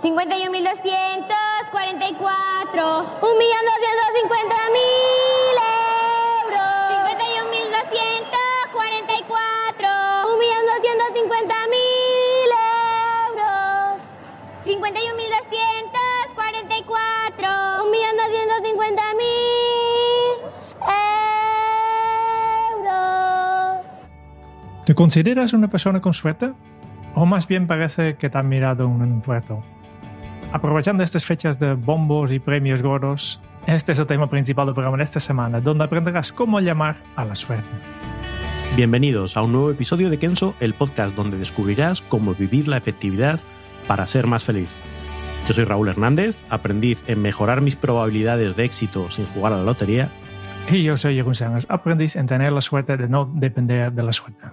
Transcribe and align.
Cincuenta 0.00 0.38
y 0.38 0.46
un 0.46 0.52
millón 0.52 0.64
doscientos 0.64 1.36
cincuenta 4.16 4.56
mil 4.72 5.56
euros. 6.48 6.88
Cincuenta 6.88 7.24
y 7.28 7.36
un 7.38 7.50
millón 7.50 7.70
doscientos 10.72 11.12
cincuenta 11.12 11.54
mil 11.68 12.48
euros. 13.28 14.00
Cincuenta 14.64 14.98
y 15.00 15.02
un 15.10 15.16
millón 15.18 15.32
doscientos 18.16 18.60
cincuenta 18.64 19.02
mil 19.14 20.40
euros. 22.78 23.84
¿Te 24.86 24.94
consideras 24.94 25.52
una 25.52 25.68
persona 25.68 26.00
con 26.00 26.14
suerte? 26.14 26.54
¿O 27.14 27.26
más 27.26 27.46
bien 27.46 27.66
parece 27.66 28.16
que 28.16 28.30
te 28.30 28.38
han 28.38 28.48
mirado 28.48 28.86
un 28.86 29.20
puerto? 29.20 29.62
Aprovechando 30.52 31.02
estas 31.02 31.24
fechas 31.24 31.58
de 31.58 31.74
bombos 31.74 32.30
y 32.32 32.38
premios 32.38 32.82
gordos, 32.82 33.40
este 33.66 33.92
es 33.92 33.98
el 33.98 34.06
tema 34.06 34.28
principal 34.28 34.66
del 34.66 34.74
programa 34.74 34.96
de 34.96 35.04
esta 35.04 35.20
semana, 35.20 35.60
donde 35.60 35.84
aprenderás 35.84 36.32
cómo 36.32 36.60
llamar 36.60 36.96
a 37.16 37.24
la 37.24 37.34
suerte. 37.34 37.68
Bienvenidos 38.76 39.36
a 39.36 39.42
un 39.42 39.52
nuevo 39.52 39.70
episodio 39.70 40.10
de 40.10 40.18
Kenso, 40.18 40.54
el 40.60 40.74
podcast 40.74 41.14
donde 41.14 41.38
descubrirás 41.38 42.02
cómo 42.02 42.34
vivir 42.34 42.68
la 42.68 42.76
efectividad 42.76 43.40
para 43.86 44.06
ser 44.06 44.26
más 44.26 44.44
feliz. 44.44 44.70
Yo 45.46 45.54
soy 45.54 45.64
Raúl 45.64 45.88
Hernández, 45.88 46.44
aprendiz 46.50 47.02
en 47.06 47.22
mejorar 47.22 47.60
mis 47.60 47.76
probabilidades 47.76 48.54
de 48.56 48.64
éxito 48.64 49.10
sin 49.10 49.26
jugar 49.26 49.52
a 49.52 49.58
la 49.58 49.64
lotería. 49.64 50.10
Y 50.68 50.82
yo 50.82 50.96
soy 50.96 51.16
Jeroen 51.16 51.34
Sánchez, 51.34 51.66
aprendiz 51.68 52.16
en 52.16 52.26
tener 52.26 52.52
la 52.52 52.60
suerte 52.60 52.96
de 52.96 53.08
no 53.08 53.30
depender 53.34 53.92
de 53.92 54.02
la 54.02 54.12
suerte. 54.12 54.46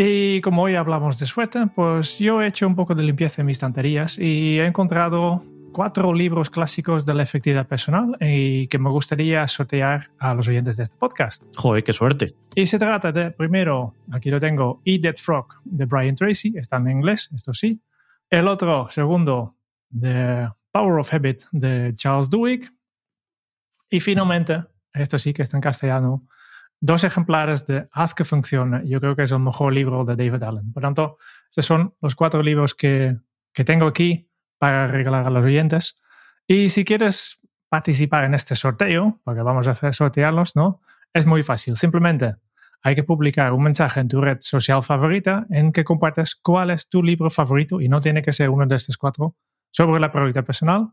Y 0.00 0.40
como 0.42 0.62
hoy 0.62 0.76
hablamos 0.76 1.18
de 1.18 1.26
suerte, 1.26 1.66
pues 1.74 2.20
yo 2.20 2.40
he 2.40 2.46
hecho 2.46 2.68
un 2.68 2.76
poco 2.76 2.94
de 2.94 3.02
limpieza 3.02 3.42
en 3.42 3.46
mis 3.46 3.56
estanterías 3.56 4.16
y 4.16 4.60
he 4.60 4.64
encontrado 4.64 5.42
cuatro 5.72 6.14
libros 6.14 6.50
clásicos 6.50 7.04
de 7.04 7.14
la 7.14 7.24
efectividad 7.24 7.66
personal 7.66 8.16
y 8.20 8.68
que 8.68 8.78
me 8.78 8.90
gustaría 8.90 9.44
sortear 9.48 10.12
a 10.20 10.34
los 10.34 10.46
oyentes 10.46 10.76
de 10.76 10.84
este 10.84 10.96
podcast. 10.96 11.44
Joder, 11.56 11.82
qué 11.82 11.92
suerte. 11.92 12.36
Y 12.54 12.66
se 12.66 12.78
trata 12.78 13.10
de, 13.10 13.32
primero, 13.32 13.96
aquí 14.12 14.30
lo 14.30 14.38
tengo, 14.38 14.80
Eat 14.84 15.02
That 15.02 15.16
Frog 15.16 15.48
de 15.64 15.84
Brian 15.84 16.14
Tracy, 16.14 16.54
está 16.56 16.76
en 16.76 16.90
inglés, 16.90 17.28
esto 17.34 17.52
sí. 17.52 17.82
El 18.30 18.46
otro, 18.46 18.88
segundo, 18.90 19.56
The 19.90 20.48
Power 20.70 21.00
of 21.00 21.12
Habit 21.12 21.42
de 21.50 21.92
Charles 21.96 22.30
Duhigg. 22.30 22.70
Y 23.90 23.98
finalmente, 23.98 24.62
esto 24.92 25.18
sí 25.18 25.34
que 25.34 25.42
está 25.42 25.56
en 25.56 25.62
castellano, 25.62 26.28
dos 26.80 27.04
ejemplares 27.04 27.66
de 27.66 27.88
Haz 27.92 28.14
que 28.14 28.24
funcione. 28.24 28.82
Yo 28.88 29.00
creo 29.00 29.16
que 29.16 29.24
es 29.24 29.32
el 29.32 29.40
mejor 29.40 29.72
libro 29.72 30.04
de 30.04 30.16
David 30.16 30.42
Allen. 30.42 30.72
Por 30.72 30.82
tanto, 30.82 31.18
estos 31.50 31.66
son 31.66 31.94
los 32.00 32.14
cuatro 32.14 32.42
libros 32.42 32.74
que, 32.74 33.16
que 33.52 33.64
tengo 33.64 33.86
aquí 33.86 34.28
para 34.58 34.86
regalar 34.86 35.26
a 35.26 35.30
los 35.30 35.44
oyentes. 35.44 36.00
Y 36.46 36.68
si 36.68 36.84
quieres 36.84 37.40
participar 37.68 38.24
en 38.24 38.34
este 38.34 38.54
sorteo, 38.54 39.20
porque 39.24 39.42
vamos 39.42 39.66
a 39.68 39.72
hacer 39.72 39.94
sortearlos, 39.94 40.56
¿no? 40.56 40.80
Es 41.12 41.26
muy 41.26 41.42
fácil. 41.42 41.76
Simplemente 41.76 42.36
hay 42.82 42.94
que 42.94 43.02
publicar 43.02 43.52
un 43.52 43.62
mensaje 43.62 44.00
en 44.00 44.08
tu 44.08 44.20
red 44.20 44.38
social 44.40 44.82
favorita 44.82 45.46
en 45.50 45.72
que 45.72 45.84
compartes 45.84 46.36
cuál 46.36 46.70
es 46.70 46.88
tu 46.88 47.02
libro 47.02 47.28
favorito 47.28 47.80
y 47.80 47.88
no 47.88 48.00
tiene 48.00 48.22
que 48.22 48.32
ser 48.32 48.50
uno 48.50 48.66
de 48.66 48.76
estos 48.76 48.96
cuatro 48.96 49.36
sobre 49.70 50.00
la 50.00 50.12
prioridad 50.12 50.44
personal. 50.44 50.92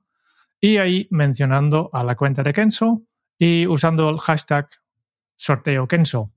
Y 0.59 0.77
ahí 0.77 1.07
mencionando 1.11 1.89
a 1.93 2.03
la 2.03 2.15
cuenta 2.15 2.43
de 2.43 2.53
Kenzo 2.53 3.03
y 3.37 3.67
usando 3.67 4.09
el 4.09 4.17
hashtag 4.17 4.69
sorteo 5.35 5.87
Kenso. 5.87 6.31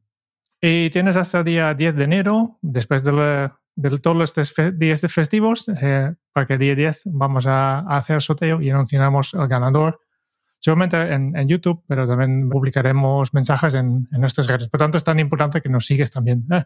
Y 0.60 0.90
tienes 0.90 1.16
hasta 1.16 1.38
el 1.38 1.44
día 1.44 1.74
10 1.74 1.94
de 1.96 2.04
enero, 2.04 2.58
después 2.62 3.04
de, 3.04 3.50
de 3.76 3.98
todos 3.98 4.16
los 4.16 4.34
días 4.78 5.00
de 5.00 5.08
festivos, 5.08 5.68
eh, 5.68 6.14
para 6.32 6.46
que 6.46 6.54
el 6.54 6.58
día 6.58 6.74
10 6.74 7.04
vamos 7.12 7.46
a, 7.46 7.80
a, 7.80 7.96
hacer 7.96 8.20
sorteo 8.20 8.60
y 8.60 8.70
anunciaremos 8.70 9.34
el 9.34 9.46
ganador, 9.46 10.00
solamente 10.58 10.96
en, 11.12 11.36
en 11.36 11.48
YouTube, 11.48 11.84
pero 11.86 12.08
también 12.08 12.48
publicaremos 12.48 13.32
mensajes 13.32 13.74
en, 13.74 14.08
en, 14.12 14.20
nuestras 14.20 14.48
redes. 14.48 14.68
Por 14.68 14.78
tanto, 14.78 14.98
es 14.98 15.04
tan 15.04 15.20
importante 15.20 15.60
que 15.60 15.68
nos 15.68 15.86
sigues 15.86 16.10
también. 16.10 16.44
¿eh? 16.50 16.64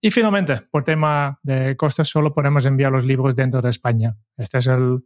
Y 0.00 0.10
finalmente, 0.10 0.62
por 0.70 0.82
tema 0.82 1.38
de 1.42 1.76
costes, 1.76 2.08
solo 2.08 2.34
podemos 2.34 2.66
enviar 2.66 2.90
los 2.90 3.04
libros 3.04 3.36
dentro 3.36 3.62
de 3.62 3.70
España. 3.70 4.16
Este 4.36 4.58
es 4.58 4.66
el, 4.66 5.04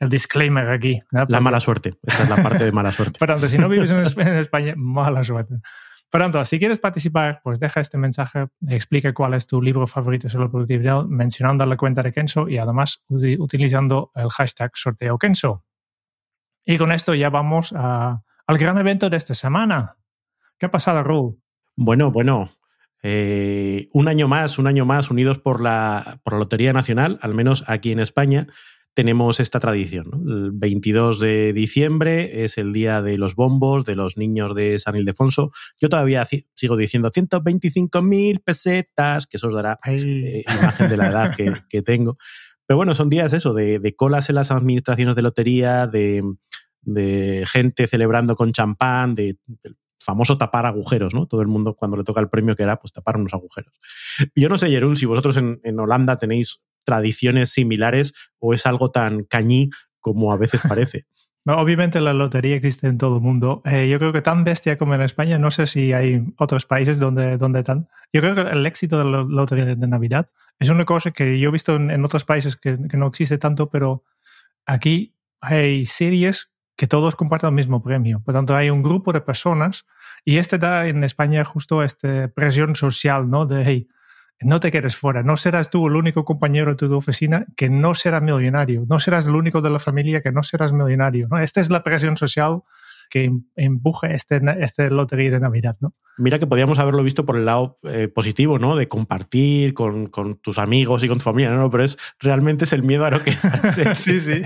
el 0.00 0.08
disclaimer 0.08 0.70
aquí. 0.70 1.00
¿no? 1.12 1.26
La 1.28 1.40
mala 1.40 1.60
suerte. 1.60 1.94
Esta 2.02 2.24
es 2.24 2.30
la 2.30 2.36
parte 2.36 2.64
de 2.64 2.72
mala 2.72 2.90
suerte. 2.90 3.18
Por 3.18 3.28
tanto, 3.28 3.48
si 3.48 3.58
no 3.58 3.68
vives 3.68 3.90
en 3.90 4.36
España, 4.36 4.74
mala 4.76 5.22
suerte. 5.22 5.60
Por 6.10 6.20
tanto, 6.20 6.44
si 6.44 6.58
quieres 6.58 6.80
participar, 6.80 7.40
pues 7.44 7.60
deja 7.60 7.80
este 7.80 7.96
mensaje, 7.96 8.48
explica 8.66 9.14
cuál 9.14 9.34
es 9.34 9.46
tu 9.46 9.62
libro 9.62 9.86
favorito 9.86 10.28
sobre 10.28 10.48
productividad, 10.48 11.04
mencionando 11.04 11.64
la 11.64 11.76
cuenta 11.76 12.02
de 12.02 12.12
Kenso 12.12 12.48
y 12.48 12.58
además 12.58 13.04
utilizando 13.08 14.10
el 14.16 14.28
hashtag 14.28 14.72
sorteo 14.74 15.18
Kenso. 15.18 15.64
Y 16.64 16.78
con 16.78 16.90
esto 16.90 17.14
ya 17.14 17.30
vamos 17.30 17.72
a, 17.76 18.22
al 18.46 18.58
gran 18.58 18.76
evento 18.78 19.08
de 19.08 19.18
esta 19.18 19.34
semana. 19.34 19.96
¿Qué 20.58 20.66
ha 20.66 20.70
pasado, 20.70 21.04
Raúl? 21.04 21.40
Bueno, 21.76 22.10
bueno. 22.10 22.56
Eh, 23.02 23.88
un 23.92 24.08
año 24.08 24.28
más, 24.28 24.58
un 24.58 24.66
año 24.66 24.84
más 24.84 25.10
unidos 25.10 25.38
por 25.38 25.62
la, 25.62 26.20
por 26.24 26.34
la 26.34 26.40
Lotería 26.40 26.72
Nacional, 26.72 27.18
al 27.22 27.34
menos 27.34 27.64
aquí 27.68 27.92
en 27.92 28.00
España 28.00 28.48
tenemos 29.00 29.40
esta 29.40 29.60
tradición. 29.60 30.10
¿no? 30.12 30.30
El 30.30 30.50
22 30.52 31.20
de 31.20 31.54
diciembre 31.54 32.44
es 32.44 32.58
el 32.58 32.74
día 32.74 33.00
de 33.00 33.16
los 33.16 33.34
bombos, 33.34 33.86
de 33.86 33.96
los 33.96 34.18
niños 34.18 34.54
de 34.54 34.78
San 34.78 34.94
Ildefonso. 34.94 35.52
Yo 35.80 35.88
todavía 35.88 36.22
sigo 36.26 36.76
diciendo 36.76 37.10
125.000 37.10 38.44
pesetas, 38.44 39.26
que 39.26 39.38
eso 39.38 39.48
os 39.48 39.54
dará 39.54 39.78
eh, 39.86 40.44
imagen 40.46 40.90
de 40.90 40.96
la 40.98 41.08
edad 41.08 41.34
que, 41.34 41.50
que, 41.70 41.80
tengo. 41.80 42.18
Pero 42.66 42.76
bueno, 42.76 42.94
son 42.94 43.08
días 43.08 43.32
eso, 43.32 43.54
de, 43.54 43.78
de 43.78 43.96
colas 43.96 44.28
en 44.28 44.34
las 44.34 44.50
administraciones 44.50 45.16
de 45.16 45.22
lotería, 45.22 45.86
de, 45.86 46.22
de 46.82 47.44
gente 47.50 47.86
celebrando 47.86 48.36
con 48.36 48.52
champán, 48.52 49.14
de, 49.14 49.38
de 49.46 49.76
famoso 49.98 50.36
tapar 50.36 50.66
agujeros, 50.66 51.14
¿no? 51.14 51.26
Todo 51.26 51.40
el 51.40 51.48
mundo 51.48 51.74
cuando 51.74 51.96
le 51.96 52.04
toca 52.04 52.20
el 52.20 52.28
premio 52.28 52.54
que 52.54 52.64
era, 52.64 52.76
pues 52.76 52.92
tapar 52.92 53.16
unos 53.16 53.32
agujeros. 53.32 53.72
Yo 54.34 54.50
no 54.50 54.58
sé, 54.58 54.68
Jerún, 54.68 54.96
si 54.96 55.06
vosotros 55.06 55.38
en, 55.38 55.58
en 55.64 55.80
Holanda 55.80 56.18
tenéis 56.18 56.60
tradiciones 56.90 57.50
similares 57.50 58.12
o 58.40 58.52
es 58.52 58.66
algo 58.66 58.90
tan 58.90 59.22
cañí 59.22 59.70
como 60.00 60.32
a 60.32 60.36
veces 60.36 60.60
parece. 60.68 61.06
No, 61.44 61.54
obviamente 61.54 62.00
la 62.00 62.12
lotería 62.12 62.56
existe 62.56 62.88
en 62.88 62.98
todo 62.98 63.16
el 63.16 63.22
mundo. 63.22 63.62
Eh, 63.64 63.88
yo 63.88 63.98
creo 63.98 64.12
que 64.12 64.20
tan 64.20 64.44
bestia 64.44 64.76
como 64.76 64.94
en 64.94 65.02
España, 65.02 65.38
no 65.38 65.50
sé 65.50 65.66
si 65.66 65.92
hay 65.92 66.22
otros 66.36 66.66
países 66.66 66.98
donde, 66.98 67.38
donde 67.38 67.62
tan. 67.62 67.88
Yo 68.12 68.20
creo 68.20 68.34
que 68.34 68.42
el 68.42 68.66
éxito 68.66 68.98
de 68.98 69.04
la 69.04 69.22
lotería 69.22 69.64
de 69.64 69.86
Navidad 69.86 70.28
es 70.58 70.68
una 70.68 70.84
cosa 70.84 71.12
que 71.12 71.38
yo 71.38 71.48
he 71.48 71.52
visto 71.52 71.76
en, 71.76 71.90
en 71.90 72.04
otros 72.04 72.24
países 72.24 72.56
que, 72.56 72.76
que, 72.88 72.96
no 72.96 73.06
existe 73.06 73.38
tanto, 73.38 73.70
pero 73.70 74.02
aquí 74.66 75.14
hay 75.40 75.86
series 75.86 76.50
que 76.76 76.88
todos 76.88 77.14
comparten 77.14 77.48
el 77.48 77.54
mismo 77.54 77.82
premio. 77.82 78.20
Por 78.20 78.34
tanto, 78.34 78.56
hay 78.56 78.68
un 78.68 78.82
grupo 78.82 79.12
de 79.12 79.20
personas 79.20 79.86
y 80.24 80.36
este 80.38 80.58
da 80.58 80.88
en 80.88 81.04
España 81.04 81.44
justo 81.44 81.82
esta 81.82 82.28
presión 82.28 82.74
social, 82.74 83.30
¿no? 83.30 83.46
De, 83.46 83.62
hey, 83.64 83.88
no 84.40 84.60
te 84.60 84.70
quedes 84.70 84.96
fuera, 84.96 85.22
no 85.22 85.36
serás 85.36 85.70
tú 85.70 85.86
el 85.86 85.96
único 85.96 86.24
compañero 86.24 86.74
de 86.74 86.76
tu 86.76 86.94
oficina 86.94 87.46
que 87.56 87.68
no 87.68 87.94
será 87.94 88.20
millonario, 88.20 88.84
no 88.88 88.98
serás 88.98 89.26
el 89.26 89.34
único 89.34 89.60
de 89.60 89.70
la 89.70 89.78
familia 89.78 90.22
que 90.22 90.32
no 90.32 90.42
serás 90.42 90.72
millonario. 90.72 91.28
Esta 91.40 91.60
es 91.60 91.70
la 91.70 91.84
presión 91.84 92.16
social 92.16 92.62
que 93.10 93.30
empuja 93.56 94.08
este, 94.08 94.40
este 94.60 94.88
lotería 94.88 95.32
de 95.32 95.40
Navidad, 95.40 95.76
¿no? 95.80 95.94
Mira 96.16 96.38
que 96.38 96.46
podíamos 96.46 96.78
haberlo 96.78 97.02
visto 97.02 97.24
por 97.24 97.36
el 97.36 97.46
lado 97.46 97.76
eh, 97.84 98.08
positivo, 98.08 98.58
¿no? 98.58 98.76
De 98.76 98.88
compartir 98.88 99.74
con, 99.74 100.06
con, 100.06 100.36
tus 100.36 100.58
amigos 100.58 101.02
y 101.02 101.08
con 101.08 101.18
tu 101.18 101.24
familia, 101.24 101.50
¿no? 101.50 101.70
Pero 101.70 101.84
es 101.84 101.98
realmente 102.18 102.64
es 102.64 102.72
el 102.72 102.82
miedo 102.82 103.04
a 103.04 103.10
lo 103.10 103.22
que 103.22 103.32
Sí, 103.94 104.20
sí. 104.20 104.42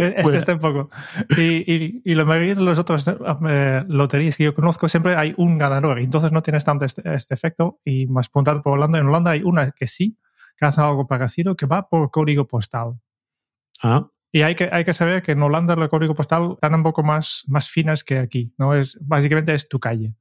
Este 0.00 0.36
está 0.36 0.54
un 0.54 0.58
poco. 0.58 0.90
Y, 1.36 1.72
y, 1.72 2.02
y 2.04 2.14
la 2.14 2.24
mayoría 2.24 2.54
de 2.54 2.62
los 2.62 2.78
otros 2.78 3.06
eh, 3.48 3.84
loterías 3.88 4.36
que 4.36 4.44
yo 4.44 4.54
conozco 4.54 4.88
siempre 4.88 5.14
hay 5.14 5.34
un 5.36 5.58
ganador, 5.58 6.00
y 6.00 6.04
entonces 6.04 6.32
no 6.32 6.42
tienes 6.42 6.64
tanto 6.64 6.84
este, 6.84 7.02
este 7.14 7.34
efecto. 7.34 7.80
Y 7.84 8.06
más 8.06 8.28
puntado 8.28 8.62
por 8.62 8.74
Holanda, 8.74 8.98
en 8.98 9.06
Holanda 9.06 9.32
hay 9.32 9.42
una 9.42 9.70
que 9.70 9.86
sí, 9.86 10.18
que 10.56 10.64
hace 10.64 10.80
algo 10.80 11.06
parecido, 11.06 11.54
que 11.56 11.66
va 11.66 11.88
por 11.88 12.10
código 12.10 12.46
postal. 12.46 12.98
Ah. 13.82 14.08
Y 14.32 14.40
hay 14.40 14.54
que, 14.54 14.70
hay 14.72 14.84
que 14.84 14.94
saber 14.94 15.22
que 15.22 15.32
en 15.32 15.42
Holanda 15.42 15.74
el 15.74 15.88
código 15.90 16.14
postal 16.14 16.52
están 16.54 16.74
un 16.74 16.82
poco 16.82 17.02
más, 17.02 17.44
más 17.46 17.68
finas 17.68 18.02
que 18.02 18.18
aquí, 18.18 18.54
¿no? 18.56 18.74
Es, 18.74 18.98
básicamente 19.02 19.54
es 19.54 19.68
tu 19.68 19.78
calle. 19.78 20.14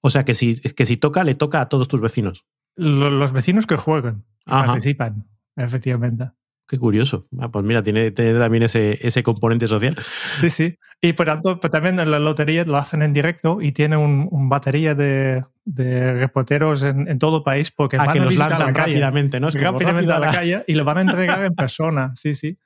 O 0.00 0.08
sea 0.08 0.24
que 0.24 0.34
si, 0.34 0.60
que 0.60 0.86
si 0.86 0.96
toca, 0.96 1.24
le 1.24 1.34
toca 1.34 1.60
a 1.60 1.68
todos 1.68 1.86
tus 1.86 2.00
vecinos. 2.00 2.46
Los 2.74 3.32
vecinos 3.32 3.66
que 3.66 3.76
juegan, 3.76 4.24
participan, 4.46 5.28
efectivamente. 5.56 6.30
Qué 6.66 6.78
curioso. 6.78 7.26
Ah, 7.38 7.50
pues 7.50 7.64
mira, 7.64 7.82
tiene, 7.82 8.10
también 8.10 8.62
ese, 8.62 8.98
ese, 9.06 9.22
componente 9.22 9.68
social. 9.68 9.96
Sí, 10.40 10.48
sí. 10.48 10.78
Y 11.00 11.12
por 11.12 11.26
tanto, 11.26 11.60
pues 11.60 11.70
también 11.70 12.00
en 12.00 12.10
la 12.10 12.18
lotería 12.18 12.64
lo 12.64 12.78
hacen 12.78 13.02
en 13.02 13.12
directo 13.12 13.60
y 13.60 13.72
tiene 13.72 13.98
un, 13.98 14.48
batería 14.48 14.94
de, 14.94 15.44
de, 15.66 16.14
reporteros 16.14 16.82
en, 16.82 17.18
todo 17.18 17.38
el 17.38 17.42
país 17.42 17.70
porque 17.70 17.96
ah, 17.98 18.06
van 18.06 18.14
que 18.14 18.20
a 18.20 18.24
los 18.24 18.36
lanzan 18.36 18.74
rápidamente, 18.74 19.40
¿no? 19.40 19.48
Es 19.48 19.60
rápidamente 19.60 20.10
a 20.10 20.18
la, 20.18 20.32
calle 20.32 20.64
y 20.66 20.72
lo 20.72 20.84
van 20.84 20.98
a 20.98 21.00
entregar 21.02 21.44
en 21.44 21.54
persona. 21.54 22.12
Sí, 22.14 22.34
sí. 22.34 22.58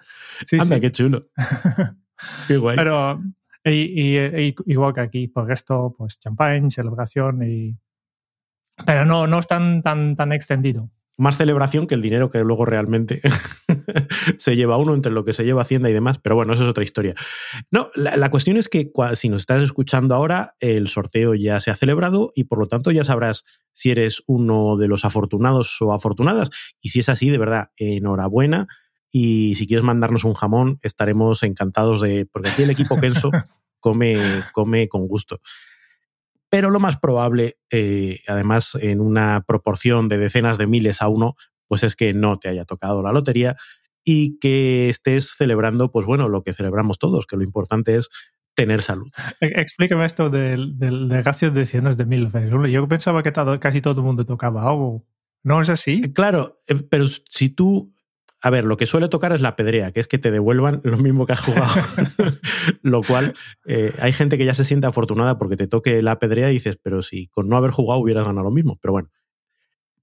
sí 0.46 0.58
Anda, 0.60 0.78
qué 0.78 0.92
chulo. 0.92 1.26
qué 2.46 2.56
guay. 2.56 2.76
Pero 2.76 3.20
y, 3.64 4.54
igual 4.66 4.94
que 4.94 5.00
aquí, 5.00 5.26
por 5.26 5.50
esto, 5.50 5.94
pues 5.98 6.20
champagne, 6.20 6.70
celebración 6.70 7.42
y... 7.42 7.76
Pero 8.86 9.04
no, 9.04 9.26
no 9.26 9.40
es 9.40 9.48
tan, 9.48 9.82
tan, 9.82 10.14
tan 10.14 10.32
extendido 10.32 10.88
más 11.18 11.36
celebración 11.36 11.88
que 11.88 11.96
el 11.96 12.00
dinero 12.00 12.30
que 12.30 12.38
luego 12.44 12.64
realmente 12.64 13.20
se 14.38 14.54
lleva 14.54 14.78
uno 14.78 14.94
entre 14.94 15.10
lo 15.12 15.24
que 15.24 15.32
se 15.32 15.44
lleva 15.44 15.62
Hacienda 15.62 15.90
y 15.90 15.92
demás, 15.92 16.18
pero 16.20 16.36
bueno, 16.36 16.52
eso 16.52 16.62
es 16.62 16.70
otra 16.70 16.84
historia. 16.84 17.14
No, 17.72 17.90
la, 17.96 18.30
cuestión 18.30 18.56
es 18.56 18.68
que 18.68 18.92
si 19.14 19.28
nos 19.28 19.42
estás 19.42 19.64
escuchando 19.64 20.14
ahora, 20.14 20.54
el 20.60 20.86
sorteo 20.86 21.34
ya 21.34 21.58
se 21.58 21.72
ha 21.72 21.76
celebrado 21.76 22.30
y 22.36 22.44
por 22.44 22.60
lo 22.60 22.68
tanto 22.68 22.92
ya 22.92 23.02
sabrás 23.02 23.44
si 23.72 23.90
eres 23.90 24.22
uno 24.26 24.76
de 24.76 24.86
los 24.86 25.04
afortunados 25.04 25.82
o 25.82 25.92
afortunadas. 25.92 26.50
Y 26.80 26.90
si 26.90 27.00
es 27.00 27.08
así, 27.08 27.28
de 27.30 27.38
verdad, 27.38 27.70
enhorabuena. 27.76 28.68
Y 29.10 29.56
si 29.56 29.66
quieres 29.66 29.84
mandarnos 29.84 30.24
un 30.24 30.34
jamón, 30.34 30.78
estaremos 30.82 31.42
encantados 31.42 32.00
de. 32.00 32.26
Porque 32.30 32.50
aquí 32.50 32.62
el 32.62 32.70
equipo 32.70 33.00
Kenso 33.00 33.30
come, 33.80 34.16
come 34.52 34.88
con 34.88 35.08
gusto. 35.08 35.40
Pero 36.50 36.70
lo 36.70 36.80
más 36.80 36.98
probable, 36.98 37.58
eh, 37.70 38.20
además 38.26 38.76
en 38.80 39.00
una 39.00 39.44
proporción 39.46 40.08
de 40.08 40.18
decenas 40.18 40.58
de 40.58 40.66
miles 40.66 41.02
a 41.02 41.08
uno, 41.08 41.36
pues 41.66 41.82
es 41.82 41.94
que 41.94 42.14
no 42.14 42.38
te 42.38 42.48
haya 42.48 42.64
tocado 42.64 43.02
la 43.02 43.12
lotería 43.12 43.56
y 44.04 44.38
que 44.38 44.88
estés 44.88 45.34
celebrando, 45.36 45.92
pues 45.92 46.06
bueno, 46.06 46.28
lo 46.28 46.42
que 46.42 46.54
celebramos 46.54 46.98
todos, 46.98 47.26
que 47.26 47.36
lo 47.36 47.42
importante 47.42 47.96
es 47.96 48.08
tener 48.54 48.82
salud. 48.82 49.10
E, 49.40 49.46
explícame 49.60 50.04
esto 50.04 50.30
del, 50.30 50.78
del, 50.78 51.08
de 51.08 51.64
cientos 51.64 51.96
de 51.96 52.04
miles. 52.06 52.32
Yo 52.72 52.88
pensaba 52.88 53.22
que 53.22 53.32
casi 53.60 53.80
todo 53.80 54.00
el 54.00 54.06
mundo 54.06 54.24
tocaba 54.24 54.68
algo. 54.68 55.04
¿No 55.44 55.60
es 55.60 55.70
así? 55.70 56.12
Claro, 56.12 56.58
eh, 56.66 56.74
pero 56.88 57.06
si 57.06 57.50
tú 57.50 57.94
a 58.40 58.50
ver, 58.50 58.64
lo 58.64 58.76
que 58.76 58.86
suele 58.86 59.08
tocar 59.08 59.32
es 59.32 59.40
la 59.40 59.56
pedrea, 59.56 59.92
que 59.92 60.00
es 60.00 60.06
que 60.06 60.18
te 60.18 60.30
devuelvan 60.30 60.80
lo 60.84 60.96
mismo 60.96 61.26
que 61.26 61.32
has 61.32 61.40
jugado. 61.40 61.72
lo 62.82 63.02
cual, 63.02 63.34
eh, 63.66 63.92
hay 63.98 64.12
gente 64.12 64.38
que 64.38 64.44
ya 64.44 64.54
se 64.54 64.64
siente 64.64 64.86
afortunada 64.86 65.38
porque 65.38 65.56
te 65.56 65.66
toque 65.66 66.02
la 66.02 66.18
pedrea 66.18 66.50
y 66.50 66.54
dices, 66.54 66.78
pero 66.82 67.02
si 67.02 67.28
con 67.28 67.48
no 67.48 67.56
haber 67.56 67.70
jugado 67.70 68.00
hubieras 68.00 68.26
ganado 68.26 68.44
lo 68.44 68.50
mismo. 68.50 68.78
Pero 68.80 68.92
bueno. 68.92 69.10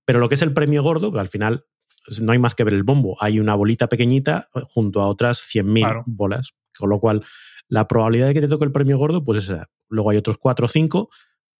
Pero 0.05 0.19
lo 0.19 0.29
que 0.29 0.35
es 0.35 0.41
el 0.41 0.53
premio 0.53 0.83
gordo, 0.83 1.11
que 1.11 1.19
al 1.19 1.29
final 1.29 1.65
pues, 2.05 2.21
no 2.21 2.31
hay 2.31 2.39
más 2.39 2.55
que 2.55 2.63
ver 2.63 2.73
el 2.73 2.83
bombo. 2.83 3.17
Hay 3.19 3.39
una 3.39 3.55
bolita 3.55 3.87
pequeñita 3.87 4.49
junto 4.69 5.01
a 5.01 5.07
otras 5.07 5.39
100.000 5.39 6.03
bolas. 6.05 6.53
Con 6.77 6.89
lo 6.89 6.99
cual, 6.99 7.23
la 7.67 7.87
probabilidad 7.87 8.27
de 8.27 8.33
que 8.33 8.41
te 8.41 8.47
toque 8.47 8.65
el 8.65 8.71
premio 8.71 8.97
gordo, 8.97 9.23
pues 9.23 9.39
es 9.39 9.49
esa. 9.49 9.69
Luego 9.89 10.09
hay 10.09 10.17
otros 10.17 10.37
4 10.37 10.65
o 10.65 10.67
5 10.67 11.09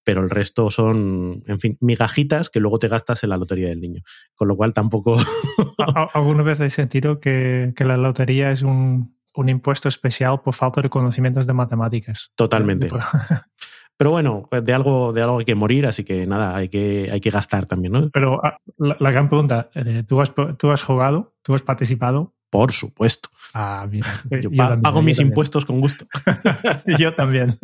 pero 0.06 0.22
el 0.22 0.30
resto 0.30 0.70
son, 0.70 1.44
en 1.48 1.60
fin, 1.60 1.78
migajitas 1.82 2.50
que 2.50 2.62
luego 2.62 2.80
te 2.80 2.88
gastas 2.88 3.24
en 3.24 3.32
la 3.32 3.38
lotería 3.38 3.70
del 3.70 3.82
niño. 3.82 4.02
Con 4.36 4.48
lo 4.48 4.56
cual 4.56 4.74
tampoco... 4.74 5.18
¿Alguna 6.14 6.44
vez 6.44 6.60
he 6.60 6.70
sentido 6.70 7.20
que, 7.20 7.74
que 7.76 7.84
la 7.84 7.98
lotería 7.98 8.52
es 8.52 8.62
un, 8.62 9.18
un, 9.34 9.50
impuesto 9.50 9.90
especial 9.90 10.42
por 10.42 10.54
falta 10.54 10.82
de 10.82 10.90
conocimientos 10.90 11.48
de 11.48 11.54
matemáticas? 11.54 12.32
Totalmente. 12.36 12.88
Pero 13.98 14.12
bueno, 14.12 14.48
de 14.52 14.74
algo, 14.74 15.12
de 15.12 15.22
algo 15.22 15.40
hay 15.40 15.46
que 15.46 15.56
morir, 15.56 15.88
así 15.88 16.04
que 16.04 16.28
nada, 16.28 16.56
hay 16.56 16.70
que, 16.70 17.10
hay 17.12 17.22
que 17.22 17.30
gastar 17.30 17.66
también, 17.66 17.94
¿no? 17.94 18.10
Pero 18.12 18.46
ah, 18.46 18.58
la, 18.78 19.12
gran 19.12 19.30
pregunta, 19.30 19.70
eh, 19.74 20.04
¿tú 20.06 20.20
has, 20.20 20.34
¿tú 20.58 20.70
has 20.70 20.84
jugado? 20.84 21.34
¿Tú 21.42 21.56
has 21.56 21.62
participado? 21.62 22.36
Por 22.50 22.74
supuesto. 22.74 23.30
Ah, 23.54 23.88
mira. 23.90 24.08
Yo, 24.42 24.50
pago 24.82 25.02
mis 25.02 25.20
impuestos 25.20 25.66
con 25.66 25.80
gusto. 25.80 26.06
yo 27.00 27.14
también. 27.16 27.58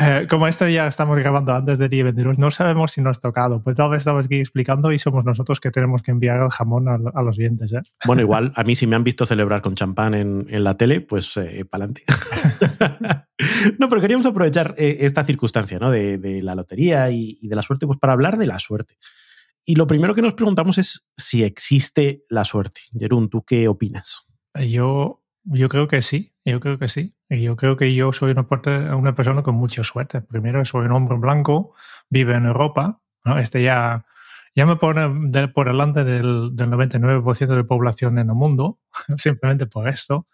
Eh, 0.00 0.28
como 0.30 0.46
esto 0.46 0.68
ya 0.68 0.86
estamos 0.86 1.18
grabando 1.18 1.52
antes 1.52 1.80
de 1.80 1.88
22, 1.88 2.38
no 2.38 2.52
sabemos 2.52 2.92
si 2.92 3.00
nos 3.00 3.18
ha 3.18 3.20
tocado. 3.20 3.60
Pues 3.64 3.76
tal 3.76 3.90
vez 3.90 3.98
estamos 3.98 4.26
aquí 4.26 4.36
explicando 4.36 4.92
y 4.92 4.98
somos 4.98 5.24
nosotros 5.24 5.58
que 5.58 5.72
tenemos 5.72 6.04
que 6.04 6.12
enviar 6.12 6.40
el 6.40 6.50
jamón 6.50 6.86
a, 6.88 7.22
los 7.22 7.36
dientes. 7.36 7.72
¿eh? 7.72 7.80
Bueno, 8.06 8.22
igual, 8.22 8.52
a 8.54 8.62
mí 8.62 8.76
si 8.76 8.86
me 8.86 8.94
han 8.94 9.02
visto 9.02 9.26
celebrar 9.26 9.60
con 9.60 9.74
champán 9.74 10.14
en, 10.14 10.64
la 10.64 10.76
tele, 10.76 11.00
pues 11.00 11.36
eh, 11.36 11.64
para 11.64 11.86
adelante. 11.86 12.04
no, 13.80 13.88
pero 13.88 14.00
queríamos 14.00 14.26
aprovechar 14.26 14.76
esta 14.78 15.24
circunstancia 15.24 15.80
¿no? 15.80 15.90
de, 15.90 16.40
la 16.42 16.54
lotería 16.54 17.10
y, 17.10 17.36
y, 17.42 17.48
de 17.48 17.56
la 17.56 17.62
suerte, 17.62 17.86
pues 17.86 17.98
para 17.98 18.12
hablar 18.12 18.38
de 18.38 18.46
la 18.46 18.60
suerte. 18.60 18.98
Y 19.64 19.74
lo 19.74 19.88
primero 19.88 20.14
que 20.14 20.22
nos 20.22 20.34
preguntamos 20.34 20.78
es 20.78 21.08
si 21.16 21.42
existe 21.42 22.22
la 22.28 22.44
suerte. 22.44 22.82
Jerún, 22.96 23.28
¿tú 23.28 23.42
qué 23.44 23.66
opinas? 23.66 24.26
Yo 24.54 25.24
yo 25.50 25.68
creo 25.68 25.88
que 25.88 26.02
sí, 26.02 26.34
yo 26.44 26.60
creo 26.60 26.78
que 26.78 26.88
sí. 26.88 27.14
Yo 27.30 27.56
creo 27.56 27.76
que 27.76 27.94
yo 27.94 28.12
soy 28.12 28.32
una, 28.32 28.46
una 28.96 29.14
persona 29.14 29.42
con 29.42 29.54
mucha 29.54 29.84
suerte. 29.84 30.22
Primero, 30.22 30.64
soy 30.64 30.86
un 30.86 30.92
hombre 30.92 31.18
blanco, 31.18 31.74
vive 32.08 32.34
en 32.34 32.46
Europa. 32.46 33.00
¿no? 33.24 33.38
Este 33.38 33.62
ya, 33.62 34.06
ya 34.54 34.64
me 34.64 34.76
pone 34.76 35.48
por 35.48 35.66
delante 35.66 36.04
del, 36.04 36.56
del 36.56 36.70
99% 36.70 37.46
de 37.46 37.56
la 37.56 37.64
población 37.64 38.18
en 38.18 38.30
el 38.30 38.34
mundo, 38.34 38.78
simplemente 39.18 39.66
por 39.66 39.88
esto. 39.88 40.26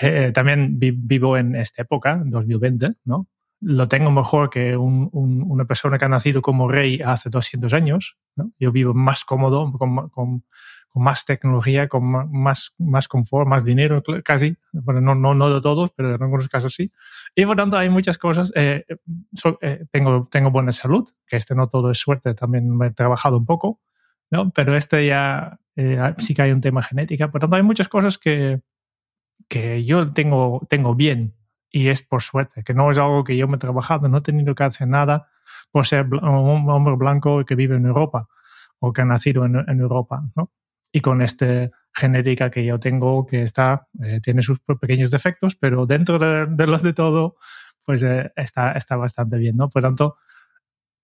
Eh, 0.00 0.32
también 0.32 0.78
vivo 0.78 1.36
en 1.36 1.56
esta 1.56 1.82
época, 1.82 2.22
2020, 2.24 2.92
¿no? 3.04 3.26
Lo 3.60 3.88
tengo 3.88 4.12
mejor 4.12 4.50
que 4.50 4.76
un, 4.76 5.10
una 5.12 5.64
persona 5.64 5.98
que 5.98 6.04
ha 6.04 6.08
nacido 6.08 6.42
como 6.42 6.68
rey 6.68 7.00
hace 7.04 7.28
200 7.28 7.72
años. 7.72 8.16
¿no? 8.36 8.52
Yo 8.60 8.70
vivo 8.70 8.94
más 8.94 9.24
cómodo, 9.24 9.72
con, 9.72 10.08
con 10.10 10.44
más 10.98 11.24
tecnología, 11.24 11.88
con 11.88 12.04
más, 12.04 12.74
más 12.78 13.08
confort, 13.08 13.48
más 13.48 13.64
dinero 13.64 14.02
casi. 14.24 14.56
Bueno, 14.72 15.00
no, 15.00 15.14
no, 15.14 15.34
no 15.34 15.54
de 15.54 15.60
todos, 15.60 15.90
pero 15.94 16.14
en 16.14 16.22
algunos 16.22 16.48
casos 16.48 16.74
sí. 16.74 16.92
Y 17.34 17.46
por 17.46 17.56
tanto 17.56 17.78
hay 17.78 17.88
muchas 17.88 18.18
cosas. 18.18 18.52
Eh, 18.54 18.84
eh, 19.60 19.84
tengo, 19.90 20.28
tengo 20.30 20.50
buena 20.50 20.72
salud, 20.72 21.08
que 21.26 21.36
este 21.36 21.54
no 21.54 21.68
todo 21.68 21.90
es 21.90 21.98
suerte, 21.98 22.34
también 22.34 22.76
me 22.76 22.88
he 22.88 22.90
trabajado 22.90 23.38
un 23.38 23.46
poco, 23.46 23.80
¿no? 24.30 24.50
pero 24.50 24.76
este 24.76 25.06
ya 25.06 25.58
eh, 25.76 26.14
sí 26.18 26.34
que 26.34 26.42
hay 26.42 26.52
un 26.52 26.60
tema 26.60 26.82
genética. 26.82 27.30
Por 27.30 27.40
tanto 27.40 27.56
hay 27.56 27.62
muchas 27.62 27.88
cosas 27.88 28.18
que, 28.18 28.60
que 29.48 29.84
yo 29.84 30.12
tengo, 30.12 30.66
tengo 30.68 30.94
bien 30.94 31.34
y 31.70 31.88
es 31.88 32.02
por 32.02 32.22
suerte, 32.22 32.64
que 32.64 32.74
no 32.74 32.90
es 32.90 32.98
algo 32.98 33.24
que 33.24 33.36
yo 33.36 33.46
me 33.46 33.56
he 33.56 33.58
trabajado, 33.58 34.08
no 34.08 34.18
he 34.18 34.22
tenido 34.22 34.54
que 34.54 34.64
hacer 34.64 34.88
nada 34.88 35.28
por 35.70 35.86
ser 35.86 36.06
un 36.06 36.70
hombre 36.70 36.94
blanco 36.96 37.44
que 37.44 37.54
vive 37.54 37.76
en 37.76 37.86
Europa 37.86 38.28
o 38.80 38.92
que 38.92 39.02
ha 39.02 39.04
nacido 39.04 39.44
en, 39.44 39.56
en 39.56 39.80
Europa, 39.80 40.22
¿no? 40.36 40.50
Y 40.92 41.00
con 41.00 41.22
esta 41.22 41.70
genética 41.94 42.50
que 42.50 42.64
yo 42.64 42.78
tengo 42.78 43.26
que 43.26 43.42
está, 43.42 43.88
eh, 44.02 44.20
tiene 44.22 44.42
sus 44.42 44.60
pequeños 44.80 45.10
defectos, 45.10 45.56
pero 45.56 45.86
dentro 45.86 46.18
de, 46.18 46.66
los 46.66 46.82
de 46.82 46.92
todo, 46.92 47.36
pues 47.84 48.02
eh, 48.02 48.32
está, 48.36 48.72
está 48.72 48.96
bastante 48.96 49.36
bien, 49.38 49.56
¿no? 49.56 49.68
Por 49.68 49.82
tanto, 49.82 50.16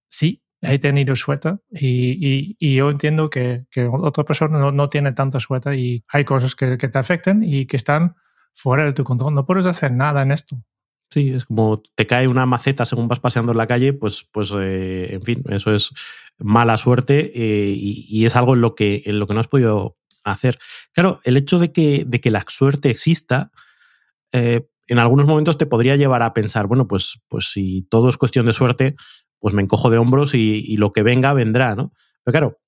sí, 0.09 0.43
he 0.63 0.79
tenido 0.79 1.15
suerte 1.17 1.57
y, 1.71 2.57
y, 2.59 2.75
yo 2.77 2.91
entiendo 2.91 3.29
que, 3.29 3.67
que 3.71 3.87
otra 3.87 4.25
persona 4.25 4.59
no, 4.59 4.73
no, 4.73 4.89
tiene 4.89 5.13
tanta 5.13 5.41
suerte 5.41 5.77
y 5.77 6.05
hay 6.09 6.25
cosas 6.25 6.55
que, 6.57 6.79
que 6.79 6.89
te 6.89 6.99
afectan 6.99 7.43
y 7.43 7.67
que 7.67 7.77
están 7.77 8.17
fuera 8.55 8.85
de 8.85 8.93
tu 8.93 9.05
control. 9.05 9.35
No 9.35 9.45
puedes 9.45 9.67
hacer 9.67 9.93
nada 9.93 10.23
en 10.23 10.33
esto. 10.33 10.57
Sí, 11.15 11.31
es 11.31 11.45
como 11.45 11.81
te 11.95 12.09
cae 12.09 12.27
una 12.27 12.45
maceta 12.45 12.85
según 12.85 13.07
vas 13.07 13.21
paseando 13.21 13.53
en 13.53 13.59
la 13.59 13.69
calle, 13.69 13.93
pues, 13.93 14.29
pues 14.33 14.53
eh, 14.59 15.15
en 15.15 15.23
fin, 15.23 15.45
eso 15.49 15.73
es 15.73 15.93
mala 16.39 16.77
suerte 16.77 17.31
eh, 17.37 17.73
y, 17.73 18.27
es 18.27 18.35
algo 18.35 18.55
en 18.55 18.61
lo, 18.61 18.75
que, 18.75 19.05
en 19.07 19.21
lo 19.21 19.29
que 19.29 19.35
no 19.35 19.39
has 19.39 19.47
podido 19.47 19.97
hacer. 20.25 20.59
Claro, 20.91 21.21
el 21.23 21.37
hecho 21.37 21.61
de 21.61 21.71
que, 21.71 22.03
de 22.05 22.21
que 22.21 22.33
la 22.33 22.45
suerte 22.49 22.91
exista, 22.91 23.53
eh, 24.33 24.67
en 24.89 24.99
algunos 24.99 25.29
momentos 25.29 25.57
te 25.57 25.67
podría 25.67 25.95
llevar 25.95 26.23
a 26.23 26.35
pensar, 26.35 26.67
bueno, 26.67 26.89
pues, 26.89 27.21
pues 27.29 27.53
si 27.53 27.83
todo 27.83 28.09
es 28.09 28.17
cuestión 28.17 28.47
de 28.47 28.53
suerte, 28.53 28.97
pues 29.39 29.55
me 29.55 29.63
encojo 29.63 29.91
de 29.91 29.99
hombros 29.99 30.35
y, 30.35 30.65
y 30.67 30.79
lo 30.79 30.93
que 30.93 31.05
venga, 31.05 31.33
vendrá, 31.33 31.77
¿no? 31.77 31.93
Pero 32.25 32.33
claro, 32.33 32.59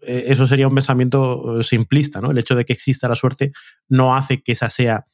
eso 0.00 0.46
sería 0.46 0.68
un 0.68 0.74
pensamiento 0.74 1.62
simplista, 1.62 2.22
¿no? 2.22 2.30
El 2.30 2.38
hecho 2.38 2.54
de 2.54 2.64
que 2.64 2.72
exista 2.72 3.08
la 3.08 3.14
suerte 3.14 3.52
no 3.88 4.16
hace 4.16 4.42
que 4.42 4.52
esa 4.52 4.70
sea 4.70 5.04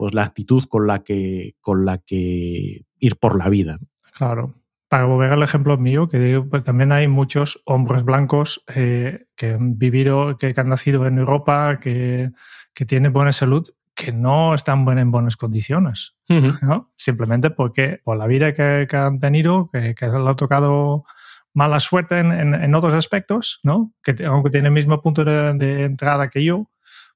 pues 0.00 0.14
la 0.14 0.22
actitud 0.22 0.64
con 0.64 0.86
la 0.86 1.00
que, 1.00 1.56
con 1.60 1.84
la 1.84 1.98
que 1.98 2.86
ir 3.00 3.16
por 3.20 3.36
la 3.36 3.50
vida. 3.50 3.78
Claro. 4.14 4.54
Para 4.88 5.04
volver 5.04 5.30
al 5.30 5.42
ejemplo 5.42 5.76
mío, 5.76 6.08
que 6.08 6.18
digo, 6.18 6.48
pues 6.48 6.64
también 6.64 6.90
hay 6.90 7.06
muchos 7.06 7.60
hombres 7.66 8.02
blancos 8.02 8.64
eh, 8.74 9.26
que 9.36 9.50
han 9.50 9.76
vivido, 9.76 10.38
que, 10.38 10.54
han 10.56 10.70
nacido 10.70 11.06
en 11.06 11.18
Europa, 11.18 11.80
que, 11.80 12.30
que 12.72 12.86
tienen 12.86 13.12
buena 13.12 13.34
salud, 13.34 13.68
que 13.94 14.10
no 14.10 14.54
están 14.54 14.88
en 14.96 15.10
buenas 15.10 15.36
condiciones. 15.36 16.16
¿no? 16.62 16.90
Simplemente 16.96 17.50
porque 17.50 18.00
por 18.02 18.16
la 18.16 18.26
vida 18.26 18.54
que, 18.54 18.88
han 18.96 19.18
tenido, 19.18 19.68
que, 19.70 19.94
que 19.94 20.06
les 20.06 20.14
ha 20.14 20.34
tocado 20.34 21.04
mala 21.52 21.78
suerte 21.78 22.20
en, 22.20 22.54
en, 22.54 22.74
otros 22.74 22.94
aspectos, 22.94 23.60
¿no? 23.62 23.92
que 24.02 24.16
aunque 24.24 24.48
tiene 24.48 24.68
el 24.68 24.74
mismo 24.74 25.02
punto 25.02 25.26
de, 25.26 25.52
de, 25.52 25.84
entrada 25.84 26.30
que 26.30 26.42
yo, 26.42 26.70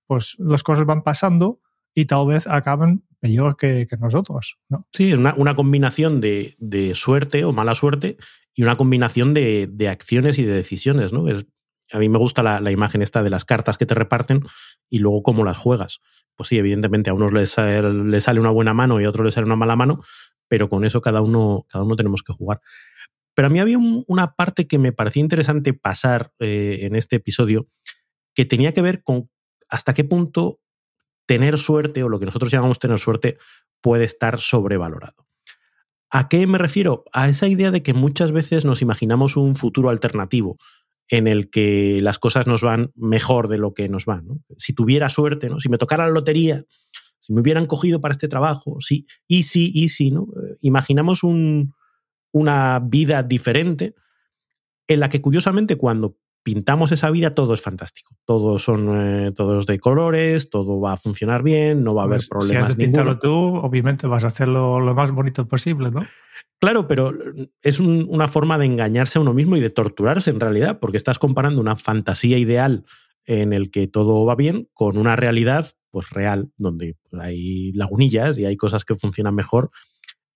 pues 0.07 0.37
las 0.39 0.63
cosas 0.63 0.85
van 0.85 1.03
pasando 1.03 1.61
y 1.95 2.07
tal 2.07 2.27
vez 2.27 2.47
acaben 2.47 3.05
peor 3.21 3.57
que, 3.57 3.87
nosotros. 3.99 4.59
¿no? 4.69 4.87
Sí, 4.93 5.13
una, 5.13 5.35
una 5.37 5.55
combinación 5.55 6.21
de, 6.21 6.57
de, 6.59 6.95
suerte 6.95 7.45
o 7.45 7.53
mala 7.53 7.75
suerte 7.75 8.17
y 8.55 8.63
una 8.63 8.77
combinación 8.77 9.33
de, 9.33 9.69
de 9.71 9.89
acciones 9.89 10.39
y 10.39 10.45
de 10.45 10.55
decisiones. 10.55 11.13
¿no? 11.13 11.29
Es, 11.29 11.47
a 11.93 11.99
mí 11.99 12.09
me 12.09 12.19
gusta 12.19 12.43
la, 12.43 12.61
la, 12.61 12.71
imagen 12.71 13.03
esta 13.03 13.23
de 13.23 13.31
las 13.31 13.45
cartas 13.45 13.79
que 13.79 13.87
te 13.87 13.95
reparten 13.95 14.43
y 14.91 14.99
luego 14.99 15.23
cómo 15.23 15.45
las 15.45 15.57
juegas. 15.57 16.01
Pues 16.37 16.49
sí, 16.49 16.59
evidentemente 16.59 17.11
a 17.11 17.15
unos 17.15 17.33
les, 17.33 17.57
les 17.57 18.25
sale 18.25 18.41
una 18.41 18.51
buena 18.51 18.75
mano 18.75 19.01
y 19.01 19.05
a 19.05 19.09
otros 19.09 19.25
les 19.25 19.35
sale 19.35 19.47
una 19.47 19.57
mala 19.57 19.77
mano, 19.77 20.03
pero 20.49 20.69
con 20.69 20.85
eso 20.85 21.01
cada 21.01 21.21
uno, 21.21 21.67
cada 21.69 21.85
uno 21.85 21.97
tenemos 21.97 22.23
que 22.23 22.33
jugar. 22.33 22.61
Pero 23.35 23.47
a 23.47 23.51
mí 23.51 23.59
había 23.59 23.79
un, 23.79 24.05
una 24.07 24.35
parte 24.35 24.67
que 24.67 24.79
me 24.79 24.93
parecía 24.93 25.23
interesante 25.23 25.75
pasar 25.75 26.33
eh, 26.39 26.81
en 26.83 26.97
este 26.97 27.17
episodio 27.17 27.69
que 28.35 28.45
tenía 28.45 28.73
que 28.73 28.83
ver 28.83 29.03
con 29.03 29.31
hasta 29.69 29.95
qué 29.95 30.05
punto 30.05 30.61
tener 31.27 31.59
suerte 31.59 32.03
o 32.03 32.09
lo 32.09 32.19
que 32.19 32.27
nosotros 32.27 32.51
llamamos 32.51 32.79
tener 32.79 32.99
suerte 32.99 33.39
puede 33.81 34.05
estar 34.05 34.39
sobrevalorado. 34.39 35.27
¿A 36.11 36.29
qué 36.29 36.47
me 36.47 36.59
refiero? 36.59 37.05
A 37.13 37.29
esa 37.29 37.49
idea 37.49 37.71
de 37.71 37.83
que 37.83 37.93
muchas 37.93 38.33
veces 38.33 38.65
nos 38.65 38.83
imaginamos 38.83 39.37
un 39.37 39.57
futuro 39.57 39.91
alternativo 39.91 40.59
en 41.09 41.27
el 41.27 41.51
que 41.51 41.99
las 42.01 42.19
cosas 42.19 42.47
nos 42.47 42.63
van 42.63 42.93
mejor 42.95 43.49
de 43.49 43.59
lo 43.59 43.75
que 43.75 43.89
nos 43.89 44.07
van. 44.07 44.27
Si 44.57 44.73
tuviera 44.73 45.09
suerte, 45.09 45.49
¿no? 45.49 45.61
si 45.61 45.69
me 45.69 45.79
tocara 45.79 46.07
la 46.07 46.13
lotería, 46.13 46.65
si 47.21 47.33
me 47.33 47.41
hubieran 47.41 47.67
cogido 47.67 48.01
para 48.01 48.13
este 48.13 48.29
trabajo, 48.29 48.77
sí, 48.81 49.07
easy, 49.29 49.73
easy, 49.75 50.11
¿no? 50.11 50.29
Imaginamos 50.61 51.23
un, 51.23 51.75
una 52.33 52.81
vida 52.81 53.23
diferente 53.23 53.95
en 54.87 55.01
la 55.01 55.09
que 55.09 55.23
curiosamente 55.23 55.77
cuando 55.77 56.19
pintamos 56.45 56.93
esa 56.93 57.11
vida 57.11 57.35
todo 57.35 57.55
es 57.55 57.63
fantástico. 57.63 58.15
Todos 58.25 58.63
son 58.63 59.27
eh, 59.27 59.33
todos 59.33 59.67
de 59.67 59.81
colores, 59.81 60.51
todo 60.51 60.81
va 60.81 60.93
a 60.93 60.97
funcionar 60.97 61.43
bien, 61.43 61.83
no 61.83 61.95
va 61.95 62.03
a 62.03 62.05
haber 62.05 62.19
pues, 62.19 62.29
problemas. 62.29 62.67
Si 62.67 62.73
has 62.73 62.77
de 62.77 62.85
pintarlo 62.85 63.19
tú, 63.19 63.57
obviamente 63.57 64.07
vas 64.07 64.23
a 64.23 64.29
hacerlo 64.29 64.79
lo 64.79 64.95
más 64.95 65.11
bonito 65.11 65.49
posible, 65.49 65.91
¿no? 65.91 66.07
Claro, 66.61 66.87
pero 66.87 67.13
es 67.63 67.81
un, 67.81 68.07
una 68.09 68.29
forma 68.29 68.59
de 68.59 68.67
engañarse 68.67 69.19
a 69.19 69.23
uno 69.23 69.35
mismo 69.35 69.57
y 69.57 69.61
de 69.61 69.71
torturarse 69.71 70.31
en 70.31 70.41
realidad, 70.41 70.79
porque 70.79 70.99
estás 70.99 71.19
comparando 71.19 71.61
una 71.61 71.77
fantasía 71.77 72.39
ideal 72.39 72.85
en 73.27 73.53
el 73.53 73.71
que 73.71 73.89
todo 73.89 74.25
va 74.25 74.37
bien 74.37 74.69
con 74.75 74.99
una 74.99 75.17
realidad 75.17 75.67
pues 75.91 76.11
real, 76.11 76.51
donde 76.57 76.97
hay 77.13 77.73
lagunillas 77.73 78.39
y 78.39 78.45
hay 78.45 78.57
cosas 78.57 78.85
que 78.85 78.95
funcionan 78.95 79.35
mejor 79.35 79.71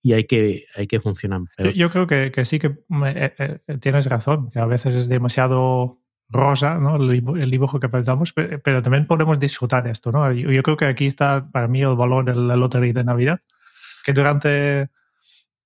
y 0.01 0.13
hay 0.13 0.25
que, 0.25 0.65
hay 0.75 0.87
que 0.87 0.99
funcionar. 0.99 1.41
Yo, 1.57 1.71
yo, 1.71 1.89
creo 1.89 2.07
que, 2.07 2.31
que 2.31 2.45
sí 2.45 2.59
que 2.59 2.67
eh, 2.67 3.33
eh, 3.37 3.77
tienes 3.79 4.05
razón, 4.07 4.49
que 4.49 4.59
a 4.59 4.65
veces 4.65 4.95
es 4.95 5.09
demasiado 5.09 5.99
rosa 6.29 6.75
¿no? 6.75 6.95
el, 6.97 7.23
el 7.39 7.51
dibujo 7.51 7.79
que 7.79 7.89
pensamos, 7.89 8.33
pero, 8.33 8.61
pero, 8.61 8.81
también 8.81 9.07
podemos 9.07 9.39
disfrutar 9.39 9.87
esto. 9.87 10.11
¿no? 10.11 10.31
Yo, 10.31 10.51
yo, 10.51 10.63
creo 10.63 10.77
que 10.77 10.85
aquí 10.85 11.07
está 11.07 11.49
para 11.51 11.67
mí 11.67 11.81
el 11.81 11.95
valor 11.95 12.25
de 12.25 12.35
la 12.35 12.55
lotería 12.55 12.93
de 12.93 13.03
Navidad, 13.03 13.41
que 14.05 14.13
durante 14.13 14.89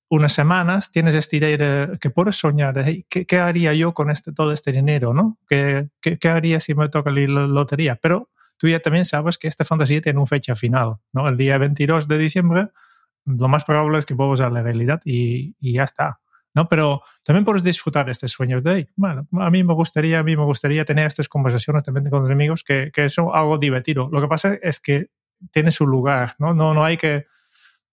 unas 0.09 0.33
semanas 0.33 0.91
tienes 0.91 1.15
esta 1.15 1.35
idea 1.35 1.57
de 1.57 1.99
que 1.99 2.09
puedes 2.09 2.35
soñar, 2.35 2.73
de, 2.73 2.83
hey, 2.85 3.05
¿qué, 3.09 3.25
¿qué, 3.25 3.39
haría 3.39 3.73
yo 3.73 3.93
con 3.93 4.09
este, 4.09 4.31
todo 4.31 4.51
este 4.51 4.71
dinero? 4.71 5.13
¿no? 5.13 5.37
¿Qué, 5.47 5.89
qué, 6.01 6.17
¿Qué, 6.17 6.29
haría 6.29 6.59
si 6.59 6.75
me 6.75 6.87
toca 6.89 7.11
la 7.11 7.47
lotería? 7.47 7.99
Pero 8.01 8.29
tú 8.57 8.67
ya 8.67 8.79
también 8.79 9.05
sabes 9.05 9.37
que 9.37 9.47
esta 9.47 9.65
fantasía 9.65 10.01
tiene 10.01 10.19
una 10.19 10.27
fecha 10.27 10.55
final. 10.55 10.97
¿no? 11.11 11.27
El 11.27 11.37
día 11.37 11.57
22 11.57 12.07
de 12.07 12.17
diciembre 12.17 12.69
lo 13.25 13.47
más 13.47 13.63
probable 13.63 13.99
es 13.99 14.05
que 14.05 14.13
vuelvas 14.13 14.41
a 14.41 14.49
la 14.49 14.61
realidad 14.61 15.01
y, 15.05 15.55
y, 15.59 15.73
ya 15.73 15.83
está. 15.83 16.19
¿no? 16.53 16.67
Pero 16.69 17.01
también 17.25 17.45
puedes 17.45 17.63
disfrutar 17.63 18.09
estos 18.09 18.31
sueños 18.31 18.63
de, 18.63 18.89
bueno, 18.95 19.27
a 19.39 19.49
mí 19.49 19.63
me 19.63 19.73
gustaría, 19.73 20.19
a 20.19 20.23
mí 20.23 20.35
me 20.35 20.43
gustaría 20.43 20.85
tener 20.85 21.07
estas 21.07 21.27
conversaciones 21.27 21.83
también 21.83 22.09
con 22.09 22.21
los 22.21 22.31
amigos 22.31 22.63
que, 22.63 22.91
que 22.93 23.09
son 23.09 23.29
algo 23.33 23.57
divertido. 23.57 24.09
Lo 24.11 24.21
que 24.21 24.27
pasa 24.27 24.57
es 24.61 24.79
que 24.79 25.07
tiene 25.51 25.71
su 25.71 25.87
lugar, 25.87 26.35
¿no? 26.37 26.53
No, 26.53 26.73
no 26.73 26.83
hay 26.83 26.97
que 26.97 27.25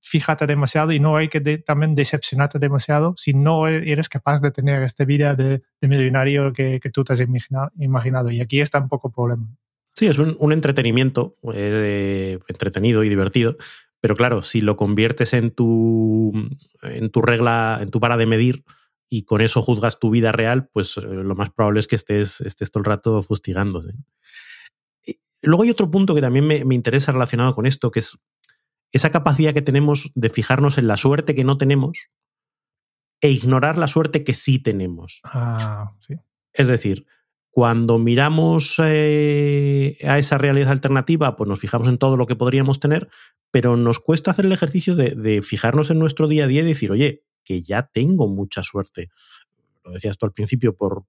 fijarte 0.03 0.47
demasiado 0.47 0.93
y 0.93 1.01
no 1.01 1.17
hay 1.17 1.29
que 1.29 1.41
también 1.59 1.95
decepcionarte 1.95 2.59
demasiado 2.59 3.15
si 3.17 3.35
no 3.35 3.69
eres 3.69 4.09
capaz 4.09 4.41
de 4.41 4.51
tener 4.51 4.83
esta 4.83 5.05
vida 5.05 5.35
de, 5.35 5.63
de 5.81 5.89
millonario 5.89 6.53
que, 6.53 6.81
que, 6.81 6.91
tú 6.91 7.05
te 7.05 7.13
has 7.13 7.21
imaginado. 7.21 8.31
Y 8.31 8.41
aquí 8.41 8.61
está 8.61 8.79
un 8.79 8.89
poco 8.89 9.09
el 9.09 9.15
problema. 9.15 9.47
Sí, 9.95 10.07
es 10.07 10.19
un, 10.19 10.37
un 10.39 10.53
entretenimiento 10.53 11.37
eh, 11.53 12.39
entretenido 12.49 13.05
y 13.05 13.09
divertido, 13.09 13.57
pero 14.00 14.16
claro, 14.16 14.42
si 14.42 14.61
lo 14.61 14.76
conviertes 14.76 15.35
en 15.35 15.50
tu, 15.50 16.33
en 16.83 17.11
tu 17.11 17.23
regla, 17.23 17.78
en 17.80 17.90
tu 17.90 18.00
vara 18.00 18.16
de 18.16 18.26
medir 18.26 18.64
y 19.09 19.25
con 19.25 19.40
eso 19.40 19.61
juzgas 19.61 19.99
tu 19.99 20.11
vida 20.11 20.33
real, 20.33 20.69
pues 20.73 20.97
eh, 20.97 21.02
lo 21.02 21.35
más 21.35 21.50
probable 21.50 21.80
es 21.80 21.88
que 21.88 21.97
estés, 21.97 22.40
estés 22.40 22.71
todo 22.71 22.80
el 22.80 22.87
rato 22.87 23.23
fustigándose. 23.23 23.92
Y 25.04 25.19
luego 25.42 25.64
hay 25.64 25.71
otro 25.71 25.90
punto 25.90 26.14
que 26.14 26.21
también 26.21 26.47
me, 26.47 26.64
me, 26.64 26.75
interesa 26.75 27.12
relacionado 27.12 27.54
con 27.54 27.66
esto, 27.66 27.90
que 27.90 28.00
es 28.00 28.19
esa 28.92 29.11
capacidad 29.11 29.52
que 29.52 29.62
tenemos 29.62 30.12
de 30.14 30.30
fijarnos 30.30 30.78
en 30.78 30.87
la 30.87 30.97
suerte 30.97 31.35
que 31.35 31.45
no 31.45 31.59
tenemos 31.59 32.09
e 33.21 33.30
ignorar 33.30 33.76
la 33.78 33.87
suerte 33.87 34.25
que 34.25 34.35
sí 34.35 34.59
tenemos. 34.59 35.21
Ah, 35.25 35.92
sí. 36.00 36.14
Es 36.52 36.69
decir, 36.69 37.07
cuando 37.50 37.99
miramos 37.99 38.76
eh, 38.78 39.99
a 40.07 40.19
esa 40.19 40.38
realidad 40.38 40.71
alternativa, 40.71 41.37
pues 41.37 41.49
nos 41.49 41.59
fijamos 41.59 41.88
en 41.88 41.99
todo 41.99 42.16
lo 42.16 42.26
que 42.26 42.37
podríamos 42.37 42.78
tener, 42.78 43.09
pero 43.50 43.76
nos 43.76 43.99
cuesta 43.99 44.30
hacer 44.30 44.47
el 44.47 44.52
ejercicio 44.52 44.95
de, 44.95 45.40
fijarnos 45.42 45.90
en 45.90 45.99
nuestro 45.99 46.28
día 46.28 46.45
a 46.45 46.47
día 46.47 46.62
y 46.62 46.66
decir, 46.66 46.92
oye, 46.92 47.25
que 47.45 47.62
ya 47.62 47.90
tengo 47.92 48.28
mucha 48.28 48.62
suerte. 48.62 49.11
Lo 49.85 49.92
decías 49.92 50.16
tú 50.16 50.26
al 50.26 50.33
principio, 50.33 50.76
por, 50.76 51.04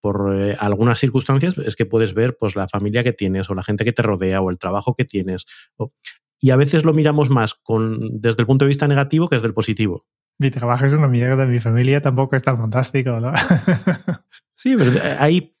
por 0.00 0.34
eh, 0.34 0.56
algunas 0.58 0.98
circunstancias, 0.98 1.58
es 1.58 1.76
que 1.76 1.84
puedes 1.84 2.14
ver 2.14 2.36
pues, 2.38 2.56
la 2.56 2.68
familia 2.68 3.04
que 3.04 3.12
tienes 3.12 3.50
o 3.50 3.54
la 3.54 3.62
gente 3.62 3.84
que 3.84 3.92
te 3.92 4.02
rodea 4.02 4.40
o 4.40 4.50
el 4.50 4.58
trabajo 4.58 4.94
que 4.94 5.04
tienes. 5.04 5.44
O, 5.76 5.92
y 6.40 6.50
a 6.50 6.56
veces 6.56 6.84
lo 6.84 6.94
miramos 6.94 7.28
más 7.28 7.54
con, 7.54 8.20
desde 8.20 8.40
el 8.40 8.46
punto 8.46 8.64
de 8.64 8.70
vista 8.70 8.88
negativo 8.88 9.28
que 9.28 9.36
desde 9.36 9.48
el 9.48 9.54
positivo. 9.54 10.06
Mi 10.38 10.50
trabajo 10.50 10.86
es 10.86 10.92
una 10.94 11.06
mierda, 11.06 11.44
mi 11.44 11.60
familia 11.60 12.00
tampoco 12.00 12.34
es 12.34 12.42
fantástico, 12.42 13.20
¿no? 13.20 13.32
sí, 14.54 14.76
pero 14.76 14.92
ahí 15.18 15.52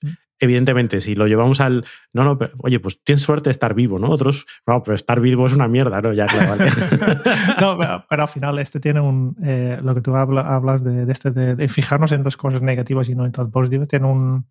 evidentemente, 0.42 1.00
si 1.00 1.14
lo 1.14 1.28
llevamos 1.28 1.60
al. 1.60 1.84
No, 2.12 2.24
no, 2.24 2.36
pero, 2.36 2.52
oye, 2.58 2.80
pues 2.80 3.02
tienes 3.04 3.22
suerte 3.22 3.48
de 3.48 3.52
estar 3.52 3.74
vivo, 3.74 4.00
¿no? 4.00 4.10
Otros, 4.10 4.44
no, 4.66 4.82
pero 4.82 4.96
estar 4.96 5.20
vivo 5.20 5.46
es 5.46 5.54
una 5.54 5.68
mierda, 5.68 6.02
¿no? 6.02 6.12
Ya, 6.12 6.26
claro, 6.26 6.56
no, 7.60 8.04
pero, 8.08 8.22
al 8.22 8.28
final, 8.28 8.58
este 8.58 8.80
tiene 8.80 9.00
un. 9.00 9.36
Eh, 9.42 9.78
lo 9.82 9.94
que 9.94 10.00
tú 10.00 10.16
habla, 10.16 10.42
hablas 10.42 10.82
de, 10.82 11.10
este, 11.10 11.30
de, 11.30 11.68
fijarnos 11.68 12.10
en 12.10 12.24
las 12.24 12.36
cosas 12.36 12.60
negativas 12.60 13.08
y 13.08 13.14
no 13.14 13.24
en 13.24 13.30
todo 13.30 13.48
positivo, 13.50 13.86
tiene 13.86 14.06
un, 14.06 14.46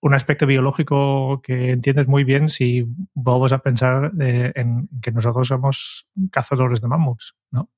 un 0.00 0.14
aspecto 0.14 0.46
biológico 0.46 1.42
que 1.42 1.72
entiendes 1.72 2.06
muy 2.06 2.22
bien 2.22 2.48
si 2.48 2.86
vuelves 3.12 3.52
a 3.52 3.58
pensar 3.58 4.12
eh, 4.20 4.52
en 4.54 4.88
que 5.02 5.10
nosotros 5.10 5.48
somos 5.48 6.06
cazadores 6.30 6.80
de 6.80 6.86
mamuts, 6.86 7.34
¿no? 7.50 7.70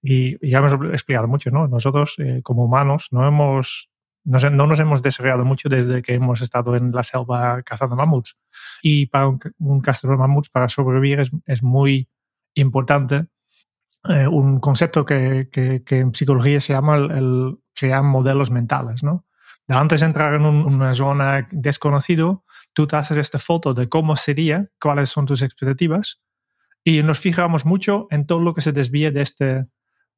Y, 0.00 0.36
y 0.46 0.50
ya 0.50 0.58
hemos 0.58 0.74
explicado 0.92 1.26
mucho, 1.26 1.50
¿no? 1.50 1.66
Nosotros, 1.66 2.14
eh, 2.18 2.40
como 2.44 2.66
humanos, 2.66 3.08
no 3.10 3.26
hemos 3.26 3.90
no, 4.24 4.38
no, 4.50 4.66
nos 4.66 4.80
hemos 4.80 5.02
desarrollado 5.02 5.44
mucho 5.44 5.68
desde 5.68 6.02
que 6.02 6.14
hemos 6.14 6.40
estado 6.40 6.76
en 6.76 6.92
la 6.92 7.02
selva 7.02 7.62
cazando 7.62 7.96
mamuts. 7.96 8.36
Y 8.82 9.06
para 9.06 9.28
un, 9.28 9.40
un 9.58 9.80
cazador 9.80 10.16
de 10.16 10.20
mamuts, 10.20 10.48
para 10.48 10.68
sobrevivir, 10.68 11.24
es, 11.46 11.62
muy 11.62 12.08
importante 12.54 13.26
eh, 14.08 14.26
un 14.26 14.60
concepto 14.60 15.04
que, 15.04 15.48
en 15.86 16.14
psicología 16.14 16.60
se 16.60 16.72
llama 16.72 16.96
el, 16.96 17.58
crear 17.74 18.02
modelos 18.02 18.50
mentales, 18.50 19.02
¿no? 19.02 19.26
Antes 19.68 20.00
de 20.00 20.06
entrar 20.06 20.34
en 20.34 20.44
un, 20.44 20.56
una 20.66 20.94
zona 20.94 21.48
desconocido, 21.50 22.44
tú 22.74 22.86
te 22.86 22.96
haces 22.96 23.16
esta 23.16 23.38
foto 23.38 23.72
de 23.72 23.88
cómo 23.88 24.14
sería, 24.16 24.70
cuáles 24.78 25.08
son 25.08 25.24
tus 25.24 25.40
expectativas, 25.40 26.20
y 26.84 27.02
nos 27.02 27.18
fijamos 27.18 27.64
mucho 27.64 28.06
en 28.10 28.26
todo 28.26 28.40
lo 28.40 28.54
que 28.54 28.60
se 28.60 28.72
desvíe 28.72 29.10
de, 29.10 29.22
este, 29.22 29.66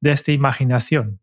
de 0.01 0.11
esta 0.11 0.33
imaginación. 0.33 1.21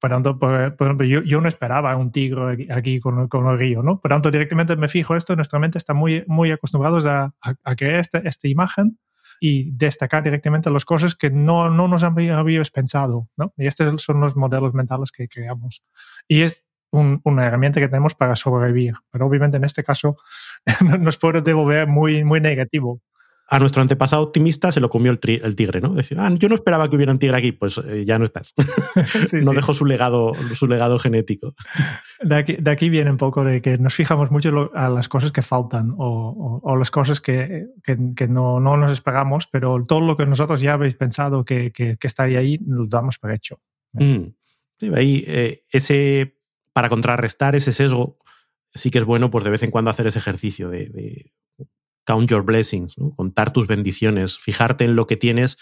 Por 0.00 0.10
tanto, 0.10 0.38
por, 0.38 0.76
por 0.76 0.86
ejemplo, 0.86 1.06
yo, 1.06 1.22
yo, 1.22 1.40
no 1.40 1.48
esperaba 1.48 1.96
un 1.96 2.12
tigre 2.12 2.68
aquí 2.70 3.00
con, 3.00 3.26
con, 3.28 3.48
el 3.48 3.58
río, 3.58 3.82
¿no? 3.82 4.00
Por 4.00 4.10
tanto, 4.10 4.30
directamente 4.30 4.76
me 4.76 4.88
fijo 4.88 5.16
esto, 5.16 5.34
nuestra 5.34 5.58
mente 5.58 5.78
está 5.78 5.92
muy, 5.92 6.24
muy 6.28 6.52
acostumbrados 6.52 7.04
a, 7.04 7.34
a, 7.42 7.54
a 7.64 7.76
crear 7.76 8.00
esta, 8.00 8.18
esta, 8.18 8.46
imagen 8.46 8.98
y 9.40 9.70
destacar 9.72 10.22
directamente 10.22 10.70
las 10.70 10.84
cosas 10.84 11.14
que 11.14 11.30
no, 11.30 11.70
no 11.70 11.88
nos 11.88 12.04
habíamos 12.04 12.70
pensado, 12.70 13.28
¿no? 13.36 13.52
Y 13.56 13.66
estos 13.66 14.02
son 14.02 14.20
los 14.20 14.36
modelos 14.36 14.72
mentales 14.72 15.10
que 15.10 15.28
creamos. 15.28 15.84
Y 16.28 16.42
es 16.42 16.64
un, 16.90 17.20
una 17.24 17.46
herramienta 17.46 17.80
que 17.80 17.88
tenemos 17.88 18.14
para 18.14 18.36
sobrevivir, 18.36 18.94
pero 19.10 19.26
obviamente 19.26 19.56
en 19.56 19.64
este 19.64 19.84
caso 19.84 20.16
nos 21.00 21.16
puede 21.16 21.42
devolver 21.42 21.86
muy, 21.88 22.24
muy 22.24 22.40
negativo 22.40 23.02
a 23.50 23.58
nuestro 23.58 23.80
antepasado 23.80 24.22
optimista 24.22 24.70
se 24.70 24.80
lo 24.80 24.90
comió 24.90 25.10
el, 25.10 25.18
el 25.42 25.56
tigre, 25.56 25.80
¿no? 25.80 25.94
Decir, 25.94 26.18
ah, 26.20 26.30
yo 26.34 26.50
no 26.50 26.54
esperaba 26.54 26.90
que 26.90 26.96
hubiera 26.96 27.12
un 27.12 27.18
tigre 27.18 27.38
aquí, 27.38 27.52
pues 27.52 27.78
eh, 27.78 28.04
ya 28.04 28.18
no 28.18 28.26
estás. 28.26 28.54
sí, 29.26 29.38
no 29.42 29.50
sí. 29.50 29.56
dejó 29.56 29.72
su 29.72 29.86
legado, 29.86 30.34
su 30.54 30.66
legado 30.66 30.98
genético. 30.98 31.54
De 32.20 32.36
aquí, 32.36 32.56
de 32.60 32.70
aquí, 32.70 32.90
viene 32.90 33.10
un 33.10 33.16
poco 33.16 33.44
de 33.44 33.62
que 33.62 33.78
nos 33.78 33.94
fijamos 33.94 34.30
mucho 34.30 34.52
lo, 34.52 34.70
a 34.74 34.90
las 34.90 35.08
cosas 35.08 35.32
que 35.32 35.40
faltan 35.40 35.92
o, 35.92 35.96
o, 35.96 36.60
o 36.62 36.76
las 36.76 36.90
cosas 36.90 37.22
que, 37.22 37.68
que, 37.82 37.96
que, 38.14 38.28
no, 38.28 38.60
no 38.60 38.76
nos 38.76 38.92
esperamos, 38.92 39.46
pero 39.46 39.82
todo 39.86 40.02
lo 40.02 40.18
que 40.18 40.26
nosotros 40.26 40.60
ya 40.60 40.74
habéis 40.74 40.94
pensado 40.94 41.46
que, 41.46 41.72
que, 41.72 41.96
que 41.96 42.06
estaría 42.06 42.40
ahí, 42.40 42.58
lo 42.66 42.86
damos 42.86 43.18
por 43.18 43.32
hecho. 43.32 43.60
Mm. 43.94 44.24
Sí, 44.78 44.90
ahí 44.94 45.24
eh, 45.26 45.64
ese, 45.70 46.36
para 46.74 46.90
contrarrestar 46.90 47.56
ese 47.56 47.72
sesgo, 47.72 48.18
sí 48.74 48.90
que 48.90 48.98
es 48.98 49.06
bueno 49.06 49.30
pues 49.30 49.42
de 49.42 49.50
vez 49.50 49.62
en 49.62 49.70
cuando 49.70 49.90
hacer 49.90 50.06
ese 50.06 50.18
ejercicio 50.18 50.68
de, 50.68 50.90
de 50.90 51.32
count 52.08 52.30
your 52.30 52.42
blessings, 52.42 52.96
contar 53.16 53.52
tus 53.52 53.66
bendiciones, 53.66 54.38
fijarte 54.38 54.84
en 54.84 54.96
lo 54.96 55.06
que 55.06 55.18
tienes 55.18 55.58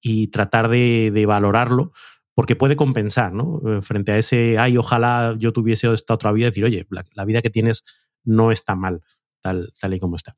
y 0.00 0.26
tratar 0.28 0.68
de, 0.68 1.24
valorarlo, 1.26 1.92
porque 2.34 2.56
puede 2.56 2.74
compensar, 2.74 3.32
¿no? 3.32 3.60
Eh, 3.64 3.80
frente 3.82 4.10
a 4.10 4.18
ese, 4.18 4.58
ay, 4.58 4.76
ojalá 4.76 5.36
yo 5.38 5.52
tuviese 5.52 5.92
esta 5.94 6.14
otra 6.14 6.32
vida, 6.32 6.46
decir, 6.46 6.64
oye, 6.64 6.84
la, 6.90 7.24
vida 7.24 7.42
que 7.42 7.50
tienes 7.50 7.84
no 8.24 8.50
está 8.50 8.74
mal, 8.74 9.02
tal, 9.40 9.72
tal 9.80 9.94
y 9.94 10.00
como 10.00 10.16
está. 10.16 10.36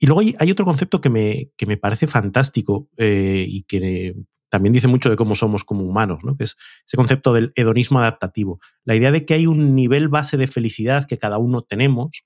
Y 0.00 0.06
luego 0.06 0.22
hay, 0.38 0.50
otro 0.50 0.64
concepto 0.64 1.00
que 1.00 1.08
me, 1.08 1.52
que 1.56 1.66
me 1.66 1.76
parece 1.76 2.08
fantástico 2.08 2.88
eh, 2.96 3.44
y 3.46 3.62
que 3.62 4.16
también 4.48 4.72
dice 4.72 4.88
mucho 4.88 5.08
de 5.08 5.16
cómo 5.16 5.36
somos 5.36 5.62
como 5.62 5.84
humanos, 5.84 6.24
¿no? 6.24 6.36
que 6.36 6.44
es 6.44 6.56
ese 6.84 6.96
concepto 6.96 7.32
del 7.32 7.52
hedonismo 7.54 8.00
adaptativo. 8.00 8.58
La 8.84 8.96
idea 8.96 9.12
de 9.12 9.24
que 9.24 9.34
hay 9.34 9.46
un 9.46 9.76
nivel 9.76 10.08
base 10.08 10.36
de 10.36 10.48
felicidad 10.48 11.06
que 11.06 11.18
cada 11.18 11.38
uno 11.38 11.62
tenemos 11.62 12.24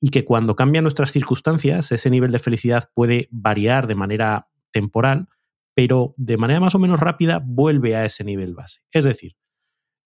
y 0.00 0.10
que 0.10 0.24
cuando 0.24 0.56
cambian 0.56 0.84
nuestras 0.84 1.12
circunstancias, 1.12 1.92
ese 1.92 2.10
nivel 2.10 2.32
de 2.32 2.38
felicidad 2.38 2.90
puede 2.94 3.28
variar 3.30 3.86
de 3.86 3.94
manera 3.94 4.48
temporal, 4.70 5.28
pero 5.74 6.14
de 6.16 6.36
manera 6.36 6.60
más 6.60 6.74
o 6.74 6.78
menos 6.78 7.00
rápida 7.00 7.42
vuelve 7.44 7.96
a 7.96 8.04
ese 8.04 8.24
nivel 8.24 8.54
base. 8.54 8.80
Es 8.90 9.04
decir, 9.04 9.36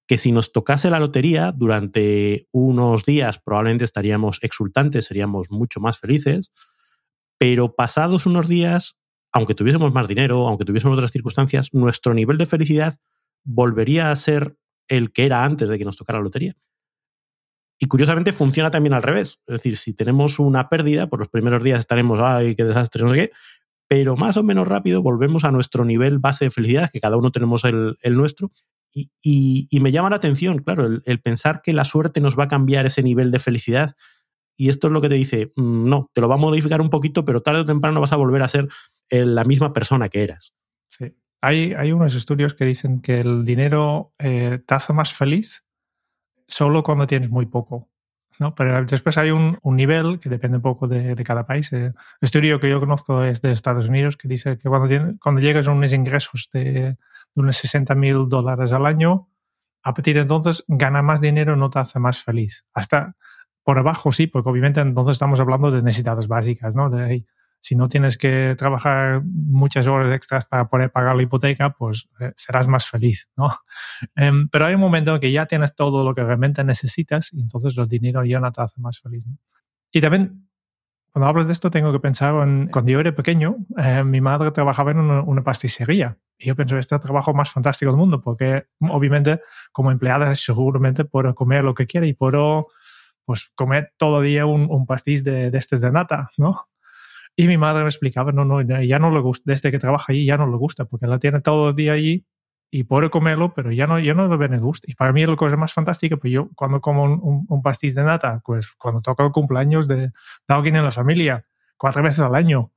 que 0.06 0.18
si 0.18 0.32
nos 0.32 0.52
tocase 0.52 0.90
la 0.90 0.98
lotería 0.98 1.52
durante 1.52 2.48
unos 2.52 3.04
días 3.04 3.40
probablemente 3.40 3.84
estaríamos 3.84 4.38
exultantes, 4.42 5.06
seríamos 5.06 5.50
mucho 5.50 5.80
más 5.80 5.98
felices, 5.98 6.52
pero 7.38 7.74
pasados 7.74 8.26
unos 8.26 8.48
días 8.48 8.98
aunque 9.34 9.56
tuviésemos 9.56 9.92
más 9.92 10.06
dinero, 10.06 10.46
aunque 10.46 10.64
tuviésemos 10.64 10.96
otras 10.96 11.10
circunstancias, 11.10 11.68
nuestro 11.72 12.14
nivel 12.14 12.38
de 12.38 12.46
felicidad 12.46 12.94
volvería 13.42 14.12
a 14.12 14.16
ser 14.16 14.56
el 14.86 15.12
que 15.12 15.24
era 15.26 15.44
antes 15.44 15.68
de 15.68 15.76
que 15.76 15.84
nos 15.84 15.96
tocara 15.96 16.20
la 16.20 16.24
lotería. 16.24 16.54
Y 17.78 17.86
curiosamente 17.86 18.32
funciona 18.32 18.70
también 18.70 18.94
al 18.94 19.02
revés. 19.02 19.40
Es 19.46 19.54
decir, 19.54 19.76
si 19.76 19.94
tenemos 19.94 20.38
una 20.38 20.68
pérdida, 20.68 21.08
por 21.08 21.18
los 21.18 21.28
primeros 21.28 21.62
días 21.62 21.80
estaremos, 21.80 22.20
ay, 22.22 22.54
qué 22.54 22.64
desastre, 22.64 23.02
no 23.02 23.10
sé 23.10 23.16
qué, 23.16 23.30
pero 23.88 24.16
más 24.16 24.36
o 24.36 24.42
menos 24.42 24.66
rápido 24.66 25.02
volvemos 25.02 25.44
a 25.44 25.50
nuestro 25.50 25.84
nivel 25.84 26.18
base 26.18 26.46
de 26.46 26.50
felicidad, 26.50 26.90
que 26.90 27.00
cada 27.00 27.16
uno 27.16 27.30
tenemos 27.30 27.64
el, 27.64 27.96
nuestro. 28.10 28.50
Y, 28.92 29.68
me 29.80 29.90
llama 29.90 30.10
la 30.10 30.16
atención, 30.16 30.58
claro, 30.58 31.00
el, 31.04 31.20
pensar 31.20 31.62
que 31.62 31.72
la 31.72 31.84
suerte 31.84 32.20
nos 32.20 32.38
va 32.38 32.44
a 32.44 32.48
cambiar 32.48 32.86
ese 32.86 33.02
nivel 33.02 33.30
de 33.30 33.40
felicidad. 33.40 33.96
Y 34.56 34.68
esto 34.68 34.86
es 34.86 34.92
lo 34.92 35.00
que 35.00 35.08
te 35.08 35.16
dice, 35.16 35.52
mm, 35.56 35.88
no, 35.88 36.10
te 36.14 36.20
lo 36.20 36.28
va 36.28 36.36
a 36.36 36.38
modificar 36.38 36.80
un 36.80 36.90
poquito, 36.90 37.24
pero 37.24 37.42
tarde 37.42 37.60
o 37.60 37.66
temprano 37.66 38.00
vas 38.00 38.12
a 38.12 38.16
volver 38.16 38.42
a 38.42 38.48
ser 38.48 38.68
la 39.10 39.44
misma 39.44 39.72
persona 39.72 40.08
que 40.08 40.22
eras. 40.22 40.54
Sí. 40.88 41.12
Hay, 41.42 41.74
hay 41.74 41.92
unos 41.92 42.14
estudios 42.14 42.54
que 42.54 42.64
dicen 42.64 43.00
que 43.00 43.20
el 43.20 43.44
dinero 43.44 44.14
eh, 44.18 44.60
te 44.64 44.74
hace 44.74 44.92
más 44.92 45.12
feliz 45.12 45.64
solo 46.46 46.82
cuando 46.82 47.06
tienes 47.06 47.30
muy 47.30 47.46
poco. 47.46 47.88
¿no? 48.38 48.54
Pero 48.54 48.84
después 48.84 49.16
hay 49.18 49.30
un, 49.30 49.58
un 49.62 49.76
nivel 49.76 50.18
que 50.18 50.28
depende 50.28 50.56
un 50.56 50.62
poco 50.62 50.88
de, 50.88 51.14
de 51.14 51.24
cada 51.24 51.46
país. 51.46 51.72
Eh, 51.72 51.86
el 51.86 51.94
estudio 52.20 52.58
que 52.58 52.68
yo 52.68 52.80
conozco 52.80 53.22
es 53.22 53.40
de 53.40 53.52
Estados 53.52 53.88
Unidos 53.88 54.16
que 54.16 54.28
dice 54.28 54.58
que 54.58 54.68
cuando, 54.68 54.88
tiene, 54.88 55.16
cuando 55.20 55.40
llegas 55.40 55.68
a 55.68 55.72
unos 55.72 55.92
ingresos 55.92 56.48
de, 56.52 56.96
unos 57.34 57.56
60 57.56 57.94
mil 57.94 58.28
dólares 58.28 58.72
al 58.72 58.86
año, 58.86 59.28
a 59.82 59.92
partir 59.92 60.14
de 60.16 60.22
entonces 60.22 60.64
ganar 60.66 61.02
más 61.02 61.20
dinero 61.20 61.56
no 61.56 61.70
te 61.70 61.78
hace 61.78 61.98
más 61.98 62.22
feliz. 62.22 62.64
Hasta 62.72 63.16
por 63.62 63.78
abajo 63.78 64.12
sí, 64.12 64.26
porque 64.26 64.48
obviamente 64.48 64.80
entonces 64.80 65.12
estamos 65.12 65.40
hablando 65.40 65.70
de 65.70 65.82
necesidades 65.82 66.28
básicas, 66.28 66.74
¿no? 66.74 66.90
De, 66.90 67.24
si 67.64 67.76
no 67.76 67.88
tienes 67.88 68.18
que 68.18 68.54
trabajar 68.58 69.22
muchas 69.24 69.86
horas 69.86 70.14
extras 70.14 70.44
para 70.44 70.68
poder 70.68 70.92
pagar 70.92 71.16
la 71.16 71.22
hipoteca, 71.22 71.70
pues 71.70 72.10
eh, 72.20 72.30
serás 72.36 72.68
más 72.68 72.86
feliz, 72.90 73.30
¿no? 73.38 73.48
Em, 74.16 74.50
pero 74.50 74.66
hay 74.66 74.74
un 74.74 74.82
momento 74.82 75.14
en 75.14 75.20
que 75.20 75.32
ya 75.32 75.46
tienes 75.46 75.74
todo 75.74 76.04
lo 76.04 76.14
que 76.14 76.22
realmente 76.22 76.62
necesitas 76.62 77.32
y 77.32 77.40
entonces 77.40 77.78
el 77.78 77.88
dinero 77.88 78.22
ya 78.22 78.38
no 78.38 78.52
te 78.52 78.60
hace 78.60 78.78
más 78.82 79.00
feliz. 79.00 79.24
Y 79.90 80.02
también, 80.02 80.46
cuando 81.10 81.26
hablas 81.26 81.46
de 81.46 81.54
esto, 81.54 81.70
tengo 81.70 81.90
que 81.90 82.00
pensar 82.00 82.34
en 82.46 82.68
cuando 82.68 82.92
yo 82.92 83.00
era 83.00 83.14
pequeño, 83.14 83.56
eh, 83.78 84.04
mi 84.04 84.20
madre 84.20 84.50
trabajaba 84.50 84.90
en 84.90 84.98
una, 84.98 85.22
una 85.22 85.42
pasticcería 85.42 86.18
y 86.36 86.48
yo 86.48 86.56
pienso, 86.56 86.76
este 86.76 86.94
es 86.94 87.00
el 87.00 87.06
trabajo 87.06 87.32
más 87.32 87.50
fantástico 87.50 87.90
del 87.90 87.98
mundo 87.98 88.20
porque 88.20 88.66
obviamente 88.80 89.40
como 89.72 89.90
empleada 89.90 90.34
seguramente 90.34 91.06
puedo 91.06 91.34
comer 91.34 91.64
lo 91.64 91.72
que 91.72 91.86
quiera 91.86 92.06
y 92.06 92.12
puedo 92.12 92.66
pues 93.24 93.50
comer 93.54 93.94
todo 93.96 94.20
día 94.20 94.44
un, 94.44 94.66
un 94.70 94.84
pastiz 94.84 95.24
de, 95.24 95.50
de 95.50 95.56
este 95.56 95.78
de 95.78 95.90
nata, 95.90 96.28
¿no? 96.36 96.68
Y 97.36 97.46
mi 97.46 97.56
madre 97.56 97.82
me 97.82 97.88
explicaba, 97.88 98.32
no, 98.32 98.44
no, 98.44 98.62
ya 98.62 98.98
no 98.98 99.10
le 99.10 99.20
gusta, 99.20 99.44
desde 99.46 99.70
que 99.70 99.78
trabaja 99.78 100.12
allí 100.12 100.24
ya 100.24 100.36
no 100.36 100.46
le 100.46 100.56
gusta, 100.56 100.84
porque 100.84 101.06
la 101.06 101.18
tiene 101.18 101.40
todo 101.40 101.70
el 101.70 101.74
día 101.74 101.92
allí 101.92 102.26
y 102.70 102.84
puede 102.84 103.10
comerlo, 103.10 103.54
pero 103.54 103.72
ya 103.72 103.86
no, 103.86 103.98
ya 103.98 104.14
no 104.14 104.36
le 104.36 104.58
gusta. 104.58 104.90
Y 104.90 104.94
para 104.94 105.12
mí 105.12 105.22
es 105.22 105.28
la 105.28 105.36
cosa 105.36 105.56
más 105.56 105.72
fantástica, 105.72 106.16
pues 106.16 106.32
yo 106.32 106.48
cuando 106.54 106.80
como 106.80 107.04
un, 107.04 107.46
un, 107.48 107.62
pastiz 107.62 107.94
de 107.94 108.02
nata, 108.02 108.40
pues 108.44 108.72
cuando 108.76 109.00
toca 109.00 109.24
el 109.24 109.32
cumpleaños 109.32 109.86
de, 109.86 109.96
de, 109.96 110.12
alguien 110.48 110.76
en 110.76 110.84
la 110.84 110.90
familia, 110.90 111.44
cuatro 111.76 112.02
veces 112.02 112.20
al 112.20 112.34
año, 112.34 112.72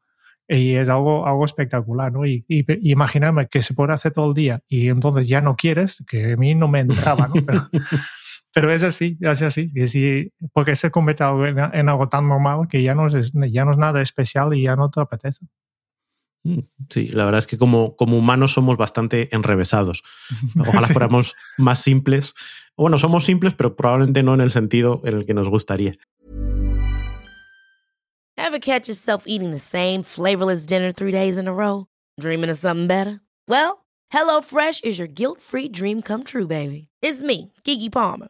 y 0.47 0.75
es 0.75 0.89
algo, 0.89 1.27
algo 1.27 1.45
espectacular, 1.45 2.11
¿no? 2.11 2.25
Y, 2.25 2.45
y, 2.47 2.65
imaginarme 2.91 3.47
que 3.47 3.61
se 3.61 3.73
puede 3.73 3.93
hacer 3.93 4.13
todo 4.13 4.29
el 4.29 4.33
día 4.33 4.61
y 4.67 4.89
entonces 4.89 5.27
ya 5.27 5.41
no 5.41 5.55
quieres, 5.55 6.03
que 6.07 6.33
a 6.33 6.37
mí 6.37 6.55
no 6.55 6.67
me 6.67 6.81
entraba, 6.81 7.27
¿no? 7.27 7.33
Pero, 7.45 7.67
pero 8.53 8.73
es 8.73 8.83
así, 8.83 9.17
es 9.21 9.41
así, 9.41 9.71
que 9.73 9.87
sí, 9.87 10.31
porque 10.53 10.75
se 10.75 10.91
convierte 10.91 11.23
en, 11.23 11.59
en, 11.59 11.89
algo 11.89 12.09
tan 12.09 12.27
normal 12.27 12.67
que 12.69 12.81
ya 12.81 12.95
no, 12.95 13.07
es, 13.07 13.31
ya 13.33 13.65
no 13.65 13.71
es 13.71 13.77
nada 13.77 14.01
especial 14.01 14.53
y 14.53 14.63
ya 14.63 14.75
no 14.75 14.89
te 14.89 15.01
apetece. 15.01 15.45
Mm, 16.43 16.59
sí, 16.89 17.07
la 17.09 17.25
verdad 17.25 17.39
es 17.39 17.47
que 17.47 17.57
como, 17.57 17.95
como 17.95 18.17
humanos 18.17 18.53
somos 18.53 18.77
bastante 18.77 19.33
enrevesados. 19.35 20.03
Ojalá 20.59 20.87
fuéramos 20.87 21.35
más 21.57 21.81
simples. 21.81 22.33
Bueno, 22.77 22.97
somos 22.97 23.25
simples, 23.25 23.53
pero 23.53 23.75
probablemente 23.75 24.23
no 24.23 24.33
en 24.33 24.41
el 24.41 24.51
sentido 24.51 25.01
en 25.03 25.17
el 25.17 25.25
que 25.25 25.33
nos 25.33 25.49
gustaría. 25.49 25.93
Ever 28.37 28.59
catch 28.59 28.87
yourself 28.87 29.23
eating 29.27 29.51
the 29.51 29.59
same 29.59 30.03
flavorless 30.03 30.65
dinner 30.65 30.93
three 30.93 31.11
days 31.11 31.37
in 31.37 31.47
a 31.47 31.53
row? 31.53 31.87
Dreaming 32.19 32.49
of 32.49 32.57
something 32.57 32.87
better? 32.87 33.19
Well, 33.49 33.85
HelloFresh 34.13 34.85
is 34.85 34.97
your 34.97 35.07
guilt-free 35.07 35.69
dream 35.69 36.01
come 36.01 36.23
true, 36.23 36.47
baby. 36.47 36.87
It's 37.01 37.21
me, 37.21 37.51
Kiki 37.63 37.89
Palmer. 37.89 38.29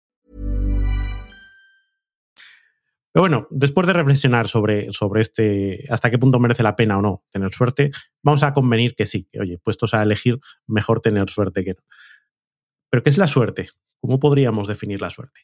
Pero 3.13 3.23
bueno, 3.23 3.47
después 3.49 3.87
de 3.87 3.93
reflexionar 3.93 4.47
sobre, 4.47 4.91
sobre 4.91 5.21
este 5.21 5.85
hasta 5.89 6.09
qué 6.09 6.17
punto 6.17 6.39
merece 6.39 6.63
la 6.63 6.75
pena 6.75 6.97
o 6.97 7.01
no 7.01 7.23
tener 7.31 7.51
suerte, 7.51 7.91
vamos 8.23 8.43
a 8.43 8.53
convenir 8.53 8.95
que 8.95 9.05
sí, 9.05 9.27
que 9.31 9.41
oye, 9.41 9.57
puestos 9.57 9.93
a 9.93 10.01
elegir, 10.01 10.39
mejor 10.65 11.01
tener 11.01 11.29
suerte 11.29 11.63
que 11.63 11.71
no. 11.71 11.83
Pero 12.89 13.03
¿qué 13.03 13.09
es 13.09 13.17
la 13.17 13.27
suerte? 13.27 13.69
¿Cómo 13.99 14.19
podríamos 14.19 14.67
definir 14.67 15.01
la 15.01 15.09
suerte? 15.09 15.41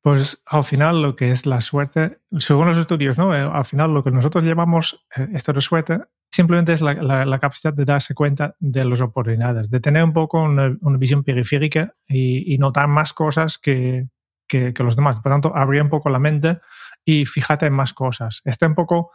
Pues 0.00 0.42
al 0.46 0.64
final 0.64 1.00
lo 1.00 1.14
que 1.14 1.30
es 1.30 1.46
la 1.46 1.60
suerte, 1.60 2.18
según 2.38 2.66
los 2.66 2.76
estudios, 2.76 3.18
¿no? 3.18 3.34
Eh, 3.34 3.40
al 3.40 3.64
final 3.64 3.94
lo 3.94 4.02
que 4.02 4.10
nosotros 4.10 4.44
llamamos 4.44 5.04
eh, 5.16 5.28
esto 5.34 5.52
de 5.52 5.60
suerte 5.60 6.00
simplemente 6.30 6.72
es 6.72 6.80
la, 6.80 7.38
capacidad 7.38 7.74
de 7.74 7.84
darse 7.84 8.14
cuenta 8.14 8.56
de 8.58 8.86
las 8.86 9.02
oportunidades, 9.02 9.70
de 9.70 9.80
tener 9.80 10.02
un 10.02 10.14
poco 10.14 10.42
una, 10.42 10.74
visión 10.98 11.22
periférica 11.22 11.94
y, 12.08 12.56
notar 12.56 12.88
más 12.88 13.12
cosas 13.12 13.58
que, 13.58 14.08
que, 14.48 14.72
que, 14.72 14.82
los 14.82 14.96
demás. 14.96 15.20
Por 15.20 15.30
tanto, 15.30 15.54
abrir 15.54 15.82
un 15.82 15.90
poco 15.90 16.08
la 16.08 16.18
mente 16.18 16.58
y 17.04 17.24
fíjate 17.24 17.66
en 17.66 17.72
más 17.72 17.94
cosas. 17.94 18.42
Está 18.44 18.66
un 18.66 18.74
poco 18.74 19.10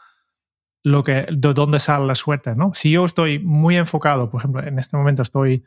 lo 0.83 1.03
que, 1.03 1.27
de 1.31 1.53
dónde 1.53 1.79
sale 1.79 2.05
la 2.05 2.15
suerte, 2.15 2.55
¿no? 2.55 2.71
Si 2.73 2.91
yo 2.91 3.05
estoy 3.05 3.39
muy 3.39 3.75
enfocado, 3.75 4.29
por 4.29 4.41
ejemplo, 4.41 4.63
en 4.63 4.79
este 4.79 4.97
momento 4.97 5.21
estoy 5.21 5.63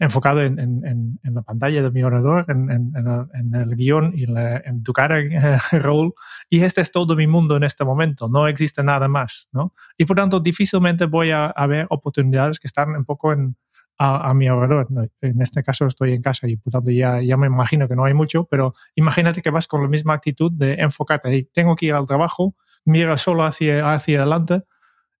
enfocado 0.00 0.42
en, 0.42 0.58
en, 0.60 1.18
en 1.22 1.34
la 1.34 1.42
pantalla 1.42 1.82
de 1.82 1.90
mi 1.90 2.02
ordenador, 2.04 2.44
en, 2.48 2.70
en 2.70 3.54
el 3.54 3.74
guion 3.74 4.12
y 4.14 4.24
en 4.24 4.82
tu 4.84 4.92
cara, 4.92 5.18
Raúl, 5.72 6.14
y 6.48 6.62
este 6.62 6.80
es 6.80 6.92
todo 6.92 7.16
mi 7.16 7.26
mundo 7.26 7.56
en 7.56 7.64
este 7.64 7.84
momento, 7.84 8.28
no 8.28 8.46
existe 8.46 8.84
nada 8.84 9.08
más, 9.08 9.48
¿no? 9.52 9.74
Y 9.96 10.04
por 10.04 10.16
tanto, 10.16 10.38
difícilmente 10.38 11.06
voy 11.06 11.32
a, 11.32 11.46
a 11.46 11.66
ver 11.66 11.86
oportunidades 11.90 12.60
que 12.60 12.68
están 12.68 12.90
un 12.90 13.04
poco 13.04 13.32
en, 13.32 13.56
a, 13.98 14.32
mi 14.32 14.46
alrededor. 14.46 14.86
En 15.20 15.42
este 15.42 15.62
caso 15.62 15.86
estoy 15.86 16.12
en 16.12 16.22
casa 16.22 16.48
y 16.48 16.56
por 16.56 16.72
tanto 16.72 16.90
ya, 16.90 17.20
ya 17.20 17.36
me 17.36 17.48
imagino 17.48 17.88
que 17.88 17.96
no 17.96 18.04
hay 18.04 18.14
mucho, 18.14 18.44
pero 18.44 18.74
imagínate 18.94 19.42
que 19.42 19.50
vas 19.50 19.66
con 19.66 19.82
la 19.82 19.88
misma 19.88 20.14
actitud 20.14 20.52
de 20.52 20.74
enfocarte 20.74 21.28
ahí. 21.28 21.44
Tengo 21.52 21.74
que 21.74 21.86
ir 21.86 21.94
al 21.94 22.06
trabajo, 22.06 22.54
mira 22.84 23.16
solo 23.16 23.44
hacia, 23.44 23.92
hacia 23.92 24.18
adelante 24.18 24.62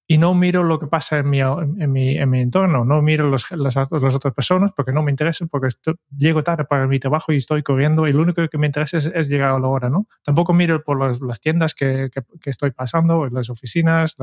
y 0.06 0.16
no 0.16 0.32
miro 0.32 0.62
lo 0.62 0.78
que 0.78 0.86
pasa 0.86 1.18
en 1.18 1.28
mi, 1.28 1.40
en 1.40 1.92
mi, 1.92 2.16
en 2.16 2.30
mi 2.30 2.40
entorno, 2.40 2.84
no 2.84 3.02
miro 3.02 3.28
los, 3.28 3.50
las, 3.50 3.76
otras 3.76 4.32
personas 4.32 4.70
porque 4.74 4.92
no 4.92 5.02
me 5.02 5.10
interesa, 5.10 5.44
porque 5.46 5.68
llego 6.16 6.42
tarde 6.42 6.64
para 6.64 6.86
mi 6.86 6.98
trabajo 6.98 7.32
y 7.32 7.36
estoy 7.36 7.62
corriendo 7.62 8.06
y 8.06 8.12
lo 8.12 8.22
único 8.22 8.48
que 8.48 8.58
me 8.58 8.66
interesa 8.66 8.96
es, 8.96 9.28
llegar 9.28 9.50
a 9.50 9.58
la 9.58 9.68
hora, 9.68 9.90
¿no? 9.90 10.06
Tampoco 10.22 10.54
miro 10.54 10.82
por 10.82 11.20
las, 11.20 11.40
tiendas 11.40 11.74
que, 11.74 12.10
que, 12.10 12.50
estoy 12.50 12.70
pasando, 12.70 13.26
las 13.26 13.50
oficinas, 13.50 14.16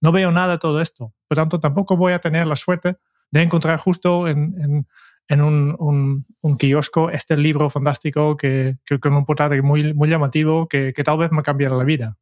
no 0.00 0.12
veo 0.12 0.30
nada 0.30 0.52
de 0.52 0.58
todo 0.58 0.82
esto. 0.82 1.14
Por 1.26 1.36
tanto, 1.36 1.58
tampoco 1.58 1.96
voy 1.96 2.12
a 2.12 2.18
tener 2.18 2.46
la 2.46 2.56
suerte 2.56 2.96
de 3.34 3.42
encontrar 3.42 3.78
justo 3.80 4.28
en, 4.28 4.86
un, 5.28 6.24
un, 6.40 6.56
kiosco 6.56 7.10
este 7.10 7.36
libro 7.36 7.68
fantástico 7.68 8.36
que, 8.36 8.76
con 9.00 9.12
un 9.14 9.24
portal 9.24 9.60
muy, 9.62 9.92
muy 9.92 10.08
llamativo 10.08 10.68
que, 10.68 10.92
tal 11.04 11.18
vez 11.18 11.32
me 11.32 11.42
cambiará 11.42 11.76
la 11.76 11.84
vida 11.84 12.16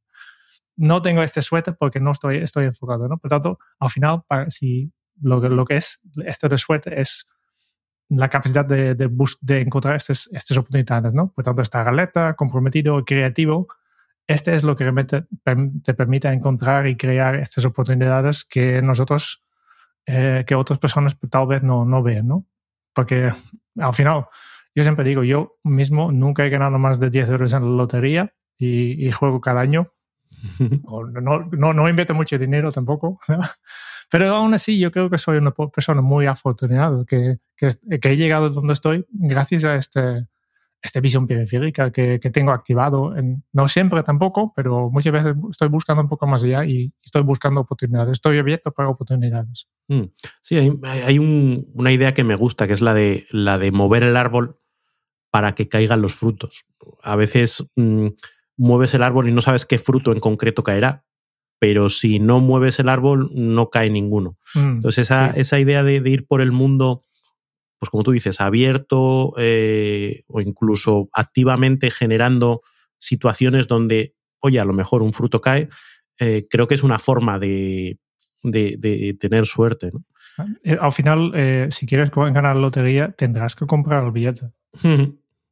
no 0.75 1.03
tengo 1.03 1.22
este 1.22 1.42
suéter 1.42 1.77
porque 1.79 2.01
no 2.01 2.12
estoy, 2.12 2.38
estoy 2.38 2.64
enfocado, 2.64 3.07
¿no? 3.07 3.18
Por 3.18 3.29
tanto, 3.29 3.59
al 3.79 3.90
final, 3.90 4.22
para, 4.27 4.51
si 4.51 4.90
lo, 5.20 5.38
lo 5.38 5.66
que 5.66 5.77
es 5.77 6.01
esto 6.25 6.48
de 6.48 6.57
suéter 6.57 6.98
es 6.98 7.29
la 8.09 8.31
capacidad 8.31 8.64
de, 8.64 8.94
de, 8.94 9.11
de 9.42 9.61
encontrar 9.61 9.96
estas, 9.96 10.31
estas 10.33 10.57
oportunidades, 10.57 11.12
¿no? 11.12 11.31
Por 11.31 11.44
tanto, 11.44 11.61
esta 11.61 11.85
galeta, 11.85 12.35
comprometido, 12.35 13.05
creativo, 13.05 13.68
este 14.27 14.57
es 14.57 14.64
lo 14.64 14.75
que 14.75 14.85
realmente 14.85 15.27
te 15.85 15.94
permite 15.94 16.29
encontrar 16.29 16.87
y 16.87 16.96
crear 16.96 17.35
estas 17.35 17.66
oportunidades 17.66 18.46
que 18.46 18.81
nosotros, 18.81 19.42
eh, 20.07 20.45
que 20.47 20.55
otras 20.55 20.79
personas 20.79 21.17
tal 21.31 21.47
vez 21.47 21.62
no, 21.62 21.85
no 21.85 22.03
ven, 22.03 22.27
¿no? 22.27 22.47
Porque 22.93 23.31
al 23.79 23.95
final, 23.95 24.27
yo 24.75 24.83
siempre 24.83 25.05
digo, 25.05 25.25
yo 25.25 25.57
mismo 25.62 26.12
nunca 26.12 26.45
he 26.45 26.51
ganado 26.51 26.79
más 26.79 27.01
de 27.01 27.11
10 27.11 27.31
euros 27.31 27.53
en 27.53 27.62
la 27.62 27.77
lotería 27.83 28.35
y, 28.59 29.07
y 29.07 29.11
juego 29.12 29.41
cada 29.41 29.61
año 29.61 29.93
no, 31.21 31.51
no, 31.51 31.73
no 31.73 31.88
invierto 31.88 32.15
mucho 32.15 32.38
dinero 32.38 32.71
tampoco, 32.71 33.21
pero 34.11 34.35
aún 34.35 34.55
así 34.55 34.79
yo 34.79 34.91
creo 34.91 35.11
que 35.11 35.19
soy 35.19 35.38
una 35.38 35.53
persona 35.53 36.01
muy 36.01 36.27
afortunada, 36.27 37.05
que, 37.07 37.38
que, 37.57 37.69
que 38.01 38.11
he 38.11 38.17
llegado 38.17 38.51
donde 38.51 38.73
estoy 38.73 39.07
gracias 39.11 39.65
a 39.65 39.77
este, 39.77 40.27
esta 40.83 41.01
visión 41.01 41.27
periférica 41.27 41.92
que, 41.92 42.18
que 42.21 42.31
tengo 42.31 42.51
activado. 42.53 43.16
En, 43.16 43.45
no 43.53 43.68
siempre 43.68 44.03
tampoco, 44.03 44.53
pero 44.55 44.90
muchas 44.90 45.12
veces 45.12 45.35
estoy 45.51 45.68
buscando 45.68 46.03
un 46.03 46.09
poco 46.09 46.27
más 46.27 46.42
allá 46.45 46.64
y 46.64 46.92
estoy 47.03 47.23
buscando 47.23 47.61
oportunidades. 47.61 48.12
Estoy 48.12 48.38
abierto 48.38 48.73
para 48.73 48.88
oportunidades. 48.88 49.68
Mm. 49.88 50.03
Sí, 50.40 50.57
hay, 50.59 50.73
hay 50.83 51.18
un, 51.18 51.71
una 51.75 51.92
idea 51.92 52.14
que 52.14 52.25
me 52.25 52.35
gusta, 52.35 52.66
que 52.66 52.73
es 52.73 52.81
la 52.81 52.95
de, 52.95 53.27
la 53.31 53.59
de 53.59 53.71
mover 53.71 54.03
el 54.03 54.16
árbol 54.16 54.59
para 55.31 55.55
que 55.55 55.68
caigan 55.68 56.03
los 56.03 56.14
frutos. 56.14 56.66
A 57.03 57.16
veces... 57.16 57.71
Mm, 57.77 58.09
mueves 58.57 58.95
el 58.95 59.03
árbol 59.03 59.29
y 59.29 59.33
no 59.33 59.42
sabes 59.42 59.66
qué 59.66 59.79
fruto 59.79 60.12
en 60.12 60.21
concreto 60.21 60.62
caerá, 60.62 61.05
pero 61.59 61.88
si 61.88 62.18
no 62.18 62.40
mueves 62.40 62.79
el 62.79 62.88
árbol 62.88 63.31
no 63.35 63.71
cae 63.71 63.90
ninguno. 63.90 64.38
Mm, 64.55 64.77
Entonces 64.77 65.07
esa, 65.07 65.31
esa 65.31 65.59
idea 65.59 65.83
de, 65.83 65.97
ir 66.09 66.27
por 66.27 66.40
el 66.40 66.53
mundo, 66.53 67.03
pues 67.83 67.90
como 67.90 68.05
tú 68.05 68.12
dices, 68.12 68.40
abierto 68.40 69.35
eh, 69.38 70.23
o 70.29 70.40
incluso 70.40 71.09
activamente 71.12 71.90
generando 71.90 72.62
situaciones 72.97 73.66
donde, 73.66 74.14
oye, 74.38 74.61
a 74.61 74.64
lo 74.64 74.73
mejor 74.73 75.03
un 75.03 75.12
fruto 75.12 75.40
cae, 75.40 75.68
eh, 76.21 76.47
creo 76.49 76.68
que 76.68 76.77
es 76.77 76.85
una 76.85 77.01
forma 77.01 77.40
de, 77.40 77.99
de, 78.45 79.16
tener 79.18 79.47
suerte. 79.47 79.90
Eh, 80.62 80.79
al 80.81 80.92
final, 80.92 81.33
si 81.73 81.87
quieres 81.87 82.12
ganar 82.12 82.57
lotería, 82.57 83.11
tendrás 83.11 83.57
que 83.57 83.66
comprar 83.66 84.05
el 84.05 84.12
billete. 84.12 84.53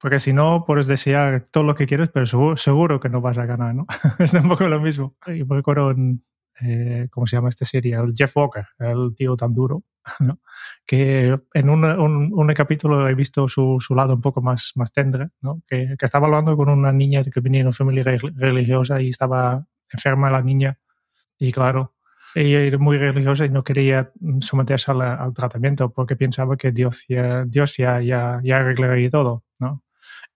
Porque 0.01 0.21
si 0.21 0.33
no, 0.33 0.63
puedes 0.65 0.87
desear 0.87 1.49
todo 1.51 1.65
lo 1.65 1.75
que 1.75 1.89
quieres, 1.89 2.11
pero 2.11 2.27
seguro, 2.57 3.01
que 3.01 3.09
no 3.09 3.21
vas 3.21 3.39
a 3.39 3.47
ganar, 3.47 3.75
¿no? 3.75 3.89
es 4.21 4.33
un 4.35 4.49
poco 4.49 4.69
lo 4.69 4.81
mismo. 4.81 5.17
Yo 5.27 5.47
me 5.47 5.57
recuerdo 5.57 5.91
en, 5.91 6.23
eh, 6.61 7.09
¿cómo 7.11 7.27
se 7.27 7.35
llama 7.35 7.49
esta 7.49 7.65
serie? 7.65 7.97
El 7.97 8.13
Jeff 8.15 8.37
Walker, 8.37 8.67
el 8.79 9.17
tío 9.17 9.35
tan 9.35 9.53
duro, 9.53 9.83
Que 10.87 11.39
en 11.55 11.71
un, 11.71 11.85
un, 11.85 12.55
capítulo 12.55 13.07
he 13.09 13.15
visto 13.15 13.47
su, 13.47 13.77
su, 13.79 13.95
lado 13.95 14.15
un 14.15 14.21
poco 14.21 14.43
más, 14.43 14.73
más 14.75 14.93
tendre. 14.93 15.29
Que, 15.69 15.95
estaba 16.01 16.27
hablando 16.27 16.57
con 16.57 16.69
una 16.69 16.91
niña 16.91 17.23
que 17.23 17.41
venía 17.41 17.61
de 17.61 17.67
una 17.67 17.73
familia 17.73 18.19
religiosa 18.35 19.01
y 19.01 19.11
estaba 19.11 19.65
enferma 19.93 20.31
la 20.31 20.43
niña. 20.43 20.79
Y 21.39 21.53
claro, 21.53 21.95
ella 22.35 22.61
era 22.61 22.79
muy 22.79 22.99
religiosa 22.99 23.45
y 23.45 23.51
no 23.51 23.65
quería 23.65 24.13
someterse 24.41 24.91
al, 24.91 25.33
tratamiento 25.35 25.93
porque 25.93 26.17
pensaba 26.17 26.57
que 26.57 26.73
Dios 26.73 27.05
ya, 27.09 27.45
Dios 27.45 27.77
ya, 27.77 28.01
ya, 28.01 28.41
ya 28.43 28.59
arreglaría 28.59 29.11
todo, 29.11 29.45
¿no? 29.59 29.85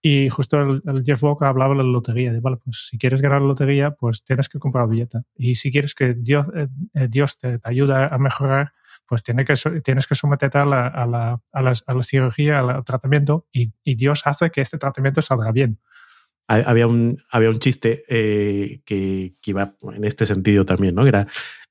Y 0.00 0.29
justo 0.29 0.61
el, 0.61 1.03
Jeff 1.05 1.22
Walker 1.22 1.48
hablaba 1.48 1.74
de 1.74 1.83
la 1.83 1.90
lotería. 1.90 2.33
De, 2.33 2.40
vale, 2.40 2.59
pues 2.62 2.88
si 2.90 2.98
quieres 2.98 3.22
ganar 3.22 3.40
la 3.40 3.48
lotería, 3.48 3.92
pues 3.92 4.22
tienes 4.22 4.48
que 4.48 4.59
comprar 4.59 4.87
billete. 4.87 5.20
Y 5.35 5.55
si 5.55 5.72
quieres 5.72 5.94
que 5.94 6.14
Dios, 6.14 6.46
eh, 6.55 6.68
eh, 6.92 7.09
Dios 7.09 7.38
te, 7.38 7.59
ayude 7.62 7.94
a 7.94 8.18
mejorar, 8.18 8.72
pues 9.07 9.23
tienes 9.23 9.47
que, 9.47 9.81
tienes 9.81 10.07
que 10.07 10.14
someterte 10.14 10.59
a 10.59 10.64
la, 10.64 10.87
a 10.87 11.07
la, 11.07 11.40
a 11.53 11.62
la, 11.62 11.73
a 11.87 11.95
la 11.95 12.03
cirugía, 12.03 12.61
al 12.61 12.85
tratamiento, 12.85 13.47
y, 13.53 13.73
y, 13.83 13.95
Dios 13.95 14.23
hace 14.25 14.51
que 14.51 14.61
este 14.61 14.79
tratamiento 14.79 15.23
salga 15.23 15.53
bien. 15.53 15.79
Había 16.47 16.87
un, 16.87 17.23
había 17.31 17.49
un 17.49 17.59
chiste 17.59 18.05
eh, 18.09 18.83
que, 18.85 19.35
que, 19.40 19.51
iba 19.51 19.77
en 19.95 20.05
este 20.05 20.27
sentido 20.27 20.67
también, 20.67 20.95
¿no? 20.95 21.07
era 21.07 21.27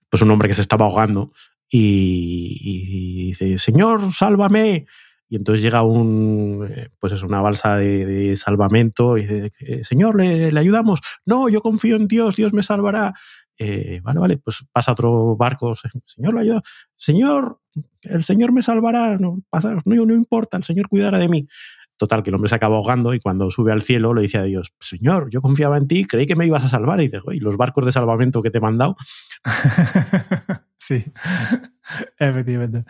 pues 0.09 0.21
un 0.23 0.31
hombre 0.31 0.47
que 0.47 0.55
se 0.55 0.61
estaba 0.61 0.85
ahogando 0.85 1.31
y, 1.69 2.59
y 2.61 3.25
dice, 3.27 3.57
Señor, 3.57 4.13
sálvame. 4.13 4.85
Y 5.33 5.37
entonces 5.37 5.63
llega 5.63 5.81
un, 5.81 6.69
eh, 6.69 6.89
pues 6.99 7.13
es 7.13 7.23
una 7.23 7.41
balsa 7.41 7.77
de, 7.77 8.37
salvamento 8.37 9.17
y 9.17 9.23
dice, 9.23 9.51
eh, 9.61 9.83
Señor, 9.83 10.15
¿le, 10.15 10.59
ayudamos? 10.59 10.99
No, 11.25 11.49
yo 11.49 11.61
confío 11.61 11.95
en 11.95 12.07
Dios, 12.07 12.35
Dios 12.35 12.53
me 12.53 12.61
salvará. 12.61 13.15
Eh, 13.63 14.01
vale, 14.03 14.19
vale, 14.19 14.37
pues 14.37 14.65
pasa 14.71 14.91
otro 14.91 15.35
barco, 15.35 15.73
Señor, 16.05 16.37
ayuda. 16.37 16.61
Señor, 16.95 17.59
el 18.01 18.23
Señor 18.23 18.51
me 18.51 18.61
salvará, 18.61 19.17
no, 19.17 19.41
pasa, 19.49 19.75
no, 19.85 20.05
no 20.05 20.13
importa, 20.13 20.57
el 20.57 20.63
Señor 20.63 20.89
cuidará 20.89 21.17
de 21.17 21.29
mí. 21.29 21.47
Total, 21.95 22.23
que 22.23 22.31
el 22.31 22.35
hombre 22.35 22.49
se 22.49 22.55
acaba 22.55 22.75
ahogando 22.75 23.13
y 23.13 23.19
cuando 23.19 23.49
sube 23.51 23.71
al 23.71 23.81
cielo 23.81 24.13
le 24.13 24.23
dice 24.23 24.39
a 24.39 24.43
Dios, 24.43 24.73
Señor, 24.79 25.29
yo 25.29 25.41
confiaba 25.41 25.77
en 25.77 25.87
ti, 25.87 26.05
creí 26.05 26.25
que 26.25 26.35
me 26.35 26.45
ibas 26.45 26.63
a 26.63 26.67
salvar. 26.67 26.99
Y 26.99 27.03
dice, 27.03 27.19
¿y 27.31 27.39
los 27.39 27.55
barcos 27.55 27.85
de 27.85 27.91
salvamento 27.91 28.41
que 28.41 28.49
te 28.49 28.57
he 28.57 28.61
mandado? 28.61 28.97
sí, 30.79 31.05
efectivamente. 32.19 32.83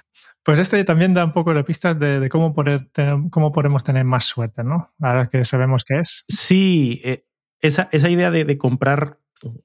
Pues 0.43 0.59
este 0.59 0.83
también 0.83 1.13
da 1.13 1.25
un 1.25 1.33
poco 1.33 1.53
de 1.53 1.63
pistas 1.63 1.99
de, 1.99 2.27
cómo, 2.29 2.53
poder 2.53 2.89
cómo 3.29 3.51
podemos 3.51 3.83
tener 3.83 4.03
más 4.03 4.25
suerte, 4.25 4.63
¿no? 4.63 4.93
Ahora 4.99 5.29
que 5.29 5.45
sabemos 5.45 5.85
qué 5.85 5.99
es. 5.99 6.25
Sí, 6.27 7.01
eh, 7.03 7.25
esa, 7.61 7.87
esa, 7.91 8.09
idea 8.09 8.29
de, 8.29 8.57
comprar, 8.57 9.19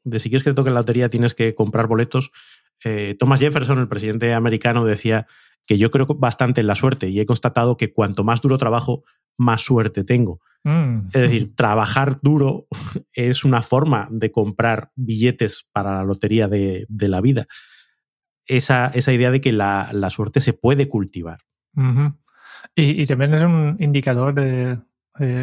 de 0.04 0.18
si 0.18 0.28
quieres 0.28 0.44
que 0.44 0.50
te 0.50 0.54
toque 0.54 0.70
la 0.70 0.80
lotería 0.80 1.08
tienes 1.08 1.34
que 1.34 1.54
comprar 1.54 1.86
boletos. 1.86 2.30
Eh, 2.84 3.16
Thomas 3.18 3.40
Jefferson, 3.40 3.78
el 3.78 3.88
presidente 3.88 4.34
americano, 4.34 4.84
decía 4.84 5.26
que 5.66 5.78
yo 5.78 5.90
creo 5.90 6.06
bastante 6.06 6.60
en 6.60 6.66
la 6.66 6.74
suerte 6.74 7.08
y 7.08 7.20
he 7.20 7.26
constatado 7.26 7.76
que 7.76 7.92
cuanto 7.92 8.24
más 8.24 8.40
duro 8.40 8.58
trabajo, 8.58 9.04
más 9.36 9.62
suerte 9.62 10.04
tengo. 10.04 10.40
Mm. 10.64 11.08
Es 11.12 11.22
decir, 11.22 11.54
trabajar 11.54 12.18
duro 12.22 12.66
es 13.12 13.44
una 13.44 13.62
forma 13.62 14.08
de 14.10 14.30
comprar 14.32 14.90
billetes 14.96 15.68
para 15.72 15.94
la 15.94 16.04
lotería 16.04 16.48
de, 16.48 16.86
de 16.88 17.08
la 17.08 17.20
vida 17.20 17.46
esa, 18.48 18.86
esa 18.88 19.12
idea 19.12 19.30
de 19.30 19.40
que 19.40 19.52
la, 19.52 19.90
la, 19.92 20.10
suerte 20.10 20.40
se 20.40 20.54
puede 20.54 20.88
cultivar. 20.88 21.40
y, 22.74 23.02
y, 23.02 23.06
también 23.06 23.34
es 23.34 23.42
un 23.42 23.76
indicador 23.78 24.34
de 24.34 24.78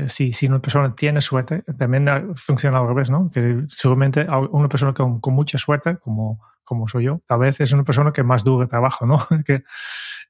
si, 0.08 0.32
si, 0.32 0.48
una 0.48 0.60
persona 0.60 0.96
tiene 0.96 1.22
suerte, 1.22 1.64
también 1.78 2.36
funciona 2.36 2.80
al 2.80 2.88
revés, 2.88 3.10
¿no? 3.10 3.30
Que 3.32 3.64
seguramente 3.68 4.28
una 4.52 4.70
persona 4.70 4.94
con, 4.94 5.20
con, 5.20 5.34
mucha 5.34 5.58
suerte, 5.58 5.98
como, 5.98 6.42
como 6.64 6.88
soy 6.88 7.06
yo, 7.06 7.22
tal 7.28 7.40
vez 7.40 7.60
es 7.62 7.72
una 7.74 7.84
persona 7.84 8.12
que 8.12 8.24
más 8.24 8.44
duro 8.44 8.68
trabajo, 8.68 9.06
¿no? 9.06 9.20
que, 9.46 9.64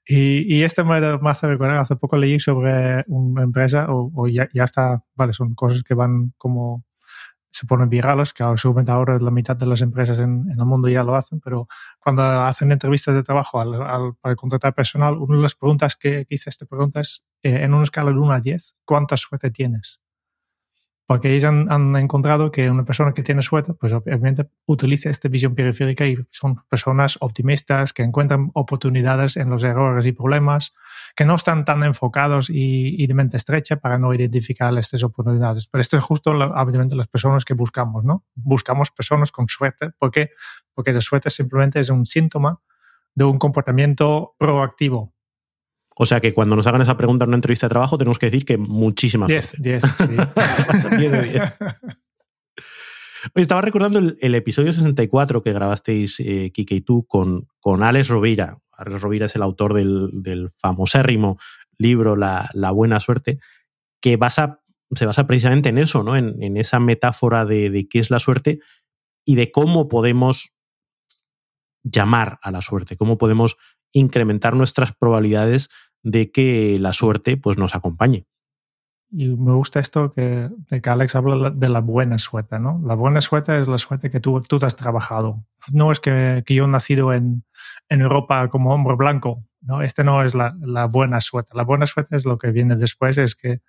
y, 0.05 0.55
y, 0.55 0.63
esto 0.63 0.85
me, 0.85 0.99
me 0.99 1.29
hace 1.29 1.47
recordar, 1.47 1.77
hace 1.77 1.95
poco 1.95 2.17
leí 2.17 2.39
sobre 2.39 3.03
una 3.07 3.43
empresa, 3.43 3.87
o, 3.89 4.11
o 4.15 4.27
ya, 4.27 4.47
ya, 4.53 4.63
está, 4.63 5.03
vale, 5.15 5.33
son 5.33 5.55
cosas 5.55 5.83
que 5.83 5.93
van 5.93 6.33
como 6.37 6.83
se 7.55 7.65
ponen 7.65 7.87
virales, 7.87 8.33
que 8.33 8.43
seguramente 8.57 8.91
ahora 8.91 9.17
la 9.17 9.31
mitad 9.31 9.55
de 9.55 9.65
las 9.65 9.79
empresas 9.79 10.19
en, 10.19 10.45
el 10.49 10.65
mundo 10.65 10.89
ya 10.89 11.03
lo 11.03 11.15
hacen, 11.15 11.39
pero 11.39 11.69
cuando 11.99 12.21
hacen 12.21 12.69
entrevistas 12.69 13.15
de 13.15 13.23
trabajo 13.23 13.61
al, 13.61 14.15
para 14.19 14.35
contratar 14.35 14.73
personal, 14.73 15.17
una 15.17 15.37
de 15.37 15.41
las 15.41 15.55
preguntas 15.55 15.95
que, 15.95 16.25
hice 16.27 16.49
esta 16.49 16.65
pregunta 16.65 16.99
es, 16.99 17.25
eh, 17.43 17.63
en 17.63 17.73
una 17.73 17.83
escala 17.83 18.11
de 18.11 18.17
1 18.17 18.33
a 18.33 18.39
10, 18.41 18.75
¿cuánta 18.83 19.15
suerte 19.15 19.51
tienes? 19.51 20.01
Porque 21.07 21.35
ellos 21.35 21.45
han, 21.45 21.95
encontrado 21.95 22.51
que 22.51 22.69
una 22.69 22.83
persona 22.83 23.13
que 23.13 23.21
tiene 23.21 23.43
suerte, 23.43 23.73
pues 23.73 23.93
obviamente 23.93 24.49
utiliza 24.65 25.11
esta 25.11 25.29
visión 25.29 25.53
periférica 25.53 26.07
y 26.07 26.17
son 26.31 26.55
personas 26.67 27.17
optimistas 27.21 27.93
que 27.93 28.01
encuentran 28.01 28.49
oportunidades 28.53 29.37
en 29.37 29.51
los 29.51 29.63
errores 29.63 30.05
y 30.07 30.13
problemas, 30.13 30.73
que 31.15 31.23
no 31.23 31.35
están 31.35 31.63
tan 31.63 31.83
enfocados 31.83 32.49
y, 32.49 33.05
de 33.05 33.13
mente 33.13 33.37
estrecha 33.37 33.77
para 33.77 33.99
no 33.99 34.13
identificar 34.13 34.75
estas 34.77 35.03
oportunidades. 35.03 35.67
Pero 35.67 35.81
esto 35.81 35.97
es 35.97 36.03
justo, 36.03 36.31
obviamente, 36.31 36.95
las 36.95 37.07
personas 37.07 37.45
que 37.45 37.53
buscamos, 37.53 38.03
¿no? 38.03 38.25
Buscamos 38.33 38.89
personas 38.89 39.31
con 39.31 39.47
suerte. 39.47 39.91
¿Por 39.99 40.09
qué? 40.09 40.31
Porque 40.73 40.91
la 40.91 41.01
suerte 41.01 41.29
simplemente 41.29 41.79
es 41.79 41.89
un 41.89 42.05
síntoma 42.05 42.59
de 43.13 43.25
un 43.25 43.37
comportamiento 43.37 44.35
proactivo. 44.37 45.14
O 45.97 46.05
sea 46.05 46.19
que 46.19 46.33
cuando 46.33 46.55
nos 46.55 46.67
hagan 46.67 46.81
esa 46.81 46.97
pregunta 46.97 47.23
en 47.23 47.29
una 47.29 47.37
entrevista 47.37 47.67
de 47.67 47.71
trabajo, 47.71 47.97
tenemos 47.97 48.19
que 48.19 48.27
decir 48.27 48.45
que 48.45 48.57
muchísimas 48.57 49.29
10, 49.29 49.55
10, 49.59 49.83
sí. 49.83 50.97
10 50.97 51.11
de 51.11 51.21
10. 51.21 51.41
Oye, 53.33 53.41
estaba 53.41 53.61
recordando 53.61 53.99
el, 53.99 54.17
el 54.19 54.35
episodio 54.35 54.73
64 54.73 55.41
que 55.41 55.53
grabasteis, 55.53 56.19
eh, 56.19 56.51
Kike 56.53 56.75
y 56.75 56.81
tú, 56.81 57.05
con, 57.05 57.47
con 57.59 57.81
Alex 57.81 58.09
Rovira. 58.09 58.59
Alex 58.73 59.01
Rovira 59.01 59.25
es 59.27 59.35
el 59.35 59.41
autor 59.41 59.73
del, 59.73 60.09
del 60.13 60.49
famosérrimo 60.51 61.37
libro 61.77 62.15
La, 62.15 62.49
La 62.53 62.71
Buena 62.71 62.99
Suerte, 62.99 63.39
que 64.01 64.17
basa, 64.17 64.61
se 64.93 65.05
basa 65.05 65.25
precisamente 65.25 65.69
en 65.69 65.77
eso, 65.77 66.03
¿no? 66.03 66.15
En, 66.17 66.41
en 66.43 66.57
esa 66.57 66.79
metáfora 66.79 67.45
de, 67.45 67.69
de 67.69 67.87
qué 67.87 67.99
es 67.99 68.09
la 68.09 68.19
suerte 68.19 68.59
y 69.25 69.35
de 69.35 69.51
cómo 69.51 69.87
podemos 69.87 70.53
llamar 71.83 72.39
a 72.41 72.51
la 72.51 72.61
suerte, 72.61 72.97
cómo 72.97 73.17
podemos 73.17 73.57
incrementar 73.95 74.55
nuestras 74.55 74.93
probabilidades 74.93 75.69
de 76.03 76.31
que 76.31 76.77
la 76.79 76.93
suerte 76.93 77.37
pues, 77.37 77.57
nos 77.57 77.75
acompañe. 77.75 78.27
Y 79.09 79.29
me 79.29 79.53
gusta 79.53 79.79
esto 79.79 80.11
que, 80.11 80.49
de 80.69 80.81
que 80.81 80.89
Alex 80.89 81.15
habla 81.15 81.49
de 81.49 81.69
la 81.69 81.79
buena 81.79 82.19
suerte, 82.19 82.59
¿no? 82.59 82.81
La 82.85 82.95
buena 82.95 83.21
suerte 83.21 83.59
es 83.59 83.67
la 83.67 83.77
suerte 83.77 84.11
que 84.11 84.19
tú, 84.19 84.41
tú 84.41 84.59
te 84.59 84.65
has 84.65 84.75
trabajado. 84.75 85.45
No 85.71 85.91
es 85.91 85.99
que, 85.99 86.43
que 86.45 86.55
yo 86.55 86.65
he 86.65 86.67
nacido 86.67 87.13
en, 87.13 87.45
en 87.87 88.01
Europa 88.01 88.49
como 88.49 88.73
hombre 88.73 88.95
blanco, 88.95 89.45
¿no? 89.61 89.81
Este 89.81 90.03
no 90.03 90.23
es 90.23 90.35
la, 90.35 90.55
la, 90.59 90.85
buena 90.85 91.21
suerte. 91.21 91.55
La 91.55 91.63
buena 91.63 91.85
suerte 91.85 92.15
es 92.17 92.25
lo 92.25 92.37
que 92.37 92.51
viene 92.51 92.75
después, 92.75 93.17
es 93.17 93.35
que 93.35 93.61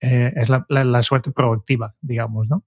eh, 0.00 0.32
es 0.36 0.48
la, 0.48 0.64
la, 0.68 0.84
la, 0.84 1.02
suerte 1.02 1.32
proactiva, 1.32 1.96
digamos, 2.00 2.46
¿no? 2.48 2.64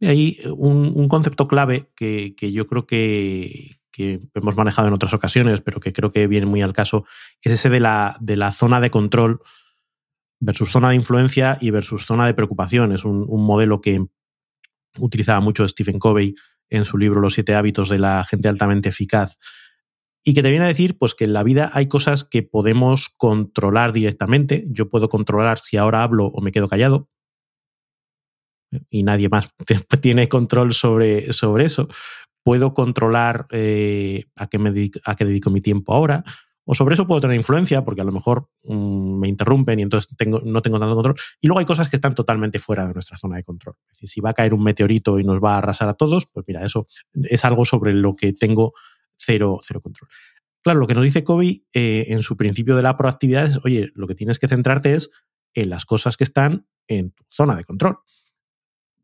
Y 0.00 0.06
ahí 0.08 0.38
un, 0.56 0.92
un 0.94 1.08
concepto 1.08 1.48
clave 1.48 1.88
que, 1.96 2.34
que 2.36 2.52
yo 2.52 2.66
creo 2.66 2.86
que, 2.86 3.78
que, 3.94 4.20
hemos 4.34 4.56
manejado 4.56 4.88
en 4.88 4.94
otras 4.94 5.14
ocasiones, 5.14 5.60
pero 5.60 5.80
que 5.80 5.92
creo 5.92 6.10
que 6.10 6.26
viene 6.26 6.46
muy 6.46 6.62
al 6.62 6.72
caso, 6.72 7.06
es 7.42 7.52
ese 7.52 7.70
de 7.70 7.80
la, 7.80 8.16
de 8.20 8.36
la 8.36 8.52
zona 8.52 8.80
de 8.80 8.90
control 8.90 9.40
versus 10.40 10.70
zona 10.70 10.90
de 10.90 10.96
influencia 10.96 11.56
y 11.60 11.70
versus 11.70 12.04
zona 12.04 12.26
de 12.26 12.34
preocupación. 12.34 12.92
Es 12.92 13.04
un, 13.04 13.24
un 13.28 13.44
modelo 13.44 13.80
que 13.80 14.04
utilizaba 14.98 15.40
mucho 15.40 15.66
Stephen 15.68 15.98
Covey 15.98 16.34
en 16.70 16.84
su 16.84 16.98
libro 16.98 17.20
Los 17.20 17.34
siete 17.34 17.54
hábitos 17.54 17.88
de 17.88 17.98
la 17.98 18.24
gente 18.24 18.48
altamente 18.48 18.88
eficaz 18.88 19.38
y 20.24 20.34
que 20.34 20.42
te 20.42 20.50
viene 20.50 20.64
a 20.64 20.68
decir 20.68 20.96
pues 20.98 21.14
que 21.14 21.24
en 21.24 21.34
la 21.34 21.42
vida 21.42 21.70
hay 21.74 21.86
cosas 21.86 22.24
que 22.24 22.42
podemos 22.42 23.10
controlar 23.16 23.92
directamente. 23.92 24.64
Yo 24.68 24.88
puedo 24.88 25.08
controlar 25.08 25.58
si 25.58 25.76
ahora 25.76 26.02
hablo 26.02 26.26
o 26.26 26.40
me 26.40 26.50
quedo 26.50 26.68
callado 26.68 27.08
y 28.90 29.02
nadie 29.02 29.28
más 29.28 29.54
tiene 30.00 30.28
control 30.28 30.74
sobre, 30.74 31.32
sobre 31.32 31.66
eso. 31.66 31.88
Puedo 32.44 32.74
controlar 32.74 33.46
eh, 33.50 34.26
a, 34.36 34.46
qué 34.46 34.58
me 34.58 34.70
dedico, 34.70 35.00
a 35.04 35.16
qué 35.16 35.24
dedico 35.24 35.50
mi 35.50 35.60
tiempo 35.60 35.92
ahora 35.92 36.22
o 36.66 36.74
sobre 36.74 36.94
eso 36.94 37.06
puedo 37.06 37.20
tener 37.20 37.36
influencia 37.36 37.84
porque 37.84 38.00
a 38.00 38.04
lo 38.04 38.12
mejor 38.12 38.48
mmm, 38.62 39.18
me 39.18 39.28
interrumpen 39.28 39.78
y 39.78 39.82
entonces 39.82 40.14
tengo, 40.16 40.40
no 40.44 40.62
tengo 40.62 40.78
tanto 40.78 40.94
control. 40.94 41.16
Y 41.40 41.46
luego 41.46 41.60
hay 41.60 41.66
cosas 41.66 41.88
que 41.88 41.96
están 41.96 42.14
totalmente 42.14 42.58
fuera 42.58 42.86
de 42.86 42.94
nuestra 42.94 43.16
zona 43.16 43.36
de 43.36 43.44
control. 43.44 43.76
Es 43.86 43.98
decir, 43.98 44.08
si 44.08 44.20
va 44.20 44.30
a 44.30 44.34
caer 44.34 44.54
un 44.54 44.62
meteorito 44.62 45.18
y 45.18 45.24
nos 45.24 45.42
va 45.42 45.54
a 45.54 45.58
arrasar 45.58 45.88
a 45.88 45.94
todos, 45.94 46.26
pues 46.26 46.46
mira, 46.48 46.64
eso 46.64 46.86
es 47.22 47.44
algo 47.44 47.64
sobre 47.64 47.92
lo 47.92 48.16
que 48.16 48.32
tengo 48.32 48.72
cero, 49.16 49.60
cero 49.62 49.80
control. 49.82 50.08
Claro, 50.62 50.80
lo 50.80 50.86
que 50.86 50.94
nos 50.94 51.04
dice 51.04 51.22
Kobe 51.22 51.64
eh, 51.74 52.06
en 52.08 52.22
su 52.22 52.38
principio 52.38 52.76
de 52.76 52.82
la 52.82 52.96
proactividad 52.96 53.44
es, 53.44 53.60
oye, 53.64 53.90
lo 53.94 54.06
que 54.06 54.14
tienes 54.14 54.38
que 54.38 54.48
centrarte 54.48 54.94
es 54.94 55.10
en 55.52 55.68
las 55.68 55.84
cosas 55.84 56.16
que 56.16 56.24
están 56.24 56.66
en 56.88 57.10
tu 57.10 57.24
zona 57.28 57.56
de 57.56 57.64
control. 57.64 57.98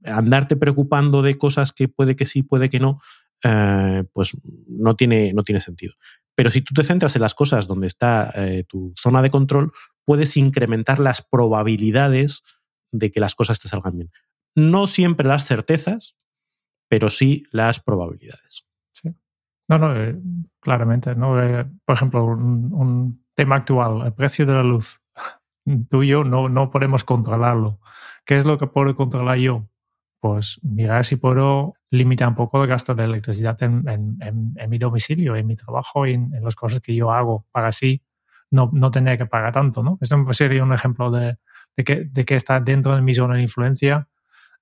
Andarte 0.03 0.57
preocupando 0.57 1.21
de 1.21 1.37
cosas 1.37 1.73
que 1.73 1.89
puede 1.89 2.17
que 2.17 2.25
sí, 2.25 2.43
puede 2.43 2.71
que 2.71 2.81
no, 2.81 3.01
eh, 3.45 4.05
pues 4.13 4.37
no 4.69 4.97
tiene, 4.97 5.33
no 5.33 5.43
tiene 5.43 5.61
sentido. 5.61 5.95
Pero 6.35 6.51
si 6.51 6.63
tú 6.63 6.75
te 6.75 6.83
centras 6.83 7.17
en 7.17 7.23
las 7.23 7.35
cosas 7.35 7.67
donde 7.67 7.87
está 7.87 8.33
eh, 8.35 8.65
tu 8.67 8.93
zona 8.99 9.23
de 9.23 9.31
control, 9.31 9.73
puedes 10.05 10.37
incrementar 10.37 10.99
las 10.99 11.23
probabilidades 11.23 12.43
de 12.93 13.11
que 13.11 13.21
las 13.21 13.35
cosas 13.35 13.61
te 13.61 13.69
salgan 13.69 13.97
bien. 13.97 14.11
No 14.55 14.87
siempre 14.87 15.27
las 15.27 15.45
certezas, 15.45 16.17
pero 16.89 17.09
sí 17.09 17.45
las 17.51 17.81
probabilidades. 17.81 18.65
Sí. 18.93 19.15
No, 19.69 19.79
no, 19.79 19.97
eh, 19.97 20.17
claramente. 20.61 21.15
¿no? 21.15 21.35
Por 21.85 21.95
ejemplo, 21.95 22.25
un, 22.25 22.73
un, 22.73 23.25
tema 23.35 23.57
actual, 23.57 24.07
el 24.07 24.13
precio 24.13 24.45
de 24.45 24.53
la 24.53 24.63
luz. 24.63 25.03
Tú 25.89 26.03
y 26.03 26.09
yo 26.09 26.25
no, 26.25 26.49
no 26.49 26.71
podemos 26.71 27.05
controlarlo. 27.05 27.81
¿Qué 28.27 28.37
es 28.37 28.45
lo 28.45 28.59
que 28.59 28.67
puedo 28.67 28.95
controlar 28.97 29.39
yo? 29.39 29.70
Pues 30.21 30.61
mirar 30.63 31.05
si 31.07 31.17
puedo 31.17 31.75
limitar 31.91 32.29
un 32.29 32.35
poco 32.35 32.63
el 32.63 32.69
gasto 32.69 32.95
de 32.95 33.05
electricidad 33.05 33.57
en, 33.63 34.19
mi 34.69 34.79
domicilio, 34.79 35.35
en 35.35 35.47
mi 35.47 35.57
trabajo 35.57 36.07
y 36.07 36.13
en, 36.13 36.45
las 36.45 36.55
cosas 36.55 36.81
que 36.81 36.95
yo 36.95 37.11
hago 37.11 37.47
para 37.51 37.69
así 37.69 38.03
no, 38.51 38.71
no 38.73 38.91
tener 38.91 39.17
que 39.17 39.27
pagar 39.27 39.53
tanto. 39.53 39.83
¿no? 39.83 39.99
Esto 40.01 40.33
sería 40.33 40.63
un 40.63 40.73
ejemplo 40.73 41.11
de, 41.11 41.39
de, 41.77 41.85
que, 41.85 42.05
de 42.05 42.25
que 42.25 42.37
está 42.37 42.61
dentro 42.61 42.95
de 42.95 43.03
mi 43.03 43.15
zona 43.15 43.37
de 43.37 43.43
influencia 43.43 44.09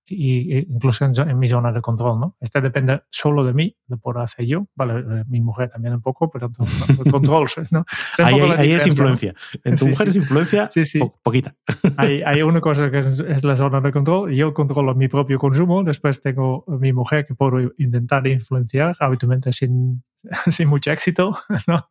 y, 0.09 0.59
incluso 0.59 1.05
en, 1.05 1.13
en, 1.29 1.39
mi 1.39 1.49
zona 1.49 1.73
de 1.73 1.81
control, 1.81 2.21
¿no? 2.21 2.37
Este 2.41 2.61
depende 2.61 3.03
solo 3.11 3.45
de 3.45 3.53
mí, 3.53 3.77
de 3.87 3.97
por 3.97 4.19
hacer 4.19 4.47
yo, 4.47 4.67
vale, 4.75 5.01
eh, 5.01 5.25
mi 5.29 5.41
mujer 5.41 5.71
también 5.71 5.95
un 5.95 6.03
poco, 6.03 6.31
pero 6.31 6.51
tanto 6.51 6.65
el 7.05 7.11
control, 7.11 7.47
¿no? 7.71 7.85
ahí, 8.19 8.35
ahí, 8.35 8.51
ahí 8.59 8.73
es 8.73 8.87
influencia. 8.87 9.35
En 9.65 9.77
tu 9.77 9.85
sí, 9.85 9.91
mujer 9.91 10.07
sí. 10.07 10.11
es 10.11 10.17
influencia 10.17 10.71
sí, 10.71 10.85
sí. 10.85 10.99
Po 10.99 11.19
poquita. 11.23 11.55
Hay, 11.97 12.23
hay, 12.23 12.43
una 12.43 12.61
cosa 12.61 12.91
que 12.91 13.01
es, 13.01 13.21
es, 13.21 13.45
la 13.45 13.57
zona 13.57 13.81
de 13.81 13.91
control, 13.93 14.33
yo 14.33 14.55
controlo 14.55 14.95
mi 14.95 15.09
propio 15.09 15.39
consumo, 15.39 15.83
después 15.83 16.21
tengo 16.21 16.65
mi 16.67 16.93
mujer 16.93 17.27
que 17.27 17.35
puedo 17.35 17.73
intentar 17.79 18.27
influenciar, 18.27 18.97
habitualmente 19.01 19.53
sin, 19.53 20.03
sin 20.51 20.69
mucho 20.69 20.91
éxito, 20.91 21.37
¿no? 21.67 21.91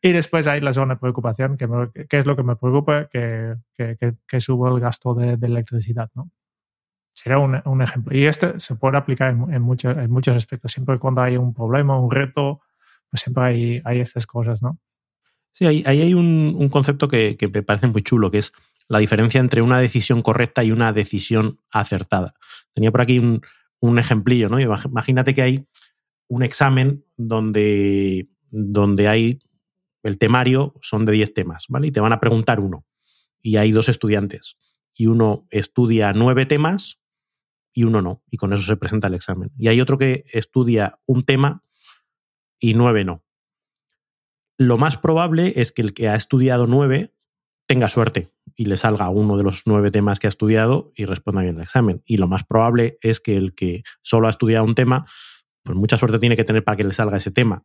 Y 0.00 0.12
después 0.12 0.46
hay 0.46 0.60
la 0.60 0.72
zona 0.72 0.94
de 0.94 1.00
preocupación, 1.00 1.56
que, 1.56 1.66
me, 1.66 1.90
que 2.08 2.18
es 2.18 2.26
lo 2.26 2.36
que 2.36 2.42
me 2.42 2.56
preocupa, 2.56 3.08
que, 3.08 3.54
que, 3.76 3.96
que, 3.98 4.14
que 4.26 4.40
subo 4.40 4.74
el 4.74 4.80
gasto 4.80 5.14
de, 5.14 5.36
de 5.36 5.46
electricidad, 5.46 6.10
¿no? 6.14 6.30
Sería 7.14 7.38
un, 7.38 7.60
un, 7.64 7.82
ejemplo. 7.82 8.16
Y 8.16 8.24
este 8.24 8.58
se 8.58 8.74
puede 8.74 8.96
aplicar 8.96 9.30
en, 9.30 9.42
en, 9.52 9.64
en, 9.98 10.10
muchos 10.10 10.36
aspectos. 10.36 10.72
Siempre 10.72 10.98
cuando 10.98 11.20
hay 11.20 11.36
un 11.36 11.52
problema, 11.52 11.98
un 11.98 12.10
reto, 12.10 12.60
pues 13.10 13.22
siempre 13.22 13.44
hay, 13.44 13.82
hay 13.84 14.00
estas 14.00 14.26
cosas, 14.26 14.62
¿no? 14.62 14.78
Sí, 15.52 15.66
ahí 15.66 15.84
hay 15.84 16.14
un, 16.14 16.54
un 16.58 16.68
concepto 16.70 17.08
que, 17.08 17.36
que, 17.36 17.48
me 17.48 17.62
parece 17.62 17.86
muy 17.86 18.02
chulo, 18.02 18.30
que 18.30 18.38
es 18.38 18.52
la 18.88 18.98
diferencia 18.98 19.38
entre 19.38 19.60
una 19.60 19.78
decisión 19.78 20.22
correcta 20.22 20.64
y 20.64 20.72
una 20.72 20.94
decisión 20.94 21.60
acertada. 21.70 22.34
Tenía 22.72 22.90
por 22.90 23.02
aquí 23.02 23.18
un, 23.18 23.42
un 23.80 23.98
ejemplillo, 23.98 24.48
¿no? 24.48 24.58
Imagínate 24.60 25.34
que 25.34 25.42
hay 25.42 25.66
un 26.28 26.42
examen 26.42 27.04
donde, 27.16 28.28
donde 28.50 29.08
hay 29.08 29.40
el 30.02 30.18
temario, 30.18 30.74
son 30.80 31.04
de 31.04 31.12
10 31.12 31.34
temas, 31.34 31.66
¿vale? 31.68 31.88
Y 31.88 31.92
te 31.92 32.00
van 32.00 32.12
a 32.12 32.20
preguntar 32.20 32.60
uno. 32.60 32.86
Y 33.42 33.56
hay 33.56 33.72
dos 33.72 33.88
estudiantes. 33.88 34.56
Y 34.94 35.06
uno 35.06 35.46
estudia 35.50 36.12
nueve 36.12 36.46
temas 36.46 37.01
y 37.72 37.84
uno 37.84 38.02
no, 38.02 38.22
y 38.30 38.36
con 38.36 38.52
eso 38.52 38.62
se 38.64 38.76
presenta 38.76 39.08
el 39.08 39.14
examen. 39.14 39.50
Y 39.56 39.68
hay 39.68 39.80
otro 39.80 39.98
que 39.98 40.24
estudia 40.32 40.98
un 41.06 41.24
tema 41.24 41.64
y 42.58 42.74
nueve 42.74 43.04
no. 43.04 43.24
Lo 44.58 44.78
más 44.78 44.96
probable 44.96 45.54
es 45.56 45.72
que 45.72 45.82
el 45.82 45.94
que 45.94 46.08
ha 46.08 46.14
estudiado 46.14 46.66
nueve 46.66 47.14
tenga 47.66 47.88
suerte 47.88 48.32
y 48.54 48.66
le 48.66 48.76
salga 48.76 49.08
uno 49.08 49.36
de 49.36 49.42
los 49.42 49.62
nueve 49.66 49.90
temas 49.90 50.18
que 50.18 50.26
ha 50.26 50.28
estudiado 50.28 50.92
y 50.94 51.04
responda 51.04 51.42
bien 51.42 51.56
el 51.56 51.62
examen. 51.62 52.02
Y 52.04 52.18
lo 52.18 52.28
más 52.28 52.44
probable 52.44 52.98
es 53.00 53.20
que 53.20 53.36
el 53.36 53.54
que 53.54 53.82
solo 54.02 54.26
ha 54.26 54.30
estudiado 54.30 54.64
un 54.64 54.74
tema, 54.74 55.06
pues 55.62 55.76
mucha 55.76 55.96
suerte 55.96 56.18
tiene 56.18 56.36
que 56.36 56.44
tener 56.44 56.62
para 56.62 56.76
que 56.76 56.84
le 56.84 56.92
salga 56.92 57.16
ese 57.16 57.30
tema. 57.30 57.64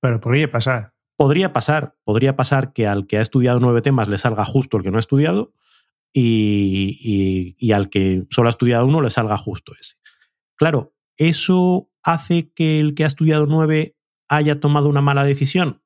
Pero 0.00 0.20
podría 0.20 0.50
pasar. 0.50 0.92
Podría 1.16 1.54
pasar, 1.54 1.96
podría 2.04 2.36
pasar 2.36 2.74
que 2.74 2.86
al 2.86 3.06
que 3.06 3.16
ha 3.16 3.22
estudiado 3.22 3.58
nueve 3.58 3.80
temas 3.80 4.08
le 4.08 4.18
salga 4.18 4.44
justo 4.44 4.76
el 4.76 4.82
que 4.82 4.90
no 4.90 4.98
ha 4.98 5.00
estudiado, 5.00 5.54
y, 6.18 6.98
y, 7.02 7.56
y, 7.58 7.72
al 7.72 7.90
que 7.90 8.24
solo 8.30 8.48
ha 8.48 8.50
estudiado 8.50 8.86
uno 8.86 9.02
le 9.02 9.10
salga 9.10 9.36
justo 9.36 9.74
ese. 9.78 9.96
Claro, 10.56 10.94
¿eso 11.18 11.90
hace 12.02 12.50
que 12.54 12.80
el 12.80 12.94
que 12.94 13.04
ha 13.04 13.06
estudiado 13.06 13.44
nueve 13.44 13.98
haya 14.26 14.58
tomado 14.58 14.88
una 14.88 15.02
mala 15.02 15.24
decisión? 15.24 15.82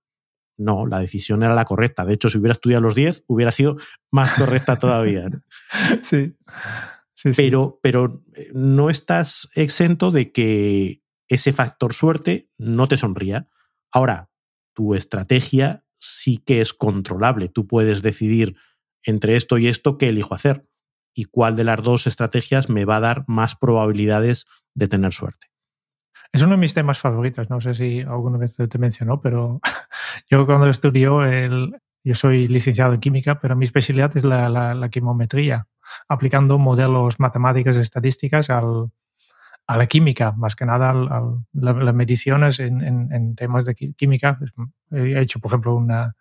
No, 0.56 0.86
la 0.86 1.00
decisión 1.00 1.42
era 1.42 1.56
la 1.56 1.64
correcta. 1.64 2.04
De 2.04 2.14
hecho, 2.14 2.30
si 2.30 2.38
hubiera 2.38 2.52
estudiado 2.52 2.80
los 2.80 2.94
diez, 2.94 3.24
hubiera 3.26 3.50
sido 3.50 3.76
más 4.12 4.34
correcta 4.34 4.78
todavía. 4.78 5.28
¿no? 5.28 5.42
Sí. 6.02 6.36
sí, 7.14 7.32
sí. 7.32 7.42
Pero, 7.42 7.80
pero 7.82 8.22
eh, 8.36 8.50
no 8.54 8.88
estás 8.88 9.50
exento 9.56 10.12
de 10.12 10.30
que 10.30 11.02
ese 11.26 11.52
factor 11.52 11.92
suerte 11.92 12.48
no 12.56 12.86
te 12.86 12.96
sonría. 12.96 13.48
Ahora, 13.90 14.30
tu 14.74 14.94
estrategia 14.94 15.84
sí 15.98 16.38
que 16.38 16.60
es 16.60 16.72
controlable. 16.72 17.48
Tú 17.48 17.66
puedes 17.66 18.02
decidir 18.02 18.54
entre 19.04 19.36
esto 19.36 19.58
y 19.58 19.68
esto, 19.68 19.98
¿qué 19.98 20.08
elijo 20.08 20.34
hacer? 20.34 20.66
¿Y 21.14 21.24
cuál 21.24 21.56
de 21.56 21.64
las 21.64 21.82
dos 21.82 22.06
estrategias 22.06 22.68
me 22.68 22.84
va 22.84 22.96
a 22.96 23.00
dar 23.00 23.24
más 23.26 23.56
probabilidades 23.56 24.46
de 24.74 24.88
tener 24.88 25.12
suerte? 25.12 25.48
Es 26.32 26.42
uno 26.42 26.52
de 26.52 26.58
mis 26.58 26.74
temas 26.74 27.00
favoritos. 27.00 27.50
No 27.50 27.60
sé 27.60 27.74
si 27.74 28.00
alguna 28.00 28.38
vez 28.38 28.56
te 28.56 28.78
mencionó, 28.78 29.20
pero 29.20 29.60
yo 30.30 30.46
cuando 30.46 30.68
estudio, 30.68 31.24
el, 31.24 31.74
yo 32.04 32.14
soy 32.14 32.46
licenciado 32.46 32.94
en 32.94 33.00
química, 33.00 33.40
pero 33.40 33.56
mi 33.56 33.64
especialidad 33.64 34.16
es 34.16 34.24
la, 34.24 34.48
la, 34.48 34.74
la 34.74 34.90
aplicando 36.08 36.58
modelos 36.58 37.18
matemáticas 37.18 37.76
estadísticas 37.76 38.48
al, 38.50 38.90
a 39.66 39.76
la 39.76 39.86
química, 39.86 40.32
más 40.32 40.54
que 40.54 40.66
nada 40.66 40.90
a 40.90 41.22
las 41.52 41.94
mediciones 41.94 42.60
en, 42.60 42.80
en, 42.82 43.12
en, 43.12 43.34
temas 43.34 43.64
de 43.64 43.74
química. 43.74 44.38
He 44.90 45.20
hecho, 45.20 45.40
por 45.40 45.50
ejemplo, 45.50 45.74
una, 45.74 46.16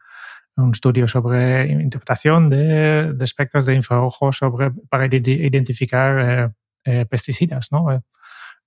un 0.58 0.72
estudio 0.72 1.08
sobre 1.08 1.72
interpretación 1.72 2.50
de, 2.50 3.14
de 3.14 3.26
espectros 3.26 3.66
de 3.66 3.76
infrarrojos 3.76 4.38
sobre, 4.38 4.72
para 4.90 5.06
identificar 5.06 6.54
pesticidas, 7.10 7.72
¿no? 7.72 8.02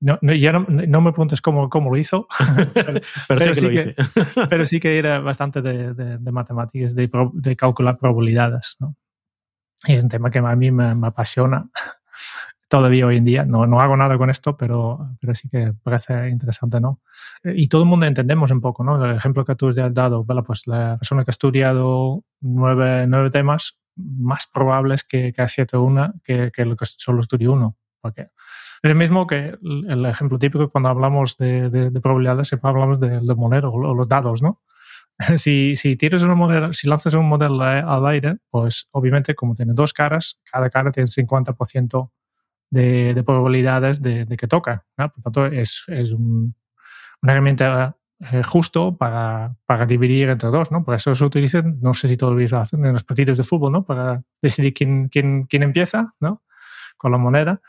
No, 0.03 0.19
no, 0.21 0.35
ya 0.35 0.51
no, 0.51 0.67
no, 0.69 1.01
me 1.01 1.13
preguntes 1.13 1.41
cómo, 1.41 1.71
cómo 1.71 1.89
lo 1.89 1.97
hizo, 1.97 2.27
pero, 2.75 3.01
pero, 3.29 3.55
sí, 3.55 3.71
que, 3.71 3.95
pero, 4.51 4.67
sí 4.67 4.81
que 4.81 4.99
era 4.99 5.21
bastante 5.21 5.63
de, 5.63 5.95
de, 5.95 6.19
de 6.19 6.33
matemáticas, 6.33 6.97
de, 6.97 7.09
de, 7.35 7.57
calcular 7.57 7.99
probabilidades. 7.99 8.77
¿no? 8.81 8.97
Y 9.85 9.93
es 9.93 10.03
un 10.03 10.09
tema 10.09 10.29
que 10.33 10.41
a 10.41 10.57
mí 10.57 10.73
me, 10.73 10.97
me, 10.97 11.07
apasiona 11.07 11.71
todavía 12.73 13.07
hoy 13.07 13.19
en 13.19 13.25
día. 13.27 13.45
No, 13.45 13.67
no 13.67 13.81
hago 13.81 13.99
nada 13.99 14.17
con 14.17 14.31
esto, 14.31 14.57
pero, 14.57 15.11
pero 15.21 15.35
sí 15.35 15.47
que 15.47 15.75
parece 15.83 16.31
interesante, 16.31 16.81
¿no? 16.81 17.03
Y 17.45 17.69
todo 17.69 17.83
el 17.83 17.89
mundo 17.89 18.07
entendemos 18.07 18.51
un 18.51 18.63
poco, 18.63 18.83
¿no? 18.83 19.05
El 19.05 19.15
ejemplo 19.15 19.45
que 19.45 19.55
tú 19.55 19.69
has 19.69 19.93
dado, 19.93 20.25
¿vale? 20.25 20.43
pues 20.43 20.67
la 20.67 20.97
persona 20.97 21.23
que 21.23 21.31
ha 21.31 21.37
estudiado 21.37 22.25
nueve, 22.41 23.07
nueve 23.07 23.31
temas, 23.31 23.79
más 23.95 24.47
probables 24.47 25.05
que, 25.05 25.35
que 25.35 25.49
siete 25.51 25.77
una 25.77 26.15
que, 26.25 26.51
que 26.51 26.63
el 26.63 26.75
que 26.75 26.87
solo 26.87 27.21
estudió 27.21 27.53
uno. 27.53 27.77
Porque 28.01 28.23
es 28.23 28.91
el 28.91 28.95
mismo 28.95 29.27
que 29.27 29.55
el 29.63 30.07
ejemplo 30.07 30.39
típico 30.39 30.71
cuando 30.71 30.89
hablamos 30.89 31.37
de, 31.37 31.69
de, 31.69 31.91
de 31.91 32.01
probabilidades, 32.01 32.49
siempre 32.49 32.71
hablamos 32.71 32.99
del 33.01 33.27
de 33.27 33.35
monero 33.35 33.71
o 33.71 33.95
los 33.95 34.09
dados, 34.09 34.41
¿no? 34.41 34.63
Si, 35.37 35.77
si 35.77 35.97
tienes 35.97 36.23
una 36.23 36.35
moneda, 36.35 36.73
si 36.73 36.89
lanzas 36.89 37.13
un 37.13 37.29
modelo 37.29 37.63
al 37.63 38.07
aire, 38.07 38.39
pues 38.49 38.89
obviamente 38.93 39.35
como 39.35 39.55
tiene 39.55 39.75
dos 39.75 39.93
caras, 39.93 40.41
cada 40.51 40.71
cara 40.71 40.91
tiene 40.91 41.07
50% 41.07 42.11
de, 42.73 43.13
de 43.13 43.23
probabilidades 43.23 44.01
de, 44.01 44.25
de, 44.25 44.37
que 44.37 44.49
toca. 44.49 44.87
¿no? 44.97 45.11
Por 45.11 45.19
lo 45.19 45.23
tanto, 45.25 45.47
es, 45.47 45.85
es 45.89 46.13
un, 46.13 46.55
una 47.21 47.33
herramienta 47.33 47.97
eh, 48.33 48.43
justo 48.43 48.97
para, 48.97 49.55
para, 49.67 49.85
dividir 49.85 50.31
entre 50.31 50.49
dos, 50.49 50.73
¿no? 50.73 50.83
Por 50.85 50.95
eso 50.95 51.15
se 51.15 51.25
utiliza, 51.25 51.63
no 51.63 51.93
sé 51.93 52.09
si 52.09 52.17
todavía 52.17 52.49
lo 52.51 52.59
hacen 52.61 52.85
en 52.87 52.95
los 52.95 53.05
partidos 53.05 53.37
de 53.37 53.43
fútbol, 53.43 53.73
¿no? 53.73 53.85
Para 53.85 54.23
decidir 54.41 54.73
quién, 54.73 55.09
quién, 55.09 55.45
quién 55.45 55.63
empieza, 55.63 56.15
¿no? 56.19 56.43
Con 56.97 57.13
la 57.13 57.19
moneda. 57.19 57.61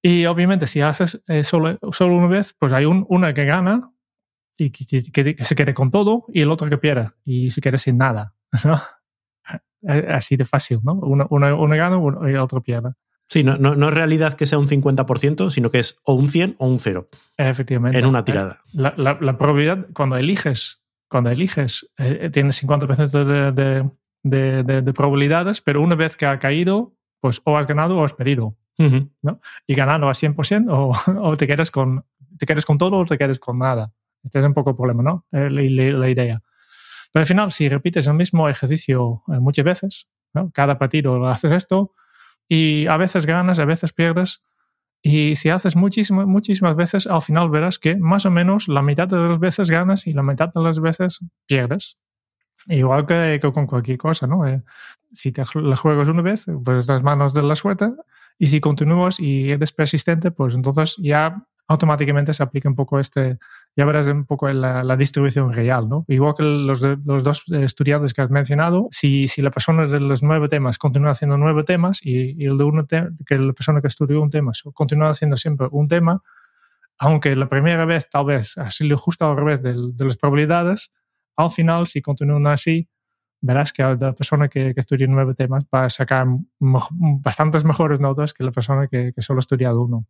Y 0.00 0.26
obviamente 0.26 0.68
si 0.68 0.80
haces 0.80 1.20
eh, 1.26 1.42
solo, 1.42 1.78
solo 1.90 2.14
una 2.14 2.28
vez, 2.28 2.54
pues 2.56 2.72
hay 2.72 2.84
un, 2.84 3.04
una 3.08 3.34
que 3.34 3.46
gana 3.46 3.90
y 4.56 4.70
que, 4.70 5.02
que, 5.12 5.34
que, 5.34 5.44
se 5.44 5.56
quede 5.56 5.74
con 5.74 5.90
todo 5.90 6.26
y 6.28 6.42
el 6.42 6.52
otro 6.52 6.68
que 6.68 6.78
pierde 6.78 7.10
y 7.24 7.50
se 7.50 7.60
quede 7.60 7.78
sin 7.78 7.98
nada. 7.98 8.34
¿no? 8.64 8.80
Así 10.08 10.36
de 10.36 10.44
fácil, 10.44 10.78
¿no? 10.84 10.92
Uno, 10.92 11.26
uno, 11.30 11.60
uno 11.60 11.76
gana 11.76 11.98
y 12.28 12.32
el 12.32 12.38
otro 12.38 12.62
pierde. 12.62 12.92
Sí, 13.28 13.42
no, 13.42 13.56
no, 13.56 13.74
no, 13.74 13.88
es 13.88 13.94
realidad 13.94 14.34
que 14.34 14.46
sea 14.46 14.58
un 14.58 14.68
50%, 14.68 15.50
sino 15.50 15.70
que 15.70 15.78
es 15.78 15.98
o 16.04 16.14
un 16.14 16.28
100 16.28 16.56
o 16.58 16.66
un 16.66 16.78
0. 16.78 17.08
Efectivamente. 17.38 17.98
En 17.98 18.06
una 18.06 18.24
tirada. 18.24 18.62
La, 18.74 18.94
la, 18.96 19.18
la 19.20 19.38
probabilidad, 19.38 19.86
cuando 19.94 20.16
eliges, 20.16 20.82
cuando 21.08 21.30
eliges, 21.30 21.90
eh, 21.98 22.30
tienes 22.32 22.62
50% 22.62 23.24
de, 23.24 23.52
de, 23.52 23.90
de, 24.22 24.62
de, 24.62 24.82
de 24.82 24.92
probabilidades, 24.92 25.60
pero 25.60 25.82
una 25.82 25.94
vez 25.94 26.16
que 26.16 26.26
ha 26.26 26.38
caído, 26.38 26.94
pues 27.20 27.40
o 27.44 27.56
has 27.56 27.66
ganado 27.66 27.96
o 27.96 28.04
has 28.04 28.12
perdido. 28.12 28.56
Uh 28.76 28.84
-huh. 28.84 29.10
¿no? 29.22 29.40
Y 29.66 29.74
ganando 29.74 30.08
a 30.08 30.14
100% 30.14 30.66
o, 30.68 30.92
o, 31.22 31.36
te, 31.36 31.46
quedas 31.46 31.70
con, 31.70 32.04
te 32.38 32.46
quedas 32.46 32.64
con 32.64 32.78
todo 32.78 32.98
o 32.98 33.04
te 33.04 33.16
quedas 33.16 33.38
con 33.38 33.58
nada. 33.58 33.92
Este 34.22 34.38
es 34.38 34.44
un 34.44 34.54
poco 34.54 34.70
el 34.70 34.76
problema, 34.76 35.02
¿no? 35.02 35.26
Eh, 35.32 35.50
la, 35.50 36.08
idea. 36.08 36.42
Pero 37.12 37.20
al 37.20 37.26
final, 37.26 37.52
si 37.52 37.68
repites 37.68 38.06
el 38.06 38.14
mismo 38.14 38.48
ejercicio 38.48 39.22
eh, 39.28 39.38
muchas 39.38 39.64
veces, 39.64 40.08
¿no? 40.32 40.50
cada 40.52 40.78
partido 40.78 41.26
haces 41.28 41.52
esto 41.52 41.92
y 42.48 42.86
a 42.86 42.96
veces 42.96 43.26
ganas, 43.26 43.58
a 43.58 43.64
veces 43.64 43.92
pierdes. 43.92 44.42
Y 45.02 45.36
si 45.36 45.50
haces 45.50 45.76
muchísimas, 45.76 46.26
muchísimas 46.26 46.76
veces, 46.76 47.06
al 47.06 47.20
final 47.20 47.50
verás 47.50 47.78
que 47.78 47.96
más 47.96 48.24
o 48.26 48.30
menos 48.30 48.68
la 48.68 48.82
mitad 48.82 49.06
de 49.06 49.16
las 49.16 49.38
veces 49.38 49.70
ganas 49.70 50.06
y 50.06 50.12
la 50.14 50.22
mitad 50.22 50.50
de 50.52 50.62
las 50.62 50.80
veces 50.80 51.20
pierdes. 51.46 51.98
Igual 52.66 53.06
que, 53.06 53.38
con 53.52 53.66
cualquier 53.66 53.98
cosa, 53.98 54.26
¿no? 54.26 54.46
Eh, 54.46 54.62
si 55.12 55.32
te 55.32 55.42
la 55.54 55.76
juegas 55.76 56.08
una 56.08 56.22
vez, 56.22 56.46
pues 56.64 56.78
estás 56.78 57.02
manos 57.02 57.34
de 57.34 57.42
la 57.42 57.54
suerte 57.54 57.92
y 58.38 58.46
si 58.46 58.60
continúas 58.60 59.20
y 59.20 59.50
eres 59.50 59.72
persistente, 59.72 60.30
pues 60.30 60.54
entonces 60.54 60.96
ya 60.98 61.46
automáticamente 61.66 62.34
se 62.34 62.42
aplica 62.42 62.68
un 62.68 62.74
poco 62.74 63.00
este, 63.00 63.38
ya 63.76 63.84
verás 63.84 64.06
un 64.08 64.26
poco 64.26 64.48
la, 64.48 64.96
distribución 64.96 65.52
real, 65.52 65.88
¿no? 65.88 66.04
Igual 66.08 66.34
que 66.36 66.42
los, 66.42 66.82
los 66.82 67.24
dos 67.24 67.44
estudiantes 67.48 68.12
que 68.12 68.22
has 68.22 68.30
mencionado, 68.30 68.88
si, 68.90 69.28
si 69.28 69.40
la 69.42 69.50
persona 69.50 69.86
de 69.86 70.00
los 70.00 70.22
nueve 70.22 70.48
temas 70.48 70.78
continúa 70.78 71.12
haciendo 71.12 71.38
nueve 71.38 71.64
temas 71.64 72.00
y, 72.02 72.44
el 72.44 72.58
de 72.58 72.64
uno 72.64 72.84
te, 72.86 73.08
que 73.26 73.38
la 73.38 73.52
persona 73.52 73.80
que 73.80 73.88
estudió 73.88 74.20
un 74.20 74.30
tema 74.30 74.52
continúa 74.74 75.10
haciendo 75.10 75.36
siempre 75.36 75.68
un 75.70 75.88
tema, 75.88 76.22
aunque 76.98 77.34
la 77.34 77.48
primera 77.48 77.84
vez 77.86 78.08
tal 78.08 78.26
vez 78.26 78.58
ha 78.58 78.70
sido 78.70 78.96
justo 78.98 79.28
al 79.28 79.36
revés 79.36 79.62
de, 79.62 79.74
de 79.94 80.04
las 80.04 80.16
probabilidades, 80.16 80.92
al 81.36 81.50
final, 81.50 81.86
si 81.86 82.00
continúan 82.02 82.46
así, 82.46 82.88
verás 83.40 83.72
que 83.72 83.82
la 83.82 84.12
persona 84.14 84.48
que, 84.48 84.74
que 84.74 84.80
estudia 84.80 85.06
nueve 85.08 85.34
temas 85.34 85.64
va 85.74 85.84
a 85.84 85.90
sacar 85.90 86.26
bastantes 86.58 87.64
mejores 87.64 88.00
notas 88.00 88.32
que 88.32 88.44
la 88.44 88.50
persona 88.52 88.86
que, 88.86 89.12
que 89.14 89.22
solo 89.22 89.38
ha 89.38 89.40
estudiado 89.40 89.82
uno. 89.82 90.06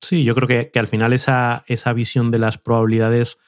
Sí, 0.00 0.24
yo 0.24 0.34
creo 0.34 0.48
que, 0.48 0.70
que, 0.70 0.78
al 0.78 0.86
final 0.86 1.12
esa, 1.12 1.64
esa 1.66 1.92
visión 1.92 2.30
de 2.30 2.38
las 2.38 2.58
probabilidades 2.58 3.38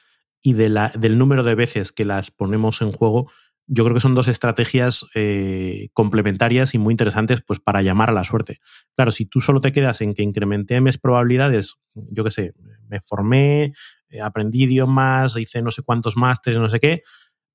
y 0.43 0.55
de 0.55 0.69
la, 0.69 0.91
del 0.99 1.19
número 1.19 1.43
de 1.43 1.55
veces 1.55 1.93
que 1.93 2.05
las 2.05 2.31
ponemos 2.31 2.83
en 2.83 2.93
juego, 2.93 3.31
yo 3.73 3.85
creo 3.85 3.95
que 3.95 4.01
son 4.01 4.17
dos 4.17 4.27
estrategias 4.27 5.07
eh, 5.15 5.91
complementarias 5.93 6.75
y 6.75 6.79
muy 6.79 6.93
interesantes 6.93 7.41
pues, 7.41 7.61
para 7.61 7.83
llamar 7.83 8.11
a 8.11 8.13
la 8.13 8.25
suerte. 8.25 8.59
Claro, 8.97 9.13
si 9.13 9.27
tú 9.27 9.41
solo 9.41 9.61
te 9.61 9.71
quedas 9.71 10.01
en 10.01 10.13
que 10.13 10.25
incrementé 10.25 10.81
mis 10.81 10.99
probabilidades, 10.99 11.77
yo 11.95 12.25
qué 12.25 12.33
sé, 12.33 12.55
me 12.89 13.01
formé, 13.07 13.73
eh, 14.09 14.21
aprendí 14.21 14.65
idiomas, 14.65 15.37
hice 15.37 15.63
no 15.63 15.71
sé 15.71 15.83
cuántos 15.83 16.17
másteres, 16.17 16.59
no 16.59 16.69
sé 16.69 16.81
qué, 16.81 17.03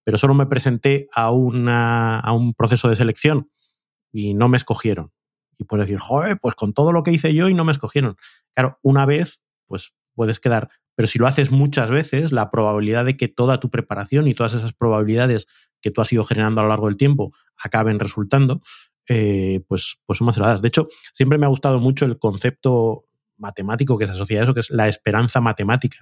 pero 0.06 0.18
solo 0.18 0.34
me 0.34 0.46
presenté 0.46 1.10
a, 1.12 1.32
una, 1.32 2.22
a 2.22 2.32
un 2.32 2.54
proceso 2.54 2.88
de 2.88 2.96
selección 2.96 3.50
y 4.14 4.36
no 4.36 4.48
me 4.48 4.56
escogieron. 4.56 5.12
Y 5.58 5.64
puedes 5.64 5.88
decir, 5.88 6.00
joder, 6.00 6.38
pues 6.40 6.56
con 6.56 6.74
todo 6.74 6.92
lo 6.92 7.04
que 7.04 7.12
hice 7.12 7.34
yo 7.34 7.50
y 7.50 7.54
no 7.54 7.66
me 7.66 7.72
escogieron. 7.72 8.18
Claro, 8.54 8.80
una 8.82 9.06
vez, 9.06 9.44
pues 9.66 9.94
puedes 10.14 10.40
quedar, 10.40 10.70
pero 10.96 11.08
si 11.08 11.20
lo 11.20 11.28
haces 11.28 11.52
muchas 11.52 11.92
veces, 11.92 12.32
la 12.32 12.50
probabilidad 12.50 13.06
de 13.06 13.18
que 13.18 13.28
toda 13.28 13.60
tu 13.60 13.70
preparación 13.70 14.28
y 14.28 14.34
todas 14.34 14.54
esas 14.54 14.74
probabilidades 14.74 15.48
que 15.82 15.92
tú 15.92 16.02
has 16.02 16.12
ido 16.12 16.24
generando 16.24 16.62
a 16.62 16.64
lo 16.64 16.70
largo 16.70 16.88
del 16.88 16.98
tiempo 16.98 17.34
acaben 17.62 18.00
resultando, 18.00 18.62
eh, 19.08 19.62
pues, 19.68 19.98
pues 20.06 20.18
son 20.18 20.26
más 20.26 20.38
elevadas. 20.38 20.62
De 20.62 20.70
hecho, 20.70 20.88
siempre 21.14 21.38
me 21.38 21.46
ha 21.46 21.50
gustado 21.50 21.80
mucho 21.80 22.06
el 22.06 22.18
concepto 22.18 23.06
matemático 23.38 23.98
que 23.98 24.08
se 24.08 24.14
asocia 24.14 24.40
a 24.40 24.44
eso, 24.44 24.54
que 24.54 24.62
es 24.62 24.70
la 24.70 24.88
esperanza 24.88 25.42
matemática. 25.42 26.00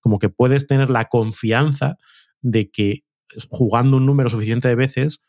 Como 0.00 0.18
que 0.18 0.28
puedes 0.28 0.66
tener 0.66 0.90
la 0.90 1.08
confianza 1.08 1.96
de 2.40 2.70
que 2.70 3.04
jugando 3.48 3.96
un 3.96 4.06
número 4.06 4.28
suficiente 4.28 4.68
de 4.68 4.74
veces, 4.74 5.20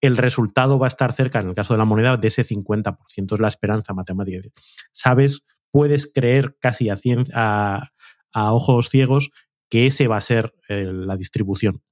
el 0.00 0.16
resultado 0.16 0.78
va 0.78 0.86
a 0.86 0.88
estar 0.88 1.12
cerca, 1.12 1.40
en 1.40 1.48
el 1.48 1.54
caso 1.54 1.74
de 1.74 1.78
la 1.78 1.84
moneda, 1.84 2.16
de 2.16 2.28
ese 2.28 2.42
50%. 2.42 3.34
Es 3.34 3.40
la 3.40 3.48
esperanza 3.48 3.94
matemática. 3.94 4.48
Sabes, 4.92 5.44
puedes 5.70 6.10
creer 6.12 6.56
casi 6.60 6.88
a, 6.90 7.90
ojos 8.34 8.88
ciegos 8.88 9.30
que 9.68 9.86
ese 9.86 10.08
va 10.08 10.16
a 10.16 10.22
ser 10.22 10.54
eh, 10.68 10.84
la 10.84 11.16
distribución. 11.16 11.82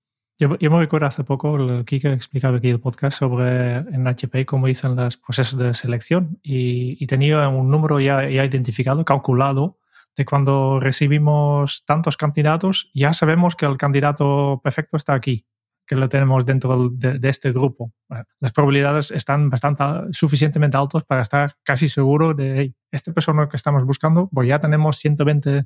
Yo, 0.40 0.48
me 0.48 0.78
recuerdo 0.78 1.06
hace 1.06 1.24
poco 1.24 1.56
el 1.56 1.84
Kike 1.84 2.12
explicaba 2.12 2.58
aquí 2.58 2.68
el 2.70 2.78
podcast 2.78 3.18
sobre 3.18 3.78
en 3.78 4.06
HP 4.06 4.46
cómo 4.46 4.68
dicen 4.68 4.94
los 4.94 5.16
procesos 5.16 5.58
de 5.58 5.74
selección 5.74 6.38
y, 6.44 7.02
y 7.02 7.06
tenía 7.08 7.48
un 7.48 7.68
número 7.70 7.98
ya 7.98 8.24
identificado, 8.24 9.04
calculado, 9.04 9.78
de 10.16 10.24
cuando 10.24 10.78
recibimos 10.78 11.84
tantos 11.84 12.16
candidatos, 12.16 12.88
ya 12.94 13.12
sabemos 13.14 13.56
que 13.56 13.66
el 13.66 13.76
candidato 13.76 14.60
perfecto 14.62 14.96
está 14.96 15.14
aquí 15.14 15.44
que 15.88 15.96
lo 15.96 16.08
tenemos 16.08 16.44
dentro 16.44 16.90
de, 16.90 17.18
de 17.18 17.28
este 17.28 17.50
grupo. 17.50 17.92
Las 18.40 18.52
probabilidades 18.52 19.10
están 19.10 19.48
bastante 19.48 19.82
suficientemente 20.12 20.76
altas 20.76 21.02
para 21.04 21.22
estar 21.22 21.56
casi 21.64 21.88
seguro 21.88 22.34
de 22.34 22.58
hey, 22.58 22.74
esta 22.92 23.12
persona 23.12 23.48
que 23.48 23.56
estamos 23.56 23.84
buscando, 23.84 24.28
pues 24.28 24.46
ya 24.48 24.60
tenemos 24.60 24.98
120 24.98 25.64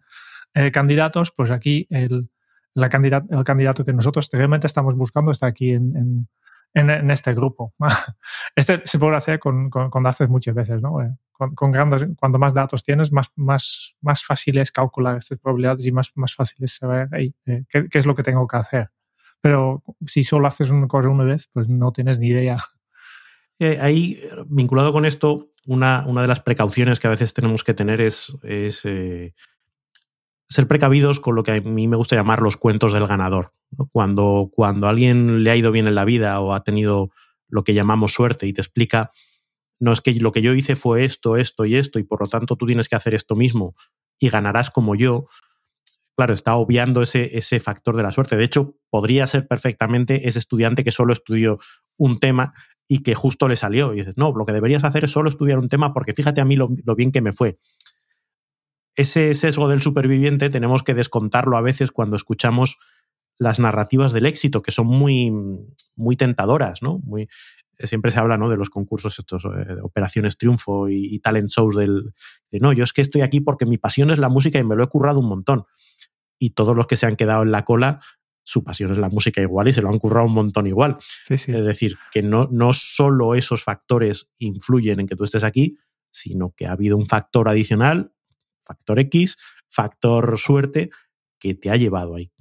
eh, 0.54 0.70
candidatos, 0.70 1.32
pues 1.36 1.50
aquí 1.50 1.88
el, 1.90 2.30
la 2.72 2.88
candidat 2.88 3.24
el 3.30 3.42
candidato 3.42 3.84
que 3.84 3.92
nosotros 3.92 4.28
realmente 4.32 4.68
estamos 4.68 4.94
buscando 4.94 5.32
está 5.32 5.48
aquí 5.48 5.72
en, 5.72 5.96
en, 5.96 6.28
en, 6.74 6.90
en 6.90 7.10
este 7.10 7.34
grupo. 7.34 7.74
Este 8.54 8.82
se 8.84 8.98
puede 9.00 9.16
hacer 9.16 9.40
con, 9.40 9.70
con, 9.70 9.90
con 9.90 10.06
haces 10.06 10.28
muchas 10.28 10.54
veces, 10.54 10.80
¿no? 10.80 11.02
Eh, 11.02 11.10
con, 11.32 11.54
con, 11.56 11.72
grandes, 11.72 12.06
cuanto 12.16 12.38
más 12.38 12.54
datos 12.54 12.84
tienes, 12.84 13.10
más, 13.10 13.28
más, 13.34 13.96
más 14.00 14.22
fácil 14.24 14.58
es 14.58 14.70
calcular 14.70 15.16
estas 15.16 15.38
probabilidades 15.38 15.84
y 15.84 15.90
más, 15.90 16.12
más 16.14 16.34
fácil 16.34 16.62
es 16.62 16.76
saber 16.76 17.08
hey, 17.10 17.34
eh, 17.46 17.64
qué, 17.68 17.88
qué 17.88 17.98
es 17.98 18.06
lo 18.06 18.14
que 18.14 18.22
tengo 18.22 18.46
que 18.46 18.56
hacer. 18.56 18.90
Pero 19.42 19.82
si 20.06 20.22
solo 20.22 20.46
haces 20.46 20.70
una 20.70 20.88
cosa 20.88 21.10
una 21.10 21.24
vez, 21.24 21.50
pues 21.52 21.68
no 21.68 21.92
tienes 21.92 22.18
ni 22.18 22.28
idea. 22.28 22.58
Eh, 23.58 23.78
ahí, 23.80 24.18
vinculado 24.46 24.92
con 24.92 25.04
esto, 25.04 25.50
una, 25.66 26.04
una, 26.06 26.22
de 26.22 26.28
las 26.28 26.40
precauciones 26.40 26.98
que 26.98 27.08
a 27.08 27.10
veces 27.10 27.34
tenemos 27.34 27.62
que 27.62 27.74
tener 27.74 28.00
es, 28.00 28.38
es 28.42 28.84
eh, 28.86 29.34
ser 30.48 30.68
precavidos 30.68 31.20
con 31.20 31.34
lo 31.34 31.42
que 31.42 31.52
a 31.52 31.60
mí 31.60 31.88
me 31.88 31.96
gusta 31.96 32.16
llamar 32.16 32.40
los 32.40 32.56
cuentos 32.56 32.92
del 32.92 33.06
ganador. 33.06 33.52
Cuando, 33.90 34.50
cuando 34.52 34.88
alguien 34.88 35.44
le 35.44 35.50
ha 35.50 35.56
ido 35.56 35.72
bien 35.72 35.86
en 35.86 35.94
la 35.94 36.04
vida 36.04 36.40
o 36.40 36.54
ha 36.54 36.62
tenido 36.62 37.10
lo 37.48 37.64
que 37.64 37.74
llamamos 37.74 38.12
suerte 38.12 38.46
y 38.46 38.52
te 38.52 38.60
explica, 38.60 39.10
no 39.80 39.92
es 39.92 40.00
que 40.00 40.14
lo 40.14 40.30
que 40.30 40.42
yo 40.42 40.54
hice 40.54 40.76
fue 40.76 41.04
esto, 41.04 41.36
esto 41.36 41.64
y 41.64 41.76
esto, 41.76 41.98
y 41.98 42.04
por 42.04 42.20
lo 42.20 42.28
tanto 42.28 42.56
tú 42.56 42.66
tienes 42.66 42.88
que 42.88 42.96
hacer 42.96 43.14
esto 43.14 43.34
mismo 43.34 43.74
y 44.18 44.28
ganarás 44.28 44.70
como 44.70 44.94
yo. 44.94 45.26
Claro, 46.22 46.34
está 46.34 46.54
obviando 46.54 47.02
ese, 47.02 47.36
ese 47.36 47.58
factor 47.58 47.96
de 47.96 48.04
la 48.04 48.12
suerte. 48.12 48.36
De 48.36 48.44
hecho, 48.44 48.76
podría 48.90 49.26
ser 49.26 49.48
perfectamente 49.48 50.28
ese 50.28 50.38
estudiante 50.38 50.84
que 50.84 50.92
solo 50.92 51.12
estudió 51.12 51.58
un 51.96 52.20
tema 52.20 52.54
y 52.86 53.02
que 53.02 53.16
justo 53.16 53.48
le 53.48 53.56
salió. 53.56 53.92
Y 53.92 53.98
dices, 53.98 54.14
no, 54.16 54.32
lo 54.32 54.46
que 54.46 54.52
deberías 54.52 54.84
hacer 54.84 55.02
es 55.02 55.10
solo 55.10 55.28
estudiar 55.28 55.58
un 55.58 55.68
tema 55.68 55.92
porque 55.92 56.12
fíjate 56.12 56.40
a 56.40 56.44
mí 56.44 56.54
lo, 56.54 56.68
lo 56.84 56.94
bien 56.94 57.10
que 57.10 57.22
me 57.22 57.32
fue. 57.32 57.58
Ese 58.94 59.34
sesgo 59.34 59.68
del 59.68 59.80
superviviente 59.80 60.48
tenemos 60.48 60.84
que 60.84 60.94
descontarlo 60.94 61.56
a 61.56 61.60
veces 61.60 61.90
cuando 61.90 62.14
escuchamos 62.14 62.78
las 63.38 63.58
narrativas 63.58 64.12
del 64.12 64.26
éxito, 64.26 64.62
que 64.62 64.70
son 64.70 64.86
muy, 64.86 65.32
muy 65.96 66.16
tentadoras, 66.16 66.82
¿no? 66.82 67.00
Muy, 67.00 67.28
siempre 67.86 68.10
se 68.10 68.18
habla 68.18 68.38
¿no? 68.38 68.48
de 68.48 68.56
los 68.56 68.70
concursos, 68.70 69.18
estos, 69.18 69.44
eh, 69.44 69.76
operaciones 69.82 70.36
triunfo 70.36 70.88
y, 70.88 71.18
talent 71.20 71.48
shows 71.50 71.76
del, 71.76 72.12
de 72.50 72.60
no, 72.60 72.72
yo 72.72 72.84
es 72.84 72.92
que 72.92 73.02
estoy 73.02 73.22
aquí 73.22 73.40
porque 73.40 73.66
mi 73.66 73.78
pasión 73.78 74.10
es 74.10 74.18
la 74.18 74.28
música 74.28 74.58
y 74.58 74.64
me 74.64 74.76
lo 74.76 74.84
he 74.84 74.88
currado 74.88 75.20
un 75.20 75.28
montón. 75.28 75.64
Y 76.42 76.50
todos 76.50 76.76
los 76.76 76.88
que 76.88 76.96
se 76.96 77.06
han 77.06 77.14
quedado 77.14 77.44
en 77.44 77.52
la 77.52 77.64
cola, 77.64 78.00
su 78.42 78.64
pasión 78.64 78.90
es 78.90 78.98
la 78.98 79.08
música 79.08 79.40
igual 79.40 79.68
y 79.68 79.72
se 79.72 79.80
lo 79.80 79.90
han 79.90 80.00
currado 80.00 80.26
un 80.26 80.34
montón 80.34 80.66
igual. 80.66 80.96
Es 81.28 81.46
decir, 81.46 81.96
que 82.10 82.20
no, 82.20 82.48
no 82.50 82.72
solo 82.72 83.36
esos 83.36 83.62
factores 83.62 84.28
influyen 84.38 84.98
en 84.98 85.06
que 85.06 85.14
tú 85.14 85.22
estés 85.22 85.44
aquí, 85.44 85.78
sino 86.10 86.52
que 86.56 86.66
ha 86.66 86.72
habido 86.72 86.96
un 86.96 87.06
factor 87.06 87.48
adicional, 87.48 88.12
factor 88.64 88.98
X, 88.98 89.38
factor 89.68 90.36
suerte, 90.36 90.90
que 91.38 91.54
te 91.54 91.70
ha 91.70 91.76
llevado 91.76 92.16
ahí. 92.16 92.32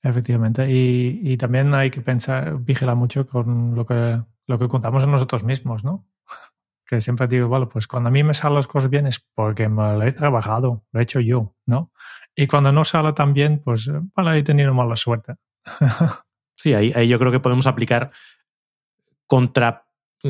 Efectivamente. 0.00 0.68
Y, 0.70 1.36
también 1.38 1.74
hay 1.74 1.90
que 1.90 2.00
pensar, 2.00 2.58
vigilar 2.60 2.94
mucho 2.94 3.26
con 3.26 3.74
lo 3.74 3.86
que, 3.86 4.22
lo 4.46 4.58
que 4.60 4.68
contamos 4.68 5.02
en 5.02 5.10
nosotros 5.10 5.42
mismos, 5.42 5.82
¿no? 5.82 6.06
Que 6.86 7.00
siempre 7.00 7.26
digo, 7.26 7.48
bueno, 7.48 7.68
pues 7.68 7.86
cuando 7.86 8.08
a 8.08 8.12
mí 8.12 8.22
me 8.22 8.34
salen 8.34 8.56
las 8.56 8.66
cosas 8.66 8.90
bien 8.90 9.06
es 9.06 9.20
porque 9.34 9.68
me 9.68 9.94
lo 9.94 10.02
he 10.02 10.12
trabajado, 10.12 10.84
lo 10.92 11.00
he 11.00 11.02
hecho 11.02 11.20
yo, 11.20 11.54
¿no? 11.66 11.92
Y 12.34 12.46
cuando 12.46 12.72
no 12.72 12.84
sale 12.84 13.12
tan 13.12 13.34
bien, 13.34 13.60
pues, 13.64 13.90
bueno, 14.14 14.32
he 14.32 14.42
tenido 14.42 14.74
mala 14.74 14.96
suerte. 14.96 15.34
sí, 16.56 16.74
ahí, 16.74 16.92
ahí 16.94 17.08
yo 17.08 17.18
creo 17.18 17.30
que 17.32 17.40
podemos 17.40 17.66
aplicar 17.66 18.10
contra, 19.26 19.86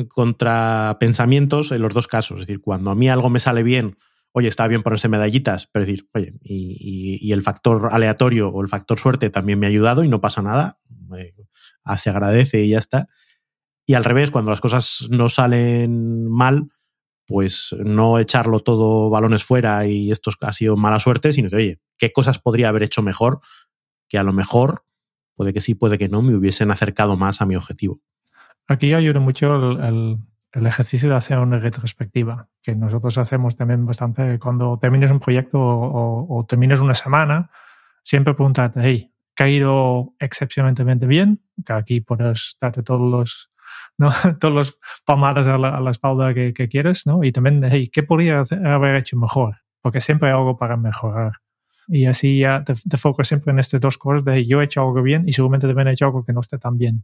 contra 0.09 0.97
pensamientos 0.99 1.71
en 1.71 1.81
los 1.81 1.93
dos 1.93 2.07
casos. 2.07 2.41
Es 2.41 2.47
decir, 2.47 2.61
cuando 2.61 2.91
a 2.91 2.95
mí 2.95 3.09
algo 3.09 3.29
me 3.29 3.39
sale 3.39 3.63
bien, 3.63 3.97
oye, 4.33 4.47
está 4.47 4.67
bien 4.67 4.81
ponerse 4.81 5.07
medallitas, 5.07 5.67
pero 5.67 5.85
decir, 5.85 6.07
oye, 6.13 6.33
y, 6.41 7.31
el 7.31 7.43
factor 7.43 7.89
aleatorio 7.91 8.49
o 8.49 8.61
el 8.61 8.67
factor 8.67 8.99
suerte 8.99 9.29
también 9.29 9.59
me 9.59 9.67
ha 9.67 9.69
ayudado 9.69 10.03
y 10.03 10.09
no 10.09 10.21
pasa 10.21 10.41
nada, 10.41 10.79
se 11.97 12.09
agradece 12.09 12.61
y 12.63 12.69
ya 12.69 12.79
está. 12.79 13.07
Y 13.85 13.95
al 13.95 14.03
revés, 14.03 14.31
cuando 14.31 14.51
las 14.51 14.61
cosas 14.61 15.07
no 15.09 15.29
salen 15.29 16.27
mal, 16.29 16.69
pues 17.25 17.75
no 17.83 18.19
echarlo 18.19 18.59
todo 18.61 19.09
balones 19.09 19.43
fuera 19.43 19.85
y 19.85 20.11
esto 20.11 20.31
ha 20.41 20.53
sido 20.53 20.77
mala 20.77 20.99
suerte, 20.99 21.31
sino 21.31 21.49
que, 21.49 21.55
oye, 21.55 21.79
¿qué 21.97 22.11
cosas 22.11 22.39
podría 22.39 22.69
haber 22.69 22.83
hecho 22.83 23.01
mejor 23.01 23.39
que 24.09 24.17
a 24.17 24.23
lo 24.23 24.33
mejor, 24.33 24.85
puede 25.35 25.53
que 25.53 25.61
sí, 25.61 25.75
puede 25.75 25.97
que 25.97 26.09
no, 26.09 26.21
me 26.21 26.35
hubiesen 26.35 26.71
acercado 26.71 27.17
más 27.17 27.41
a 27.41 27.45
mi 27.45 27.55
objetivo? 27.55 28.01
Aquí 28.67 28.93
ayuda 28.93 29.19
mucho 29.19 29.55
el 30.53 30.67
ejercicio 30.67 31.09
de 31.09 31.15
hacer 31.15 31.39
una 31.39 31.59
retrospectiva, 31.59 32.47
que 32.61 32.75
nosotros 32.75 33.17
hacemos 33.17 33.55
también 33.55 33.85
bastante 33.85 34.37
cuando 34.39 34.77
termines 34.79 35.11
un 35.11 35.19
proyecto 35.19 35.59
o, 35.59 36.45
termines 36.47 36.79
una 36.79 36.93
semana, 36.93 37.49
siempre 38.03 38.33
preguntarte, 38.33 38.79
hey, 38.83 39.11
¿qué 39.35 39.43
ha 39.43 39.49
ido 39.49 40.13
excepcionalmente 40.19 41.05
bien? 41.05 41.41
Que 41.65 41.73
aquí 41.73 42.01
puedes 42.01 42.57
darte 42.61 42.83
todos 42.83 43.01
los, 43.01 43.52
¿no? 43.97 44.11
todos 44.39 44.53
los 44.53 44.79
palmadas 45.05 45.47
a 45.47 45.57
la, 45.57 45.91
espalda 45.91 46.33
que, 46.33 46.67
quieres, 46.69 47.05
¿no? 47.05 47.23
Y 47.23 47.31
también, 47.31 47.63
hey, 47.69 47.89
¿qué 47.91 48.03
podría 48.03 48.43
haber 48.65 48.95
hecho 48.95 49.17
mejor? 49.17 49.55
Porque 49.81 49.99
siempre 49.99 50.29
hay 50.29 50.35
algo 50.35 50.57
para 50.57 50.77
mejorar. 50.77 51.33
Y 51.87 52.05
así 52.05 52.39
ya 52.39 52.63
te, 52.63 52.73
te 52.73 52.97
focas 52.97 53.27
siempre 53.27 53.51
en 53.51 53.59
estas 53.59 53.81
dos 53.81 53.97
cosas 53.97 54.23
de 54.23 54.45
yo 54.45 54.61
he 54.61 54.65
hecho 54.65 54.81
algo 54.81 55.01
bien 55.01 55.27
y 55.27 55.33
seguramente 55.33 55.67
también 55.67 55.89
he 55.89 55.91
hecho 55.91 56.05
algo 56.05 56.23
que 56.23 56.31
no 56.31 56.39
esté 56.39 56.57
tan 56.57 56.77
bien 56.77 57.03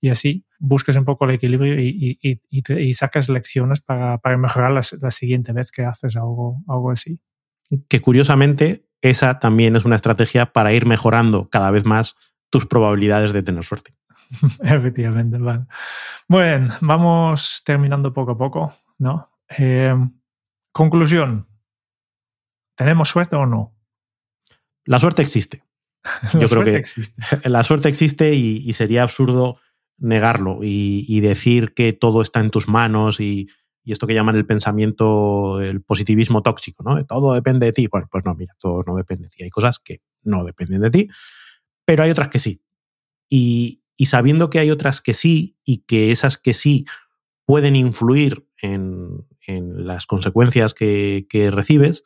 y 0.00 0.10
así 0.10 0.44
busques 0.58 0.96
un 0.96 1.04
poco 1.04 1.24
el 1.24 1.32
equilibrio 1.32 1.78
y, 1.78 2.18
y, 2.22 2.40
y, 2.50 2.92
sacas 2.92 3.28
lecciones 3.28 3.80
para, 3.80 4.18
para 4.18 4.36
mejorar 4.36 4.70
la, 4.70 4.82
la, 5.00 5.10
siguiente 5.10 5.52
vez 5.52 5.70
que 5.70 5.84
haces 5.84 6.16
algo, 6.16 6.62
algo 6.68 6.90
así. 6.90 7.20
Que 7.88 8.00
curiosamente 8.00 8.86
esa 9.00 9.38
también 9.38 9.76
es 9.76 9.84
una 9.84 9.96
estrategia 9.96 10.52
para 10.52 10.72
ir 10.72 10.86
mejorando 10.86 11.48
cada 11.48 11.70
vez 11.70 11.84
más 11.84 12.14
tus 12.50 12.66
probabilidades 12.66 13.32
de 13.32 13.42
tener 13.42 13.64
suerte. 13.64 13.94
Efectivamente, 14.62 15.38
vale. 15.38 15.66
Bueno, 16.26 16.74
vamos 16.80 17.62
terminando 17.64 18.12
poco 18.12 18.32
a 18.32 18.38
poco, 18.38 18.74
¿no? 18.98 19.30
Eh, 19.56 19.94
conclusión. 20.72 21.46
¿Tenemos 22.76 23.08
suerte 23.08 23.36
o 23.36 23.46
no? 23.46 23.74
La 24.84 24.98
suerte 24.98 25.22
existe. 25.22 25.62
Yo 26.38 26.48
creo 26.48 26.64
que 26.64 26.76
existe. 26.76 27.20
la 27.48 27.64
suerte 27.64 27.88
existe 27.88 28.34
y, 28.34 28.72
sería 28.72 29.02
absurdo 29.02 29.58
negarlo 29.98 30.60
y, 30.62 31.20
decir 31.20 31.74
que 31.74 31.92
todo 31.92 32.22
está 32.22 32.40
en 32.40 32.50
tus 32.50 32.68
manos 32.68 33.20
y, 33.20 33.48
esto 33.84 34.06
que 34.06 34.12
llaman 34.12 34.36
el 34.36 34.44
pensamiento, 34.44 35.62
el 35.62 35.80
positivismo 35.80 36.42
tóxico, 36.42 36.82
¿no? 36.82 37.02
Todo 37.06 37.32
depende 37.32 37.64
de 37.64 37.72
ti. 37.72 37.86
Bueno, 37.86 38.06
pues 38.12 38.22
no, 38.22 38.34
mira, 38.34 38.54
todo 38.58 38.82
no 38.86 38.94
depende 38.94 39.24
de 39.24 39.28
ti. 39.30 39.42
Hay 39.44 39.48
cosas 39.48 39.78
que 39.78 40.02
no 40.24 40.44
dependen 40.44 40.82
de 40.82 40.90
ti, 40.90 41.08
pero 41.86 42.02
hay 42.02 42.10
otras 42.10 42.28
que 42.28 42.38
sí. 42.38 42.60
Y, 43.30 43.82
sabiendo 44.06 44.50
que 44.50 44.58
hay 44.58 44.70
otras 44.70 45.00
que 45.00 45.14
sí 45.14 45.56
y 45.64 45.78
que 45.78 46.10
esas 46.10 46.38
que 46.38 46.52
sí 46.54 46.86
pueden 47.44 47.76
influir 47.76 48.46
en, 48.60 49.26
las 49.46 50.04
consecuencias 50.04 50.74
que, 50.74 51.26
que 51.30 51.50
recibes, 51.50 52.04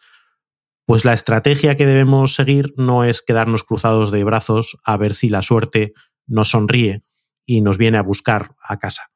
pues 0.87 1.05
la 1.05 1.13
estrategia 1.13 1.75
que 1.75 1.87
debemos 1.87 2.35
seguir 2.35 2.73
no 2.77 3.03
es 3.03 3.21
quedarnos 3.21 3.65
cruzados 3.65 4.13
de 4.13 4.23
brazos 4.23 4.79
a 4.85 4.97
ver 4.97 5.15
si 5.15 5.29
la 5.29 5.43
suerte 5.43 5.93
nos 6.27 6.51
sonríe 6.51 7.03
y 7.47 7.61
nos 7.61 7.79
viene 7.79 7.99
a 7.99 8.03
buscar 8.03 8.55
a 8.63 8.79
casa. 8.79 9.11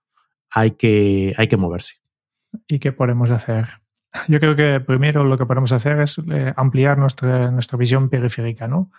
Hay 0.51 0.73
que, 0.73 1.35
hay 1.37 1.49
que 1.49 1.57
moverse. 1.57 1.95
¿Y 2.67 2.79
qué 2.79 2.93
podemos 2.93 3.31
hacer? 3.31 3.69
Yo 4.29 4.41
creo 4.41 4.57
que 4.57 4.81
primero 4.81 5.25
lo 5.25 5.37
que 5.39 5.47
podemos 5.47 5.73
hacer 5.73 6.01
es 6.01 6.19
eh, 6.31 6.53
ampliar 6.57 6.99
nuestra, 6.99 7.51
nuestra 7.51 7.79
visión 7.79 8.09
periférica, 8.09 8.67
¿no? 8.67 8.91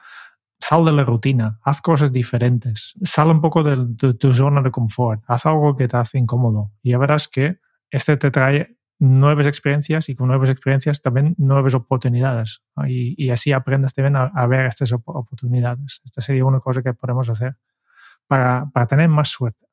Sal 0.59 0.85
de 0.85 0.91
la 0.91 1.03
rutina, 1.03 1.59
haz 1.63 1.81
cosas 1.81 2.11
diferentes, 2.11 2.95
sal 3.03 3.29
un 3.29 3.41
poco 3.41 3.63
de, 3.63 4.13
tu 4.15 4.33
zona 4.33 4.61
de 4.61 4.71
confort, 4.71 5.23
haz 5.27 5.45
algo 5.45 5.75
que 5.75 5.87
te 5.87 5.97
hace 5.97 6.17
incómodo 6.17 6.71
y 6.81 6.91
ya 6.91 6.97
verás 6.97 7.27
que 7.27 7.59
este 7.91 8.17
te 8.17 8.31
trae 8.31 8.77
nuevas 8.99 9.45
experiencias 9.45 10.09
y 10.09 10.15
con 10.15 10.27
nuevas 10.27 10.49
experiencias 10.49 11.01
también 11.01 11.35
nuevas 11.37 11.75
oportunidades. 11.75 12.63
Y, 12.87 13.29
así 13.29 13.51
aprendes 13.51 13.93
también 13.93 14.15
a, 14.15 14.25
a, 14.25 14.47
ver 14.47 14.65
estas 14.65 14.91
oportunidades. 14.91 16.01
Esta 16.03 16.21
sería 16.21 16.45
una 16.45 16.59
cosa 16.59 16.81
que 16.81 16.93
podemos 16.93 17.29
hacer 17.29 17.55
para, 18.27 18.69
tener 18.87 19.09
más 19.09 19.29
suerte. 19.29 19.65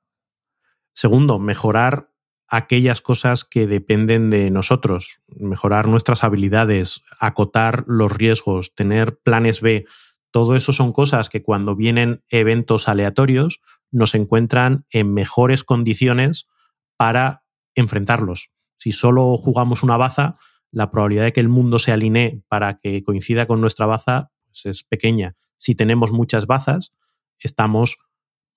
Segundo, 0.94 1.38
mejorar 1.38 2.10
aquellas 2.48 3.00
cosas 3.00 3.44
que 3.44 3.66
dependen 3.66 4.30
de 4.30 4.50
nosotros, 4.50 5.20
mejorar 5.26 5.88
nuestras 5.88 6.22
habilidades, 6.22 7.02
acotar 7.18 7.84
los 7.88 8.12
riesgos, 8.12 8.74
tener 8.74 9.18
planes 9.18 9.60
B. 9.60 9.86
Todo 10.34 10.56
eso 10.56 10.72
son 10.72 10.92
cosas 10.92 11.28
que 11.28 11.44
cuando 11.44 11.76
vienen 11.76 12.24
eventos 12.28 12.88
aleatorios 12.88 13.62
nos 13.92 14.16
encuentran 14.16 14.84
en 14.90 15.14
mejores 15.14 15.62
condiciones 15.62 16.48
para 16.96 17.44
enfrentarlos. 17.76 18.50
Si 18.76 18.90
solo 18.90 19.36
jugamos 19.36 19.84
una 19.84 19.96
baza, 19.96 20.36
la 20.72 20.90
probabilidad 20.90 21.22
de 21.22 21.32
que 21.32 21.38
el 21.38 21.48
mundo 21.48 21.78
se 21.78 21.92
alinee 21.92 22.42
para 22.48 22.80
que 22.80 23.04
coincida 23.04 23.46
con 23.46 23.60
nuestra 23.60 23.86
baza 23.86 24.32
pues 24.46 24.66
es 24.66 24.82
pequeña. 24.82 25.36
Si 25.56 25.76
tenemos 25.76 26.10
muchas 26.10 26.48
bazas, 26.48 26.92
estamos 27.38 27.98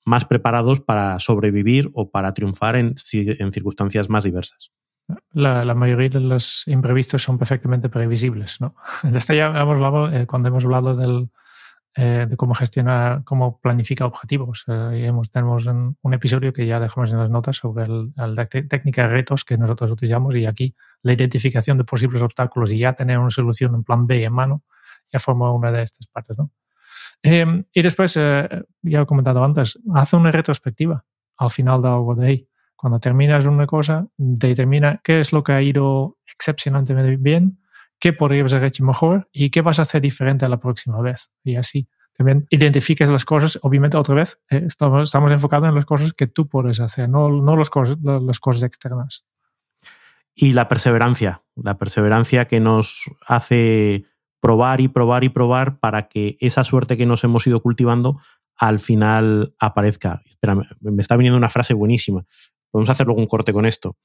más 0.04 0.26
preparados 0.26 0.82
para 0.82 1.20
sobrevivir 1.20 1.92
o 1.94 2.10
para 2.10 2.34
triunfar 2.34 2.76
en, 2.76 2.98
circunstancias 2.98 4.10
más 4.10 4.24
diversas. 4.24 4.72
La, 5.32 5.76
mayoría 5.76 6.10
de 6.10 6.22
los 6.22 6.68
imprevistos 6.68 7.22
son 7.22 7.38
perfectamente 7.38 7.88
previsibles. 7.88 8.60
¿no? 8.62 8.74
Esto 9.16 9.36
ya 9.36 9.46
hemos 9.50 9.76
hablado, 9.76 10.12
eh, 10.12 10.26
cuando 10.26 10.50
hemos 10.50 10.66
hablado 10.66 10.96
del, 10.96 11.30
eh, 12.00 12.28
de 12.30 12.38
cómo 12.38 12.54
gestionar, 12.54 13.24
cómo 13.24 13.60
planifica 13.60 14.06
objetivos. 14.06 14.66
Eh, 14.68 15.06
hemos, 15.08 15.32
tenemos 15.32 15.66
un, 15.66 15.98
episodio 16.14 16.54
que 16.54 16.68
ya 16.68 16.80
dejamos 16.80 17.12
en 17.12 17.18
las 17.18 17.30
notas 17.32 17.58
sobre 17.58 17.88
la 17.88 18.46
técnica 18.46 19.08
de 19.08 19.14
retos 19.14 19.44
que 19.44 19.58
nosotros 19.58 19.90
utilizamos 19.90 20.36
y 20.36 20.46
aquí 20.46 20.76
la 21.02 21.14
identificación 21.14 21.80
de 21.80 21.86
posibles 21.86 22.22
obstáculos 22.22 22.70
y 22.70 22.78
ya 22.78 22.94
tener 22.94 23.18
una 23.18 23.32
solución 23.32 23.74
en 23.74 23.84
plan 23.84 24.06
B 24.06 24.24
en 24.24 24.32
mano 24.32 24.64
ya 25.12 25.20
forma 25.20 25.52
una 25.52 25.72
de 25.72 25.82
estas 25.82 26.06
partes. 26.06 26.38
¿no? 26.38 26.52
Em, 27.24 27.64
y 27.74 27.82
después, 27.82 28.16
eh, 28.18 28.48
ya 28.84 29.02
he 29.02 29.06
comentado 29.08 29.44
antes, 29.44 29.80
hace 29.96 30.16
una 30.16 30.30
retrospectiva 30.30 31.04
al 31.38 31.50
final 31.50 31.82
de 31.82 31.88
algo 31.88 32.14
de 32.14 32.28
ahí. 32.28 32.50
Cuando 32.76 33.00
terminas 33.00 33.46
una 33.48 33.66
cosa, 33.66 34.08
determina 34.18 35.02
qué 35.04 35.20
es 35.20 35.34
lo 35.34 35.44
que 35.44 35.54
ha 35.54 35.62
ido 35.64 36.18
excepcionalmente 36.28 37.18
bien, 37.18 37.60
qué 38.00 38.14
podrías 38.14 38.54
haber 38.54 38.66
hecho 38.66 38.86
mejor 38.86 39.30
y 39.32 39.50
qué 39.50 39.62
vas 39.62 39.80
a 39.80 39.84
hacer 39.84 40.02
diferente 40.02 40.46
a 40.46 40.50
la 40.50 40.60
próxima 40.60 41.02
vez. 41.02 41.32
Y 41.44 41.56
así 41.56 41.88
también 42.18 42.48
identifiques 42.50 43.10
las 43.10 43.26
cosas. 43.26 43.60
Obviamente, 43.62 43.96
otra 43.96 44.16
vez, 44.16 44.40
eh, 44.50 44.64
estamos, 44.66 45.04
estamos, 45.04 45.32
enfocados 45.32 45.70
en 45.70 45.76
las 45.76 45.86
cosas 45.86 46.14
que 46.14 46.26
tú 46.26 46.48
puedes 46.48 46.80
hacer, 46.80 47.08
no, 47.08 47.30
no 47.30 47.56
las, 47.56 47.70
cosas, 47.70 47.98
las 48.02 48.40
cosas 48.40 48.64
externas. 48.64 49.24
Y 50.34 50.54
la 50.54 50.68
perseverancia, 50.68 51.44
la 51.56 51.78
perseverancia 51.78 52.46
que 52.46 52.60
nos 52.60 53.04
hace 53.26 54.06
probar 54.40 54.82
y 54.82 54.88
probar 54.88 55.24
y 55.24 55.30
probar 55.30 55.80
para 55.80 56.08
que 56.08 56.38
esa 56.40 56.64
suerte 56.64 56.98
que 56.98 57.06
nos 57.06 57.24
hemos 57.24 57.46
ido 57.48 57.62
cultivando 57.62 58.20
al 58.56 58.80
final 58.80 59.56
aparezca. 59.60 60.22
Espera, 60.26 60.56
me 60.80 61.02
está 61.02 61.16
viniendo 61.16 61.38
una 61.38 61.50
frase 61.50 61.74
buenísima. 61.74 62.26
Podemos 62.72 62.90
hacer 62.90 63.06
luego 63.06 63.22
un 63.22 63.28
corte 63.28 63.54
con 63.54 63.66
esto. 63.66 63.96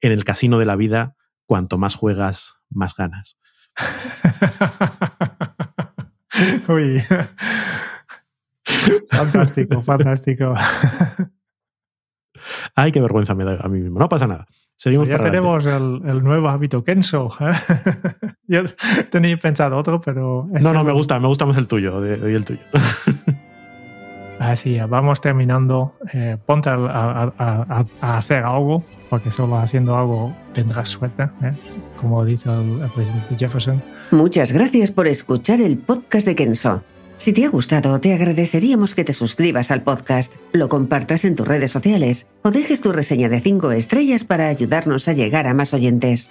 En 0.00 0.12
el 0.12 0.24
casino 0.24 0.58
de 0.58 0.66
la 0.66 0.76
vida, 0.76 1.16
cuanto 1.46 1.78
más 1.78 1.94
juegas, 1.94 2.55
más 2.70 2.94
ganas. 2.94 3.38
Uy. 6.68 7.02
fantástico, 9.10 9.80
fantástico. 9.80 10.54
Ay, 12.74 12.92
qué 12.92 13.00
vergüenza 13.00 13.34
me 13.34 13.44
da 13.44 13.58
a 13.62 13.68
mí 13.68 13.80
mismo. 13.80 13.98
No 13.98 14.08
pasa 14.08 14.26
nada. 14.26 14.46
Seguimos 14.76 15.08
ya 15.08 15.18
tenemos 15.18 15.64
el, 15.66 16.02
el, 16.04 16.22
nuevo 16.22 16.48
hábito 16.48 16.84
Kenso. 16.84 17.32
¿eh? 17.40 17.52
Yo 18.46 18.64
tenía 19.10 19.36
pensado 19.38 19.76
otro, 19.76 20.00
pero... 20.00 20.46
No, 20.60 20.74
no, 20.74 20.84
me 20.84 20.92
gusta, 20.92 21.18
me 21.18 21.28
gusta 21.28 21.46
más 21.46 21.56
el 21.56 21.66
tuyo, 21.66 22.00
de, 22.00 22.18
de 22.18 22.34
el 22.34 22.44
tuyo. 22.44 22.60
Así, 24.38 24.78
vamos 24.88 25.20
terminando. 25.20 25.94
Eh, 26.12 26.36
ponte 26.44 26.68
a, 26.68 26.74
a, 26.74 27.86
a, 28.00 28.18
hacer 28.18 28.42
algo, 28.42 28.84
porque 29.08 29.30
solo 29.30 29.56
haciendo 29.56 29.96
algo 29.96 30.34
tendrás 30.52 30.90
suerte, 30.90 31.24
¿eh? 31.42 31.52
como 32.00 32.24
dice 32.24 32.50
el, 32.50 32.82
el 32.82 32.90
presidente 32.90 33.34
Jefferson. 33.36 33.82
Muchas 34.10 34.52
gracias 34.52 34.90
por 34.90 35.06
escuchar 35.06 35.60
el 35.60 35.78
podcast 35.78 36.26
de 36.26 36.34
Kenso. 36.34 36.82
Si 37.18 37.32
te 37.32 37.46
ha 37.46 37.48
gustado, 37.48 37.98
te 37.98 38.12
agradeceríamos 38.12 38.94
que 38.94 39.02
te 39.02 39.14
suscribas 39.14 39.70
al 39.70 39.82
podcast, 39.82 40.34
lo 40.52 40.68
compartas 40.68 41.24
en 41.24 41.34
tus 41.34 41.48
redes 41.48 41.70
sociales 41.70 42.26
o 42.42 42.50
dejes 42.50 42.82
tu 42.82 42.92
reseña 42.92 43.30
de 43.30 43.40
5 43.40 43.72
estrellas 43.72 44.24
para 44.24 44.48
ayudarnos 44.48 45.08
a 45.08 45.14
llegar 45.14 45.46
a 45.46 45.54
más 45.54 45.72
oyentes. 45.72 46.30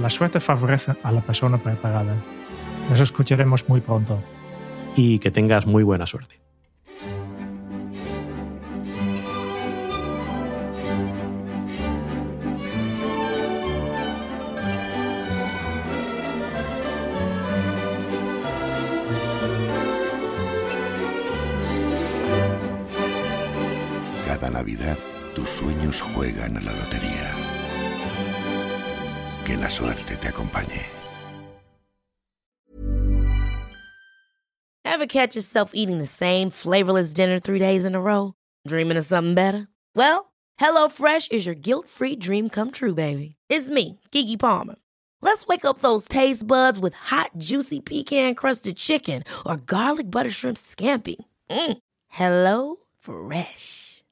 La 0.00 0.10
suerte 0.10 0.40
favorece 0.40 0.92
a 1.02 1.12
la 1.12 1.20
persona 1.20 1.56
preparada. 1.58 2.14
Nos 2.90 3.00
escucharemos 3.00 3.68
muy 3.68 3.80
pronto. 3.80 4.20
Y 4.96 5.18
que 5.18 5.30
tengas 5.30 5.66
muy 5.66 5.82
buena 5.82 6.06
suerte. 6.06 6.40
Cada 24.26 24.50
Navidad 24.50 24.98
tus 25.34 25.48
sueños 25.48 26.00
juegan 26.00 26.56
a 26.56 26.60
la 26.60 26.72
lotería. 26.72 27.43
Que 29.44 29.56
la 29.56 29.68
suerte 29.68 30.16
te 30.16 30.28
acompañe. 30.28 30.82
Ever 34.86 35.06
catch 35.06 35.34
yourself 35.34 35.72
eating 35.74 35.98
the 35.98 36.06
same 36.06 36.50
flavorless 36.50 37.12
dinner 37.12 37.38
three 37.38 37.58
days 37.58 37.84
in 37.84 37.94
a 37.94 38.00
row? 38.00 38.34
Dreaming 38.66 38.96
of 38.96 39.04
something 39.04 39.34
better? 39.34 39.66
Well, 39.96 40.32
HelloFresh 40.60 41.32
is 41.32 41.46
your 41.46 41.56
guilt-free 41.56 42.16
dream 42.16 42.48
come 42.48 42.70
true, 42.70 42.94
baby. 42.94 43.34
It's 43.48 43.68
me, 43.68 44.00
Kiki 44.12 44.36
Palmer. 44.36 44.76
Let's 45.20 45.46
wake 45.46 45.64
up 45.64 45.80
those 45.80 46.06
taste 46.06 46.46
buds 46.46 46.78
with 46.78 46.94
hot, 46.94 47.30
juicy 47.38 47.80
pecan-crusted 47.80 48.76
chicken 48.76 49.24
or 49.44 49.56
garlic 49.56 50.10
butter 50.10 50.30
shrimp 50.30 50.56
scampi. 50.56 51.16
Mm. 51.50 51.78
Hello 52.08 52.76
Fresh. 53.00 53.93